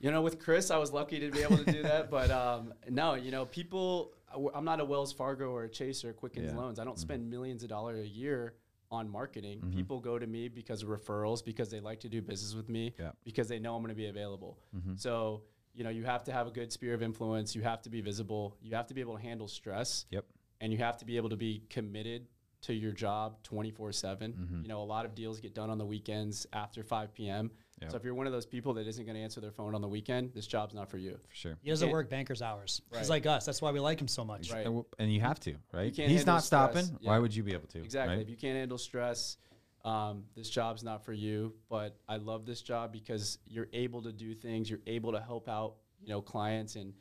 You 0.00 0.10
know, 0.10 0.22
with 0.22 0.38
Chris, 0.38 0.70
I 0.70 0.78
was 0.78 0.92
lucky 0.92 1.20
to 1.20 1.30
be 1.30 1.42
able 1.42 1.58
to 1.58 1.72
do 1.72 1.82
that. 1.82 2.10
But 2.10 2.30
um, 2.30 2.74
no, 2.90 3.14
you 3.14 3.30
know, 3.30 3.46
people, 3.46 4.12
I'm 4.54 4.64
not 4.64 4.80
a 4.80 4.84
Wells 4.84 5.12
Fargo 5.12 5.50
or 5.50 5.64
a 5.64 5.68
Chase 5.68 6.04
or 6.04 6.12
Quicken 6.12 6.44
Yeah. 6.44 6.50
Mm-hmm. 6.50 6.58
Loans. 6.58 6.78
I 6.78 6.84
don't 6.84 6.98
spend 6.98 7.30
millions 7.30 7.62
of 7.62 7.68
dollars 7.68 8.04
a 8.04 8.08
year 8.08 8.54
on 8.90 9.08
marketing. 9.08 9.72
People 9.74 10.00
go 10.00 10.18
to 10.18 10.26
me 10.26 10.48
because 10.48 10.82
of 10.82 10.88
referrals, 10.90 11.42
because 11.42 11.70
they 11.70 11.80
like 11.80 12.00
to 12.00 12.08
do 12.10 12.20
business 12.20 12.54
with 12.54 12.68
me, 12.68 12.94
Yeah. 12.98 13.12
because 13.24 13.48
they 13.48 13.58
know 13.58 13.74
I'm 13.74 13.82
going 13.82 13.88
to 13.88 13.94
be 13.94 14.08
available. 14.08 14.58
Mm-hmm. 14.76 14.96
So, 14.96 15.44
you 15.74 15.82
know, 15.82 15.88
you 15.90 16.04
have 16.04 16.24
to 16.24 16.32
have 16.32 16.46
a 16.46 16.50
good 16.50 16.70
sphere 16.70 16.92
of 16.92 17.02
influence. 17.02 17.54
You 17.54 17.62
have 17.62 17.80
to 17.82 17.90
be 17.90 18.02
visible. 18.02 18.56
You 18.60 18.76
have 18.76 18.86
to 18.88 18.94
be 18.94 19.00
able 19.00 19.16
to 19.16 19.22
handle 19.22 19.48
stress. 19.48 20.04
Yep. 20.10 20.26
And 20.60 20.70
you 20.72 20.78
have 20.78 20.98
to 20.98 21.06
be 21.06 21.16
able 21.16 21.30
to 21.30 21.36
be 21.36 21.62
committed 21.70 22.26
to 22.62 22.74
your 22.74 22.92
job 22.92 23.42
24 23.44 23.92
7. 23.92 24.32
Mm-hmm. 24.32 24.62
You 24.62 24.68
know, 24.68 24.82
a 24.82 24.84
lot 24.84 25.04
of 25.06 25.14
deals 25.14 25.40
get 25.40 25.54
done 25.54 25.70
on 25.70 25.78
the 25.78 25.86
weekends 25.86 26.46
after 26.52 26.82
5 26.84 27.14
p.m. 27.14 27.50
Yep. 27.82 27.90
So 27.90 27.96
if 27.98 28.04
you're 28.04 28.14
one 28.14 28.26
of 28.26 28.32
those 28.32 28.46
people 28.46 28.74
that 28.74 28.86
isn't 28.86 29.04
going 29.04 29.14
to 29.16 29.20
answer 29.22 29.40
their 29.40 29.50
phone 29.52 29.74
on 29.74 29.80
the 29.82 29.88
weekend, 29.88 30.32
this 30.34 30.46
job's 30.46 30.74
not 30.74 30.88
for 30.88 30.98
you. 30.98 31.18
For 31.28 31.34
sure. 31.34 31.58
He 31.62 31.70
doesn't 31.70 31.90
work 31.90 32.08
banker's 32.08 32.40
hours. 32.42 32.80
He's 32.96 33.10
like 33.10 33.26
us. 33.26 33.44
That's 33.44 33.60
why 33.60 33.70
we 33.72 33.80
like 33.80 34.00
him 34.00 34.08
so 34.08 34.24
much. 34.24 34.50
Right. 34.52 34.66
And 34.98 35.12
you 35.12 35.20
have 35.20 35.38
to, 35.40 35.54
right? 35.72 35.94
can't 35.94 36.08
He's 36.10 36.20
handle 36.20 36.34
not 36.34 36.44
stopping. 36.44 36.84
stress. 36.84 36.98
Why 37.02 37.14
Yeah. 37.14 37.18
would 37.20 37.34
you 37.36 37.42
be 37.42 37.52
able 37.52 37.68
to? 37.68 37.78
Exactly. 37.82 38.16
right? 38.16 38.22
If 38.22 38.30
you 38.30 38.36
can't 38.36 38.56
handle 38.56 38.78
stress, 38.78 39.36
um, 39.84 40.24
this 40.36 40.48
job's 40.48 40.82
not 40.82 41.04
for 41.04 41.12
you. 41.12 41.54
But 41.68 41.96
I 42.08 42.16
love 42.16 42.46
this 42.46 42.62
job 42.62 42.92
because 42.92 43.38
you're 43.46 43.68
able 43.72 44.02
to 44.02 44.12
do 44.12 44.34
things. 44.34 44.70
You're 44.70 44.80
able 44.86 45.12
to 45.12 45.20
help 45.20 45.48
out, 45.48 45.74
you 46.00 46.08
know, 46.08 46.22
clients 46.22 46.76
and 46.76 46.94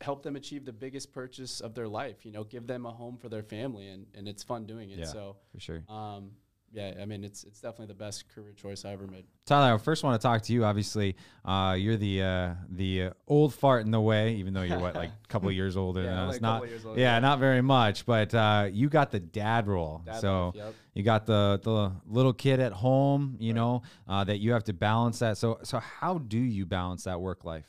help 0.00 0.22
them 0.24 0.34
achieve 0.34 0.64
the 0.64 0.72
biggest 0.72 1.12
purchase 1.12 1.60
of 1.60 1.74
their 1.74 1.86
life. 1.86 2.24
You 2.26 2.32
know, 2.32 2.42
give 2.44 2.66
them 2.66 2.84
a 2.86 2.90
home 2.90 3.16
for 3.16 3.28
their 3.28 3.42
family, 3.44 3.88
and, 3.88 4.06
and 4.14 4.26
it's 4.26 4.42
fun 4.42 4.66
doing 4.66 4.90
it. 4.90 4.98
Yeah. 4.98 5.04
So, 5.04 5.36
For 5.52 5.60
sure. 5.60 5.84
um, 5.88 6.32
yeah, 6.72 6.94
I 7.00 7.06
mean, 7.06 7.24
it's 7.24 7.44
it's 7.44 7.60
definitely 7.60 7.86
the 7.86 7.94
best 7.94 8.28
career 8.34 8.52
choice 8.52 8.84
I 8.84 8.92
ever 8.92 9.06
made. 9.06 9.24
Tyler, 9.46 9.74
I 9.74 9.78
first 9.78 10.04
want 10.04 10.20
to 10.20 10.26
talk 10.26 10.42
to 10.42 10.52
you. 10.52 10.64
Obviously, 10.64 11.16
uh, 11.44 11.74
you're 11.78 11.96
the 11.96 12.22
uh, 12.22 12.54
the 12.68 13.02
uh, 13.04 13.10
old 13.26 13.54
fart 13.54 13.84
in 13.86 13.90
the 13.90 14.00
way, 14.00 14.34
even 14.34 14.52
though 14.52 14.62
you're 14.62 14.78
what 14.78 14.94
like 14.94 15.10
a 15.10 15.28
couple 15.28 15.50
years 15.50 15.76
older 15.76 16.02
Yeah, 16.02 16.10
than 16.10 16.18
us. 16.18 16.34
couple 16.38 16.48
Not 16.60 16.68
years 16.68 16.84
older, 16.84 17.00
yeah, 17.00 17.14
yeah. 17.14 17.18
not 17.20 17.38
very 17.38 17.62
much. 17.62 18.04
But 18.04 18.34
uh, 18.34 18.68
you 18.70 18.88
got 18.88 19.10
the 19.10 19.20
dad 19.20 19.66
role, 19.66 20.02
Dad 20.04 20.20
so 20.20 20.46
life, 20.46 20.54
yep. 20.56 20.74
you 20.94 21.02
got 21.02 21.24
the 21.26 21.60
the 21.62 21.92
little 22.06 22.34
kid 22.34 22.60
at 22.60 22.72
home. 22.72 23.36
You 23.40 23.54
know 23.54 23.82
uh, 24.06 24.24
that 24.24 24.38
you 24.38 24.52
have 24.52 24.64
to 24.64 24.72
balance 24.72 25.20
that. 25.20 25.38
So 25.38 25.60
so 25.62 25.78
how 25.78 26.18
do 26.18 26.38
you 26.38 26.66
balance 26.66 27.04
that 27.04 27.20
work 27.20 27.44
life? 27.44 27.66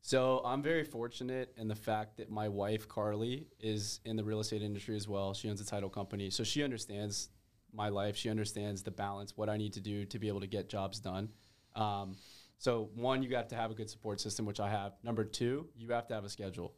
So 0.00 0.40
I'm 0.44 0.62
very 0.62 0.82
fortunate 0.82 1.52
in 1.56 1.68
the 1.68 1.76
fact 1.76 2.16
that 2.16 2.28
my 2.28 2.48
wife 2.48 2.88
Carly 2.88 3.46
is 3.60 4.00
in 4.04 4.16
the 4.16 4.24
real 4.24 4.40
estate 4.40 4.60
industry 4.62 4.96
as 4.96 5.06
well. 5.06 5.32
She 5.32 5.48
owns 5.48 5.60
a 5.60 5.64
title 5.64 5.88
company, 5.90 6.28
so 6.30 6.42
she 6.42 6.64
understands 6.64 7.28
my 7.72 7.88
life. 7.88 8.16
She 8.16 8.28
understands 8.28 8.82
the 8.82 8.90
balance, 8.90 9.36
what 9.36 9.48
I 9.48 9.56
need 9.56 9.72
to 9.74 9.80
do 9.80 10.04
to 10.06 10.18
be 10.18 10.28
able 10.28 10.40
to 10.40 10.46
get 10.46 10.68
jobs 10.68 11.00
done. 11.00 11.30
Um, 11.74 12.16
so 12.58 12.90
one, 12.94 13.22
you 13.22 13.34
have 13.36 13.48
to 13.48 13.56
have 13.56 13.70
a 13.70 13.74
good 13.74 13.90
support 13.90 14.20
system, 14.20 14.46
which 14.46 14.60
I 14.60 14.70
have. 14.70 14.92
Number 15.02 15.24
two, 15.24 15.68
you 15.76 15.88
have 15.92 16.06
to 16.08 16.14
have 16.14 16.24
a 16.24 16.28
schedule. 16.28 16.74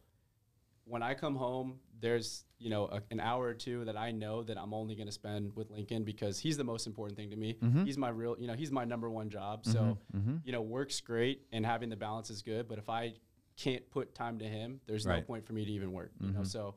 When 0.86 1.02
I 1.02 1.14
come 1.14 1.34
home, 1.34 1.80
there's 2.00 2.44
you 2.58 2.70
know 2.70 2.86
a, 2.86 3.02
an 3.10 3.20
hour 3.20 3.44
or 3.44 3.54
two 3.54 3.84
that 3.86 3.96
I 3.96 4.10
know 4.10 4.42
that 4.42 4.58
I'm 4.58 4.72
only 4.74 4.94
going 4.94 5.06
to 5.06 5.12
spend 5.12 5.54
with 5.56 5.70
Lincoln 5.70 6.04
because 6.04 6.38
he's 6.38 6.56
the 6.56 6.64
most 6.64 6.86
important 6.86 7.18
thing 7.18 7.30
to 7.30 7.36
me. 7.36 7.56
Mm-hmm. 7.62 7.84
He's 7.84 7.98
my 7.98 8.10
real, 8.10 8.36
you 8.38 8.46
know, 8.46 8.54
he's 8.54 8.70
my 8.70 8.84
number 8.84 9.10
one 9.10 9.30
job. 9.30 9.64
So 9.64 9.78
mm-hmm. 9.78 10.18
Mm-hmm. 10.18 10.36
you 10.44 10.52
know, 10.52 10.62
work's 10.62 11.00
great 11.00 11.42
and 11.52 11.64
having 11.64 11.88
the 11.88 11.96
balance 11.96 12.30
is 12.30 12.42
good. 12.42 12.68
But 12.68 12.78
if 12.78 12.88
I 12.88 13.14
can't 13.56 13.88
put 13.90 14.14
time 14.14 14.38
to 14.38 14.44
him, 14.44 14.80
there's 14.86 15.06
no 15.06 15.20
point 15.22 15.46
for 15.46 15.52
me 15.52 15.64
to 15.64 15.70
even 15.70 15.92
work. 15.92 16.12
You 16.20 16.32
know, 16.32 16.44
so 16.44 16.74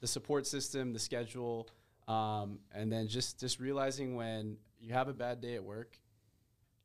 the 0.00 0.06
support 0.06 0.46
system, 0.46 0.92
the 0.92 0.98
schedule, 0.98 1.68
um, 2.08 2.58
and 2.74 2.90
then 2.90 3.06
just 3.06 3.38
just 3.38 3.60
realizing 3.60 4.16
when 4.16 4.56
you 4.80 4.92
have 4.92 5.08
a 5.08 5.12
bad 5.12 5.40
day 5.40 5.54
at 5.54 5.62
work, 5.62 5.96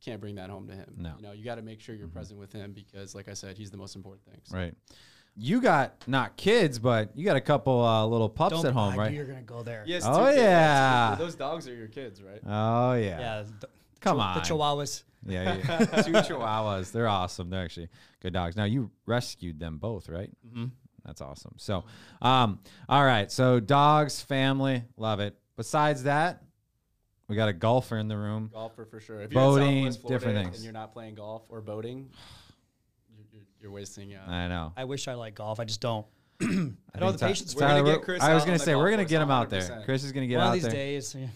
can't 0.04 0.20
bring 0.20 0.36
that 0.36 0.50
home 0.50 0.68
to 0.68 0.74
him. 0.74 0.96
No. 0.98 1.14
You 1.18 1.24
know, 1.24 1.32
you 1.32 1.46
got 1.46 1.56
to 1.56 1.62
make 1.62 1.80
sure 1.80 1.96
you're 1.96 2.08
present 2.08 2.40
with 2.40 2.52
him 2.52 2.74
because, 2.74 3.16
like 3.16 3.30
I 3.30 3.34
said, 3.34 3.58
he's 3.58 3.72
the 3.72 3.78
most 3.78 3.96
important 3.96 4.26
thing. 4.26 4.42
So. 4.44 4.58
Right. 4.58 4.76
You 5.36 5.62
got 5.62 5.96
not 6.08 6.38
kids, 6.38 6.78
but 6.78 7.18
you 7.18 7.26
got 7.26 7.38
a 7.38 7.42
couple 7.42 7.84
uh, 7.84 8.06
little 8.06 8.30
pups 8.30 8.56
Don't 8.56 8.66
at 8.68 8.74
home, 8.74 8.94
I 8.94 8.98
right? 8.98 9.14
You're 9.14 9.26
gonna 9.26 9.42
go 9.42 9.64
there. 9.64 9.84
Yes. 9.88 10.04
Oh, 10.06 10.30
yeah. 10.30 11.16
Those 11.18 11.34
dogs 11.34 11.68
are 11.68 11.74
your 11.74 11.88
kids, 11.88 12.22
right? 12.22 12.40
Oh 12.46 12.94
yeah. 12.94 13.20
Yeah. 13.20 13.44
the- 13.60 13.70
Come 14.02 14.18
the 14.18 14.24
on. 14.24 14.36
The 14.36 14.42
Chihuahuas. 14.42 15.04
Yeah, 15.26 15.56
yeah. 15.56 15.86
two 16.02 16.12
chihuahuas. 16.12 16.92
They're 16.92 17.08
awesome. 17.08 17.50
They're 17.50 17.64
actually 17.64 17.88
good 18.22 18.34
dogs. 18.34 18.58
Now 18.58 18.66
you 18.66 18.92
rescued 19.06 19.60
them 19.60 19.78
both, 19.78 20.10
right? 20.10 20.30
Mm-hmm. 20.46 20.66
That's 21.06 21.22
awesome. 21.22 21.54
So, 21.58 21.84
um, 22.22 22.60
all 22.88 23.04
right. 23.04 23.32
So 23.32 23.60
dogs, 23.60 24.22
family, 24.22 24.84
love 24.98 25.20
it. 25.20 25.36
Besides 25.58 26.04
that, 26.04 26.42
We 27.28 27.36
got 27.36 27.50
a 27.50 27.54
golfer 27.54 27.98
in 27.98 28.08
the 28.08 28.18
room. 28.18 28.50
Golfer 28.54 28.86
for 28.86 29.00
sure. 29.00 29.22
If 29.22 29.32
you're 29.34 29.42
Boating, 29.42 29.92
different 30.08 30.38
things. 30.38 30.56
and 30.58 30.64
you're 30.64 30.74
not 30.74 30.94
playing 30.94 31.16
golf 31.16 31.44
or 31.50 31.62
boating, 31.62 32.10
you're, 33.16 33.26
you're, 33.32 33.44
you're 33.62 33.72
wasting. 33.72 34.14
Uh, 34.16 34.24
I 34.30 34.48
know. 34.48 34.74
I 34.78 34.84
wish 34.86 35.08
I 35.08 35.14
liked 35.14 35.38
golf. 35.38 35.60
I 35.60 35.66
just 35.66 35.82
don't. 35.82 36.06
I 36.42 36.46
I 36.46 36.48
don't 36.48 36.74
have 37.04 37.14
the 37.14 37.18
Ty- 37.20 37.28
patience. 37.28 37.56
We're 37.56 37.62
gonna. 37.62 37.74
Tyler, 37.82 37.94
get 37.96 38.02
Chris 38.04 38.22
I 38.24 38.34
was 38.34 38.46
gonna 38.46 38.60
say 38.60 38.76
we're 38.76 38.90
gonna 38.92 39.06
get 39.06 39.22
him 39.22 39.32
out 39.32 39.50
there. 39.50 39.82
Chris 39.86 40.04
is 40.04 40.12
gonna 40.12 40.28
get 40.28 40.38
One 40.38 40.48
out 40.48 40.56
of 40.58 40.64
these 40.64 40.72
days. 40.72 41.16
yeah. 41.18 41.28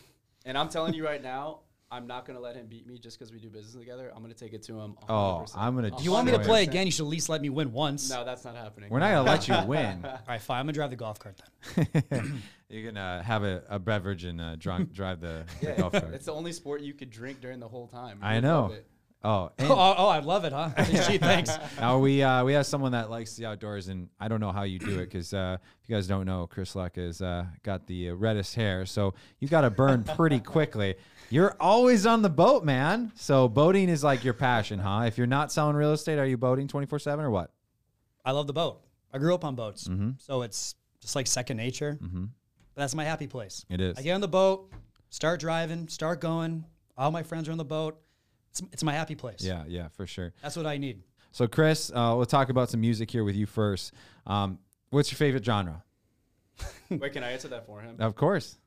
and 0.46 0.58
I'm 0.58 0.70
telling 0.70 0.94
you 0.94 1.06
right 1.06 1.22
now, 1.22 1.60
I'm 1.90 2.06
not 2.06 2.26
gonna 2.26 2.40
let 2.40 2.56
him 2.56 2.66
beat 2.68 2.86
me 2.86 2.98
just 2.98 3.18
because 3.18 3.32
we 3.32 3.40
do 3.40 3.50
business 3.50 3.74
together. 3.74 4.12
I'm 4.14 4.22
gonna 4.22 4.34
take 4.34 4.54
it 4.54 4.62
to 4.64 4.78
him. 4.80 4.96
100%. 5.04 5.06
Oh, 5.10 5.46
I'm 5.56 5.76
gonna 5.76 5.96
If 5.96 6.04
you 6.04 6.12
want 6.12 6.26
me 6.26 6.34
to 6.34 6.40
play 6.40 6.64
again, 6.64 6.86
you 6.86 6.92
should 6.92 7.04
at 7.04 7.10
least 7.10 7.30
let 7.30 7.42
me 7.42 7.50
win 7.50 7.72
once. 7.72 8.10
No, 8.10 8.26
that's 8.26 8.44
not 8.44 8.56
happening. 8.56 8.90
We're 8.90 9.00
not 9.00 9.12
gonna 9.12 9.30
let 9.30 9.48
you 9.48 9.56
win. 9.68 10.04
All 10.04 10.20
right, 10.28 10.42
fine. 10.42 10.60
I'm 10.60 10.66
gonna 10.66 10.74
drive 10.74 10.90
the 10.90 10.98
golf 10.98 11.20
cart 11.20 11.40
then. 11.76 12.42
You're 12.70 12.92
gonna 12.92 13.24
have 13.24 13.44
a, 13.44 13.64
a 13.70 13.80
beverage 13.80 14.26
and 14.26 14.42
uh, 14.42 14.56
drunk 14.58 14.92
drive 14.92 15.22
the, 15.22 15.46
the 15.62 15.72
golf 15.78 15.94
cart. 15.94 16.14
it's 16.14 16.26
the 16.26 16.34
only 16.34 16.52
sport 16.52 16.82
you 16.82 16.94
could 16.94 17.10
drink 17.10 17.40
during 17.40 17.62
the 17.62 17.68
whole 17.70 17.88
time. 17.88 18.20
I 18.22 18.36
You'd 18.36 18.42
know. 18.44 18.76
Oh, 19.24 19.52
oh, 19.60 19.96
oh, 19.98 20.08
I'd 20.10 20.26
love 20.26 20.46
it, 20.46 20.54
huh? 20.54 20.70
Gee, 21.08 21.18
thanks. 21.18 21.52
now 21.80 21.98
we 21.98 22.22
uh, 22.24 22.44
we 22.44 22.54
have 22.54 22.66
someone 22.66 22.92
that 22.92 23.10
likes 23.10 23.36
the 23.36 23.46
outdoors, 23.48 23.88
and 23.88 24.10
I 24.20 24.28
don't 24.28 24.40
know 24.40 24.52
how 24.52 24.64
you 24.64 24.78
do 24.80 25.00
it 25.00 25.06
because 25.08 25.34
uh, 25.34 25.58
if 25.84 25.90
you 25.90 25.96
guys 25.96 26.08
don't 26.08 26.26
know, 26.26 26.48
Chris 26.48 26.74
Lecca 26.76 27.06
has 27.06 27.22
uh, 27.22 27.46
got 27.64 27.88
the 27.88 28.12
reddest 28.12 28.56
hair, 28.56 28.86
so 28.86 29.16
you 29.40 29.48
got 29.48 29.62
to 29.62 29.70
burn 29.72 30.04
pretty 30.04 30.40
quickly. 30.40 30.96
You're 31.30 31.56
always 31.60 32.06
on 32.06 32.22
the 32.22 32.30
boat, 32.30 32.64
man. 32.64 33.12
So 33.16 33.48
boating 33.50 33.90
is 33.90 34.04
like 34.04 34.24
your 34.24 34.34
passion, 34.36 34.80
huh? 34.80 35.04
If 35.08 35.18
you're 35.18 35.28
not 35.28 35.52
selling 35.52 35.76
real 35.76 35.92
estate, 35.94 36.20
are 36.20 36.26
you 36.26 36.38
boating 36.38 36.68
24 36.68 37.00
seven 37.00 37.26
or 37.26 37.32
what? 37.32 37.52
I 38.24 38.32
love 38.32 38.48
the 38.48 38.54
boat. 38.54 38.82
I 39.12 39.18
grew 39.18 39.34
up 39.34 39.44
on 39.44 39.56
boats, 39.56 39.88
Mm-hmm. 39.88 40.12
so 40.20 40.44
it's 40.44 40.76
just 41.02 41.16
like 41.16 41.28
second 41.28 41.58
nature. 41.58 41.98
Mm-hmm. 42.02 42.26
But 42.76 42.82
that's 42.82 42.94
my 42.96 43.04
happy 43.04 43.26
place. 43.28 43.66
It 43.70 43.82
is. 43.82 43.98
I 43.98 44.04
get 44.04 44.14
on 44.14 44.22
the 44.22 44.28
boat, 44.28 44.72
start 45.10 45.40
driving, 45.40 45.88
start 45.88 46.22
going. 46.22 46.66
All 46.98 47.10
my 47.12 47.24
friends 47.24 47.50
are 47.50 47.52
on 47.52 47.58
the 47.58 47.66
boat. 47.66 48.00
It's, 48.60 48.74
it's 48.74 48.84
my 48.84 48.94
happy 48.94 49.16
place. 49.16 49.44
Yeah, 49.44 49.64
yeah, 49.68 49.88
for 49.90 50.06
sure. 50.08 50.34
That's 50.42 50.56
what 50.56 50.66
I 50.66 50.78
need. 50.78 51.02
So 51.32 51.48
Chris, 51.48 51.92
uh, 51.94 52.14
we'll 52.16 52.26
talk 52.26 52.50
about 52.50 52.70
some 52.70 52.82
music 52.82 53.12
here 53.12 53.24
with 53.24 53.36
you 53.36 53.46
first. 53.46 53.94
Um, 54.26 54.60
what's 54.90 55.12
your 55.12 55.18
favorite 55.18 55.46
genre? 55.46 55.84
Wait, 56.90 57.14
can 57.14 57.24
I 57.24 57.32
answer 57.32 57.48
that 57.50 57.66
for 57.66 57.82
him? 57.82 57.98
Of 58.00 58.16
course. 58.16 58.58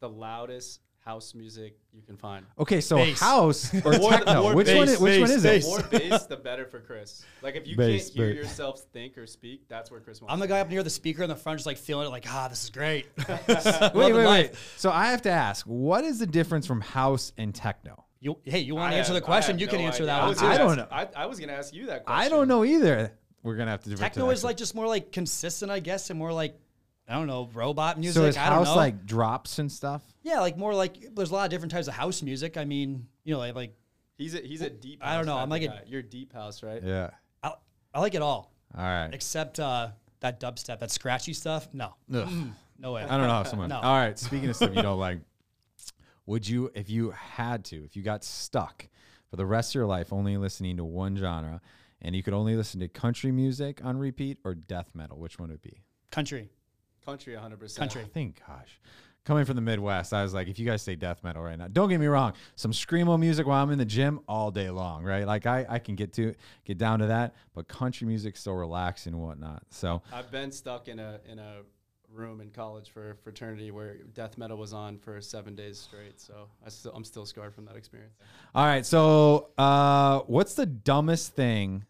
The 0.00 0.08
loudest 0.08 0.80
house 1.04 1.34
music 1.34 1.76
you 1.92 2.02
can 2.02 2.16
find. 2.16 2.44
Okay, 2.58 2.80
so 2.80 2.96
Bass. 2.96 3.18
house 3.18 3.74
or 3.84 3.92
More- 3.98 4.10
techno? 4.10 4.42
more 4.42 4.54
which 4.54 4.68
one? 4.68 4.86
Is, 4.88 5.00
which 5.00 5.18
one 5.20 5.30
is 5.30 5.42
bass. 5.42 5.64
it? 5.66 5.90
The 5.90 5.98
more 5.98 6.00
bass, 6.10 6.26
the 6.26 6.36
better 6.36 6.66
for 6.66 6.78
Chris. 6.78 7.24
Like 7.42 7.56
if 7.56 7.66
you 7.66 7.74
Bass, 7.76 8.10
can't 8.10 8.16
hear 8.18 8.34
bass. 8.34 8.36
yourself 8.44 8.80
think 8.92 9.16
or 9.18 9.26
speak, 9.26 9.66
that's 9.66 9.90
where 9.90 9.98
Chris 10.00 10.20
wants. 10.20 10.32
I'm 10.32 10.38
the 10.40 10.46
guy 10.46 10.60
up 10.60 10.68
near 10.68 10.82
the 10.82 10.90
speaker 10.90 11.22
in 11.22 11.28
the 11.30 11.34
front, 11.36 11.58
just 11.58 11.66
like 11.66 11.78
feeling 11.78 12.06
it, 12.06 12.10
like, 12.10 12.26
ah, 12.28 12.46
this 12.48 12.62
is 12.64 12.70
great. 12.70 13.08
Wait, 13.28 13.94
wait, 13.94 14.12
wait. 14.26 14.52
So 14.76 14.90
I 14.92 15.06
have 15.10 15.22
to 15.22 15.30
ask, 15.30 15.64
what 15.66 16.04
is 16.04 16.18
the 16.18 16.26
difference 16.26 16.66
from 16.66 16.80
house 16.82 17.32
and 17.38 17.54
techno? 17.54 18.04
You, 18.20 18.36
hey, 18.44 18.58
you 18.60 18.74
want 18.74 18.92
to 18.92 18.98
answer 18.98 19.14
the 19.14 19.20
question? 19.20 19.54
have 19.54 19.60
You 19.60 19.66
can 19.66 19.78
no 19.80 19.86
answer 19.86 20.02
idea. 20.02 20.06
that 20.06 20.18
I 20.18 20.20
one. 20.20 20.28
was 20.28 20.38
too. 20.38 20.42
gonna 20.42 20.54
I 20.54 20.58
don't 20.58 20.76
know. 20.76 20.86
I, 20.90 21.08
I 21.16 21.26
was 21.26 21.40
gonna 21.40 21.52
ask 21.54 21.72
you 21.74 21.86
that 21.86 22.04
question. 22.04 22.26
I 22.26 22.28
don't 22.28 22.48
know 22.48 22.64
either. 22.64 23.12
We're 23.42 23.56
gonna 23.56 23.70
have 23.70 23.82
to. 23.84 23.88
defer 23.90 23.96
to 23.98 24.02
Techno 24.02 24.26
that 24.26 24.32
is 24.32 24.44
like 24.44 24.56
just 24.58 24.74
more 24.74 24.86
like 24.86 25.10
consistent, 25.12 25.70
I 25.70 25.80
guess, 25.80 26.10
and 26.10 26.18
more 26.18 26.32
like 26.32 26.58
I 27.08 27.14
don't 27.14 27.26
know, 27.26 27.48
robot 27.54 27.98
music. 27.98 28.20
So 28.20 28.26
is 28.26 28.36
I 28.36 28.50
don't 28.50 28.58
house 28.58 28.66
know. 28.68 28.76
like 28.76 29.06
drops 29.06 29.58
and 29.58 29.72
stuff? 29.72 30.02
yeah, 30.22 30.40
like 30.40 30.58
more 30.58 30.74
like 30.74 31.14
there's 31.14 31.30
a 31.30 31.34
lot 31.34 31.44
of 31.44 31.50
different 31.50 31.72
types 31.72 31.88
of 31.88 31.94
house 31.94 32.22
music. 32.22 32.56
I 32.58 32.64
mean, 32.66 33.06
you 33.24 33.32
know, 33.34 33.38
like, 33.40 33.54
like 33.54 33.74
He's 34.18 34.34
a 34.34 34.38
he's 34.40 34.60
a 34.60 34.68
deep. 34.68 34.98
I 35.02 35.16
don't 35.16 35.24
know, 35.24 35.38
I'm 35.38 35.48
like 35.48 35.62
of 35.62 35.72
a- 35.72 35.82
you're 35.86 36.02
deep 36.02 36.34
house, 36.34 36.62
right? 36.62 36.82
Yeah. 36.82 37.08
I, 37.42 37.52
I 37.94 38.00
like 38.00 38.14
it 38.14 38.20
all 38.20 38.52
All 38.76 38.84
right. 38.84 39.08
except 39.14 39.58
uh, 39.58 39.88
that 40.20 40.38
dubstep, 40.40 40.80
that 40.80 40.90
scratchy 40.90 41.32
stuff. 41.32 41.68
No, 41.72 41.94
Ugh. 42.12 42.28
no 42.78 42.92
way. 42.92 43.02
I 43.02 43.16
don't 43.16 43.26
know 43.26 43.32
how 43.32 43.44
someone. 43.44 43.68
No. 43.70 43.80
All 43.80 43.96
right. 43.96 44.18
Speaking 44.18 44.50
of 44.50 44.56
stuff 44.56 44.76
you 44.76 44.82
don't 44.82 44.98
like, 44.98 45.20
would 46.30 46.46
you, 46.46 46.70
if 46.74 46.88
you 46.88 47.10
had 47.10 47.64
to, 47.64 47.84
if 47.84 47.96
you 47.96 48.04
got 48.04 48.22
stuck 48.22 48.86
for 49.28 49.34
the 49.34 49.44
rest 49.44 49.72
of 49.72 49.74
your 49.74 49.86
life 49.86 50.12
only 50.12 50.36
listening 50.36 50.76
to 50.76 50.84
one 50.84 51.16
genre, 51.16 51.60
and 52.00 52.14
you 52.14 52.22
could 52.22 52.34
only 52.34 52.54
listen 52.54 52.78
to 52.78 52.86
country 52.86 53.32
music 53.32 53.84
on 53.84 53.98
repeat 53.98 54.38
or 54.44 54.54
death 54.54 54.90
metal, 54.94 55.18
which 55.18 55.40
one 55.40 55.48
would 55.48 55.56
it 55.56 55.62
be? 55.62 55.82
Country, 56.12 56.48
Country, 57.04 57.34
100. 57.34 57.58
percent 57.58 57.80
country. 57.80 58.08
I 58.08 58.12
think, 58.14 58.40
gosh, 58.46 58.80
coming 59.24 59.44
from 59.44 59.56
the 59.56 59.60
Midwest, 59.60 60.14
I 60.14 60.22
was 60.22 60.32
like, 60.32 60.46
if 60.46 60.56
you 60.56 60.64
guys 60.64 60.82
say 60.82 60.94
death 60.94 61.24
metal 61.24 61.42
right 61.42 61.58
now, 61.58 61.66
don't 61.66 61.88
get 61.88 61.98
me 61.98 62.06
wrong, 62.06 62.34
some 62.54 62.70
screamo 62.70 63.18
music 63.18 63.44
while 63.44 63.60
I'm 63.60 63.72
in 63.72 63.78
the 63.78 63.84
gym 63.84 64.20
all 64.28 64.52
day 64.52 64.70
long, 64.70 65.02
right? 65.02 65.26
Like 65.26 65.46
I, 65.46 65.66
I 65.68 65.80
can 65.80 65.96
get 65.96 66.12
to 66.12 66.32
get 66.64 66.78
down 66.78 67.00
to 67.00 67.08
that, 67.08 67.34
but 67.56 67.66
country 67.66 68.06
music's 68.06 68.40
so 68.40 68.52
relaxing 68.52 69.14
and 69.14 69.22
whatnot. 69.22 69.64
So 69.70 70.00
I've 70.12 70.30
been 70.30 70.52
stuck 70.52 70.86
in 70.86 71.00
a 71.00 71.18
in 71.28 71.40
a 71.40 71.62
room 72.12 72.40
in 72.40 72.50
college 72.50 72.90
for 72.90 73.14
fraternity 73.22 73.70
where 73.70 73.96
death 74.14 74.36
metal 74.36 74.56
was 74.56 74.72
on 74.72 74.98
for 74.98 75.20
seven 75.20 75.54
days 75.54 75.78
straight. 75.78 76.20
So 76.20 76.48
I 76.64 76.68
still 76.68 76.92
I'm 76.94 77.04
still 77.04 77.24
scarred 77.26 77.54
from 77.54 77.64
that 77.66 77.76
experience. 77.76 78.14
All 78.54 78.64
right. 78.66 78.84
So, 78.84 79.50
uh, 79.58 80.20
what's 80.26 80.54
the 80.54 80.66
dumbest 80.66 81.34
thing 81.34 81.84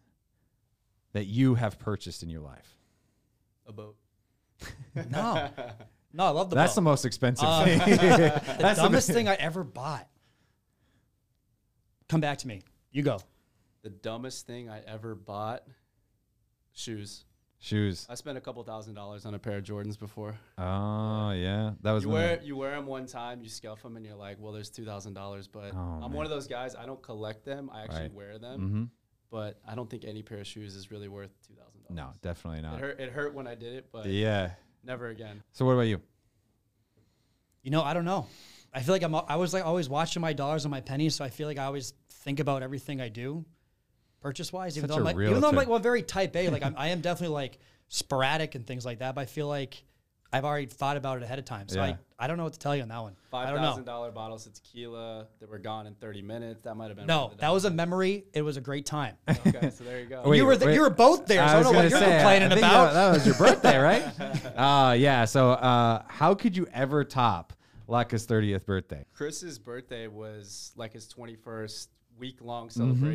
that 1.13 1.25
you 1.25 1.55
have 1.55 1.79
purchased 1.79 2.23
in 2.23 2.29
your 2.29 2.41
life? 2.41 2.77
A 3.67 3.71
boat. 3.73 3.95
No, 5.09 5.49
no, 6.13 6.25
I 6.25 6.29
love 6.29 6.49
the. 6.49 6.55
Boat. 6.55 6.61
That's 6.61 6.71
boat. 6.73 6.75
the 6.75 6.81
most 6.81 7.05
expensive 7.05 7.47
Uh, 7.47 7.63
thing. 7.65 7.79
the 7.87 7.87
That's 8.59 8.77
the 8.77 8.83
dumbest 8.83 9.07
best- 9.07 9.11
thing 9.11 9.27
I 9.29 9.35
ever 9.35 9.63
bought. 9.63 10.07
Come 12.09 12.19
back 12.21 12.39
to 12.39 12.47
me. 12.47 12.61
You 12.91 13.03
go. 13.03 13.19
The 13.83 13.89
dumbest 13.89 14.45
thing 14.45 14.69
I 14.69 14.81
ever 14.85 15.15
bought. 15.15 15.63
Shoes. 16.73 17.23
Shoes. 17.63 18.07
I 18.09 18.15
spent 18.15 18.39
a 18.39 18.41
couple 18.41 18.63
thousand 18.63 18.95
dollars 18.95 19.23
on 19.27 19.35
a 19.35 19.39
pair 19.39 19.57
of 19.57 19.63
Jordans 19.63 19.97
before. 19.97 20.35
Oh 20.57 21.29
yeah, 21.31 21.73
that 21.81 21.91
was 21.91 22.03
You 22.03 22.09
wear 22.09 22.37
the- 22.37 22.45
you 22.45 22.55
wear 22.55 22.71
them 22.71 22.87
one 22.87 23.05
time, 23.05 23.39
you 23.43 23.49
scuff 23.49 23.83
them, 23.83 23.97
and 23.97 24.03
you're 24.05 24.15
like, 24.15 24.37
well, 24.39 24.51
there's 24.51 24.71
two 24.71 24.83
thousand 24.83 25.13
dollars. 25.13 25.47
But 25.47 25.73
Oh, 25.75 25.77
I'm 25.77 25.99
man. 26.01 26.11
one 26.13 26.25
of 26.25 26.31
those 26.31 26.47
guys. 26.47 26.75
I 26.75 26.87
don't 26.87 27.01
collect 27.03 27.45
them. 27.45 27.69
I 27.71 27.83
actually 27.83 28.01
Right. 28.01 28.13
wear 28.13 28.39
them. 28.39 28.59
Mhm. 28.59 28.89
But 29.29 29.59
I 29.65 29.75
don't 29.75 29.87
think 29.87 30.05
any 30.05 30.23
pair 30.23 30.39
of 30.39 30.47
shoes 30.47 30.75
is 30.75 30.89
really 30.89 31.07
worth 31.07 31.29
two 31.47 31.53
thousand 31.53 31.83
dollars. 31.83 31.95
No, 31.95 32.13
definitely 32.23 32.59
It 32.59 32.61
not. 32.63 32.79
hurt. 32.79 32.99
It 32.99 33.11
hurt 33.11 33.35
when 33.35 33.45
I 33.45 33.53
did 33.53 33.73
it, 33.75 33.89
but 33.91 34.07
Yeah. 34.07 34.53
never 34.83 35.09
again. 35.09 35.43
So 35.51 35.63
what 35.63 35.73
about 35.73 35.83
you? 35.83 36.01
You 37.61 37.69
know, 37.69 37.83
I 37.83 37.93
don't 37.93 38.05
know. 38.05 38.25
I 38.73 38.81
feel 38.81 38.95
like 38.95 39.03
I'm. 39.03 39.13
I 39.13 39.35
was 39.35 39.53
like 39.53 39.65
always 39.65 39.87
watching 39.87 40.21
my 40.21 40.33
dollars 40.33 40.65
and 40.65 40.71
my 40.71 40.81
pennies, 40.81 41.13
so 41.13 41.23
I 41.23 41.29
feel 41.29 41.47
like 41.47 41.59
I 41.59 41.65
always 41.65 41.93
think 42.09 42.39
about 42.39 42.63
everything 42.63 43.01
I 43.01 43.09
do, 43.09 43.45
purchase 44.21 44.53
wise. 44.53 44.77
Even 44.77 44.89
Such 44.89 44.95
though 44.97 45.07
I'm 45.07 45.15
a 45.15 45.19
like, 45.19 45.29
even 45.29 45.41
though 45.41 45.49
I'm 45.49 45.55
like 45.55 45.67
well, 45.67 45.79
very 45.79 46.03
type 46.03 46.35
A. 46.35 46.49
Like 46.49 46.63
I'm, 46.63 46.75
I 46.77 46.89
am 46.89 47.01
definitely 47.01 47.33
like 47.33 47.59
sporadic 47.89 48.55
and 48.55 48.65
things 48.65 48.85
like 48.85 48.99
that. 48.99 49.15
But 49.15 49.21
I 49.21 49.25
feel 49.25 49.47
like 49.47 49.83
I've 50.33 50.45
already 50.45 50.67
thought 50.67 50.95
about 50.95 51.17
it 51.17 51.23
ahead 51.23 51.39
of 51.39 51.45
time. 51.45 51.67
So 51.67 51.75
Yeah. 51.83 51.95
I, 52.19 52.23
I 52.23 52.27
don't 52.27 52.37
know 52.37 52.43
what 52.43 52.53
to 52.53 52.59
tell 52.59 52.73
you 52.75 52.83
on 52.83 52.87
that 52.87 53.01
one. 53.01 53.13
I 53.13 53.29
Five 53.31 53.49
don't 53.49 53.57
thousand 53.57 53.85
know. 53.85 53.91
dollar 53.91 54.11
bottles 54.11 54.45
of 54.45 54.53
tequila 54.53 55.27
that 55.39 55.49
were 55.49 55.57
gone 55.59 55.87
in 55.87 55.95
thirty 55.95 56.21
minutes. 56.21 56.63
That 56.63 56.75
might 56.75 56.87
have 56.87 56.95
been 56.95 57.07
No, 57.07 57.23
one 57.23 57.31
of 57.31 57.37
the 57.37 57.41
that 57.41 57.49
was 57.53 57.65
a 57.65 57.69
memory. 57.69 58.25
It 58.33 58.41
was 58.43 58.55
a 58.57 58.61
great 58.61 58.85
time. 58.85 59.17
okay. 59.27 59.71
So 59.71 59.83
there 59.83 59.99
you 59.99 60.05
go. 60.05 60.21
Wait, 60.25 60.37
you 60.37 60.45
were 60.45 60.55
th- 60.55 60.67
wait. 60.67 60.75
you 60.75 60.81
were 60.81 60.89
both 60.89 61.25
there. 61.25 61.45
So 61.45 61.51
I, 61.51 61.53
don't 61.53 61.63
know 61.63 61.69
what 61.71 61.75
gonna 61.77 61.89
you're 61.89 61.99
say, 61.99 62.15
I 62.15 62.19
complaining 62.19 62.49
think 62.49 62.59
about. 62.61 62.93
That, 62.93 62.93
that 62.93 63.13
was 63.13 63.25
your 63.25 63.35
birthday, 63.35 63.77
right? 63.79 64.57
uh, 64.57 64.93
yeah. 64.93 65.25
So 65.25 65.51
uh, 65.51 66.03
how 66.07 66.33
could 66.33 66.55
you 66.55 66.67
ever 66.71 67.03
top 67.03 67.53
Lecca's 67.89 68.25
30th 68.25 68.65
birthday? 68.65 69.03
Chris's 69.13 69.59
birthday 69.59 70.07
was 70.07 70.71
like 70.77 70.93
his 70.93 71.07
21st 71.13 71.87
week 72.17 72.37
long 72.41 72.69
Mm-hmm. 72.69 73.05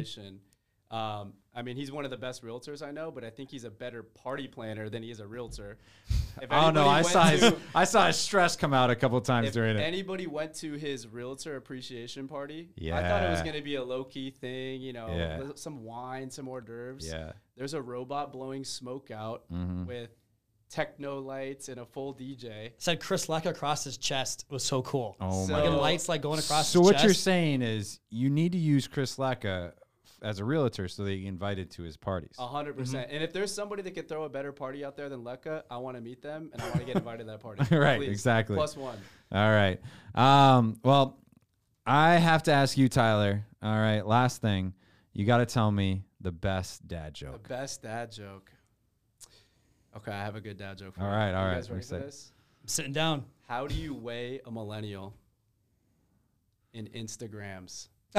Celebration. 0.91 1.21
Um, 1.23 1.33
I 1.55 1.63
mean, 1.63 1.77
he's 1.77 1.91
one 1.91 2.05
of 2.05 2.11
the 2.11 2.17
best 2.19 2.45
realtors 2.45 2.87
I 2.87 2.91
know, 2.91 3.11
but 3.11 3.25
I 3.25 3.31
think 3.31 3.51
he's 3.51 3.65
a 3.65 3.71
better 3.71 4.03
party 4.03 4.47
planner 4.47 4.89
than 4.91 5.03
he 5.03 5.11
is 5.11 5.21
a 5.21 5.27
realtor. 5.27 5.79
If 6.43 6.53
Oh 6.53 6.71
no, 6.71 6.83
anybody 6.83 6.89
I 6.91 6.95
went 6.97 7.07
saw 7.07 7.25
his, 7.25 7.41
to- 7.41 7.57
I 7.75 7.85
saw 7.85 8.07
his 8.09 8.17
stress 8.17 8.57
come 8.57 8.75
out 8.75 8.91
a 8.91 8.95
couple 8.95 9.19
times 9.23 9.49
if 9.49 9.55
during 9.55 9.71
it. 9.77 9.81
If 9.81 9.87
anybody 9.87 10.27
went 10.27 10.53
to 10.57 10.75
his 10.75 11.07
realtor 11.09 11.57
appreciation 11.57 12.29
party, 12.29 12.69
Yeah, 12.77 12.99
I 12.99 13.03
thought 13.09 13.23
it 13.23 13.31
was 13.31 13.41
going 13.41 13.55
to 13.55 13.63
be 13.63 13.77
a 13.77 13.83
low 13.83 14.05
key 14.05 14.31
thing, 14.33 14.83
you 14.83 14.93
know, 14.93 15.07
Yeah. 15.09 15.43
some 15.55 15.83
wine, 15.83 16.31
some 16.31 16.47
hors 16.47 16.61
d'oeuvres. 16.61 17.09
Yeah. 17.09 17.33
There's 17.57 17.73
a 17.73 17.81
robot 17.81 18.35
blowing 18.35 18.65
smoke 18.65 19.11
out 19.11 19.45
Mhm. 19.51 19.87
with 19.87 20.11
techno 20.69 21.21
lights 21.21 21.71
and 21.71 21.81
a 21.81 21.87
full 21.87 22.13
DJ. 22.13 22.73
Said 22.77 23.01
Chris 23.01 23.29
Lecca 23.29 23.47
across 23.47 23.85
his 23.85 23.97
chest 23.97 24.45
It 24.51 24.53
was 24.53 24.63
so 24.63 24.83
cool. 24.83 25.17
Oh 25.21 25.47
So- 25.47 25.53
my. 25.55 25.61
Fucking 25.61 25.77
lights 25.79 26.07
like 26.09 26.21
going 26.21 26.39
across. 26.39 26.69
So 26.69 26.81
his 26.81 26.85
what 26.87 26.93
chest. 26.97 27.05
you're 27.05 27.15
saying 27.15 27.63
is 27.63 27.99
you 28.11 28.29
need 28.29 28.53
to 28.53 28.59
use 28.59 28.87
Chris 28.89 29.17
Lecca 29.17 29.73
as 30.23 30.39
a 30.39 30.45
realtor 30.45 30.89
so 30.89 31.05
they 31.05 31.25
invited 31.27 31.71
to 31.73 31.83
his 31.83 31.97
parties. 31.97 32.35
A 32.39 32.47
hundred 32.47 32.73
Mm-hmm. 32.73 32.81
percent. 32.81 33.09
And 33.11 33.23
if 33.23 33.33
there's 33.33 33.53
somebody 33.53 33.83
that 33.83 33.91
could 33.95 34.09
throw 34.09 34.25
a 34.25 34.29
better 34.29 34.53
party 34.53 34.85
out 34.85 34.97
there 34.97 35.09
than 35.09 35.23
Lecca, 35.25 35.63
I 35.71 35.77
want 35.79 35.97
to 35.97 36.01
meet 36.01 36.23
them 36.23 36.51
and 36.53 36.63
I 36.63 36.65
want 36.67 36.81
to 36.81 36.87
get 36.87 36.97
invited 36.97 37.25
to 37.25 37.31
that 37.33 37.41
party. 37.41 37.63
Right, 37.77 37.99
Please. 37.99 38.09
exactly. 38.11 38.57
Plus 38.57 38.77
one. 38.77 38.99
All 39.33 39.51
right. 39.51 39.81
Um, 40.15 40.79
well, 40.83 41.19
I 41.87 42.15
have 42.15 42.43
to 42.45 42.53
ask 42.53 42.77
you, 42.79 42.89
Tyler. 42.89 43.45
All 43.63 43.77
right. 43.79 44.05
Last 44.07 44.41
thing, 44.41 44.73
you 45.13 45.25
got 45.27 45.39
to 45.39 45.47
tell 45.47 45.71
me 45.71 46.03
the 46.21 46.33
best 46.33 46.87
dad 46.89 47.15
joke. 47.15 47.43
The 47.45 47.49
best 47.51 47.83
dad 47.83 48.11
joke. 48.11 48.51
Okay, 49.97 50.13
I 50.13 50.25
have 50.25 50.37
a 50.37 50.41
good 50.41 50.57
dad 50.59 50.79
joke 50.79 50.95
for 50.95 51.03
All 51.03 51.09
you. 51.09 51.15
right, 51.15 51.33
all 51.33 51.43
You 51.43 51.49
right, 51.49 51.55
guys 51.57 51.71
ready 51.71 51.83
I'm 51.85 51.89
for 51.89 51.99
this? 52.05 52.33
I'm 52.63 52.69
sitting 52.69 52.93
down. 52.93 53.25
How 53.49 53.67
do 53.67 53.75
you 53.75 53.95
weigh 53.95 54.41
a 54.45 54.51
millennial 54.51 55.15
in 56.75 56.87
Instagrams? 56.89 57.89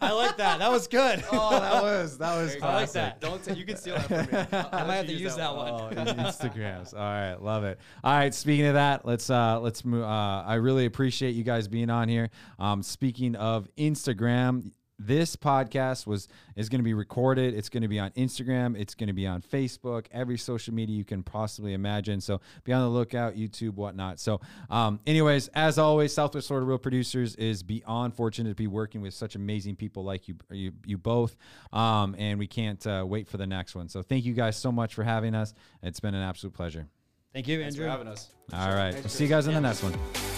I 0.00 0.12
like 0.12 0.36
that. 0.36 0.58
That 0.58 0.70
was 0.70 0.86
good. 0.88 1.24
oh, 1.32 1.50
that 1.50 1.82
was 1.82 2.18
that 2.18 2.36
was 2.36 2.56
I 2.62 2.74
like 2.74 2.92
that. 2.92 3.20
Don't 3.20 3.44
say 3.44 3.54
you 3.54 3.64
can 3.64 3.76
steal 3.76 3.96
that 3.96 4.06
from 4.06 4.16
me. 4.16 4.68
I 4.72 4.84
might 4.84 4.96
have 4.96 5.06
to 5.06 5.12
use 5.12 5.36
that 5.36 5.54
one. 5.54 5.68
Oh, 5.68 5.90
Instagrams. 5.94 6.94
All 6.94 7.00
right, 7.00 7.34
love 7.34 7.64
it. 7.64 7.78
All 8.04 8.16
right, 8.16 8.34
speaking 8.34 8.66
of 8.66 8.74
that, 8.74 9.04
let's 9.04 9.30
uh 9.30 9.60
let's 9.60 9.84
move. 9.84 10.04
Uh, 10.04 10.42
I 10.46 10.54
really 10.54 10.86
appreciate 10.86 11.34
you 11.34 11.44
guys 11.44 11.68
being 11.68 11.90
on 11.90 12.08
here. 12.08 12.30
Um, 12.58 12.82
speaking 12.82 13.36
of 13.36 13.68
Instagram. 13.76 14.72
This 14.98 15.36
podcast 15.36 16.06
was 16.06 16.26
is 16.56 16.68
going 16.70 16.78
to 16.80 16.84
be 16.84 16.94
recorded. 16.94 17.52
It's 17.54 17.68
going 17.68 17.82
to 17.82 17.88
be 17.88 17.98
on 17.98 18.12
Instagram. 18.12 18.78
It's 18.78 18.94
going 18.94 19.08
to 19.08 19.12
be 19.12 19.26
on 19.26 19.42
Facebook. 19.42 20.06
Every 20.10 20.38
social 20.38 20.72
media 20.72 20.96
you 20.96 21.04
can 21.04 21.22
possibly 21.22 21.74
imagine. 21.74 22.20
So 22.20 22.40
be 22.64 22.72
on 22.72 22.82
the 22.82 22.88
lookout. 22.88 23.34
YouTube, 23.34 23.74
whatnot. 23.74 24.18
So, 24.18 24.40
um, 24.70 25.00
anyways, 25.06 25.48
as 25.48 25.78
always, 25.78 26.14
Southwest 26.14 26.48
Florida 26.48 26.66
Real 26.66 26.78
Producers 26.78 27.34
is 27.36 27.62
beyond 27.62 28.14
fortunate 28.14 28.48
to 28.50 28.54
be 28.54 28.68
working 28.68 29.02
with 29.02 29.12
such 29.12 29.34
amazing 29.34 29.76
people 29.76 30.02
like 30.02 30.28
you, 30.28 30.36
you, 30.50 30.72
you 30.86 30.96
both. 30.96 31.36
Um, 31.74 32.14
and 32.18 32.38
we 32.38 32.46
can't 32.46 32.84
uh, 32.86 33.04
wait 33.06 33.28
for 33.28 33.36
the 33.36 33.46
next 33.46 33.74
one. 33.74 33.88
So 33.88 34.00
thank 34.02 34.24
you 34.24 34.32
guys 34.32 34.56
so 34.56 34.72
much 34.72 34.94
for 34.94 35.04
having 35.04 35.34
us. 35.34 35.52
It's 35.82 36.00
been 36.00 36.14
an 36.14 36.22
absolute 36.22 36.54
pleasure. 36.54 36.86
Thank 37.34 37.48
you, 37.48 37.60
Thanks 37.60 37.76
for 37.76 37.82
Andrew. 37.82 37.90
having 37.90 38.08
us. 38.08 38.30
All 38.54 38.74
right. 38.74 38.94
We'll 38.94 39.08
see 39.08 39.24
you 39.24 39.30
guys 39.30 39.46
in 39.46 39.52
the 39.52 39.60
next 39.60 39.82
one. 39.82 40.35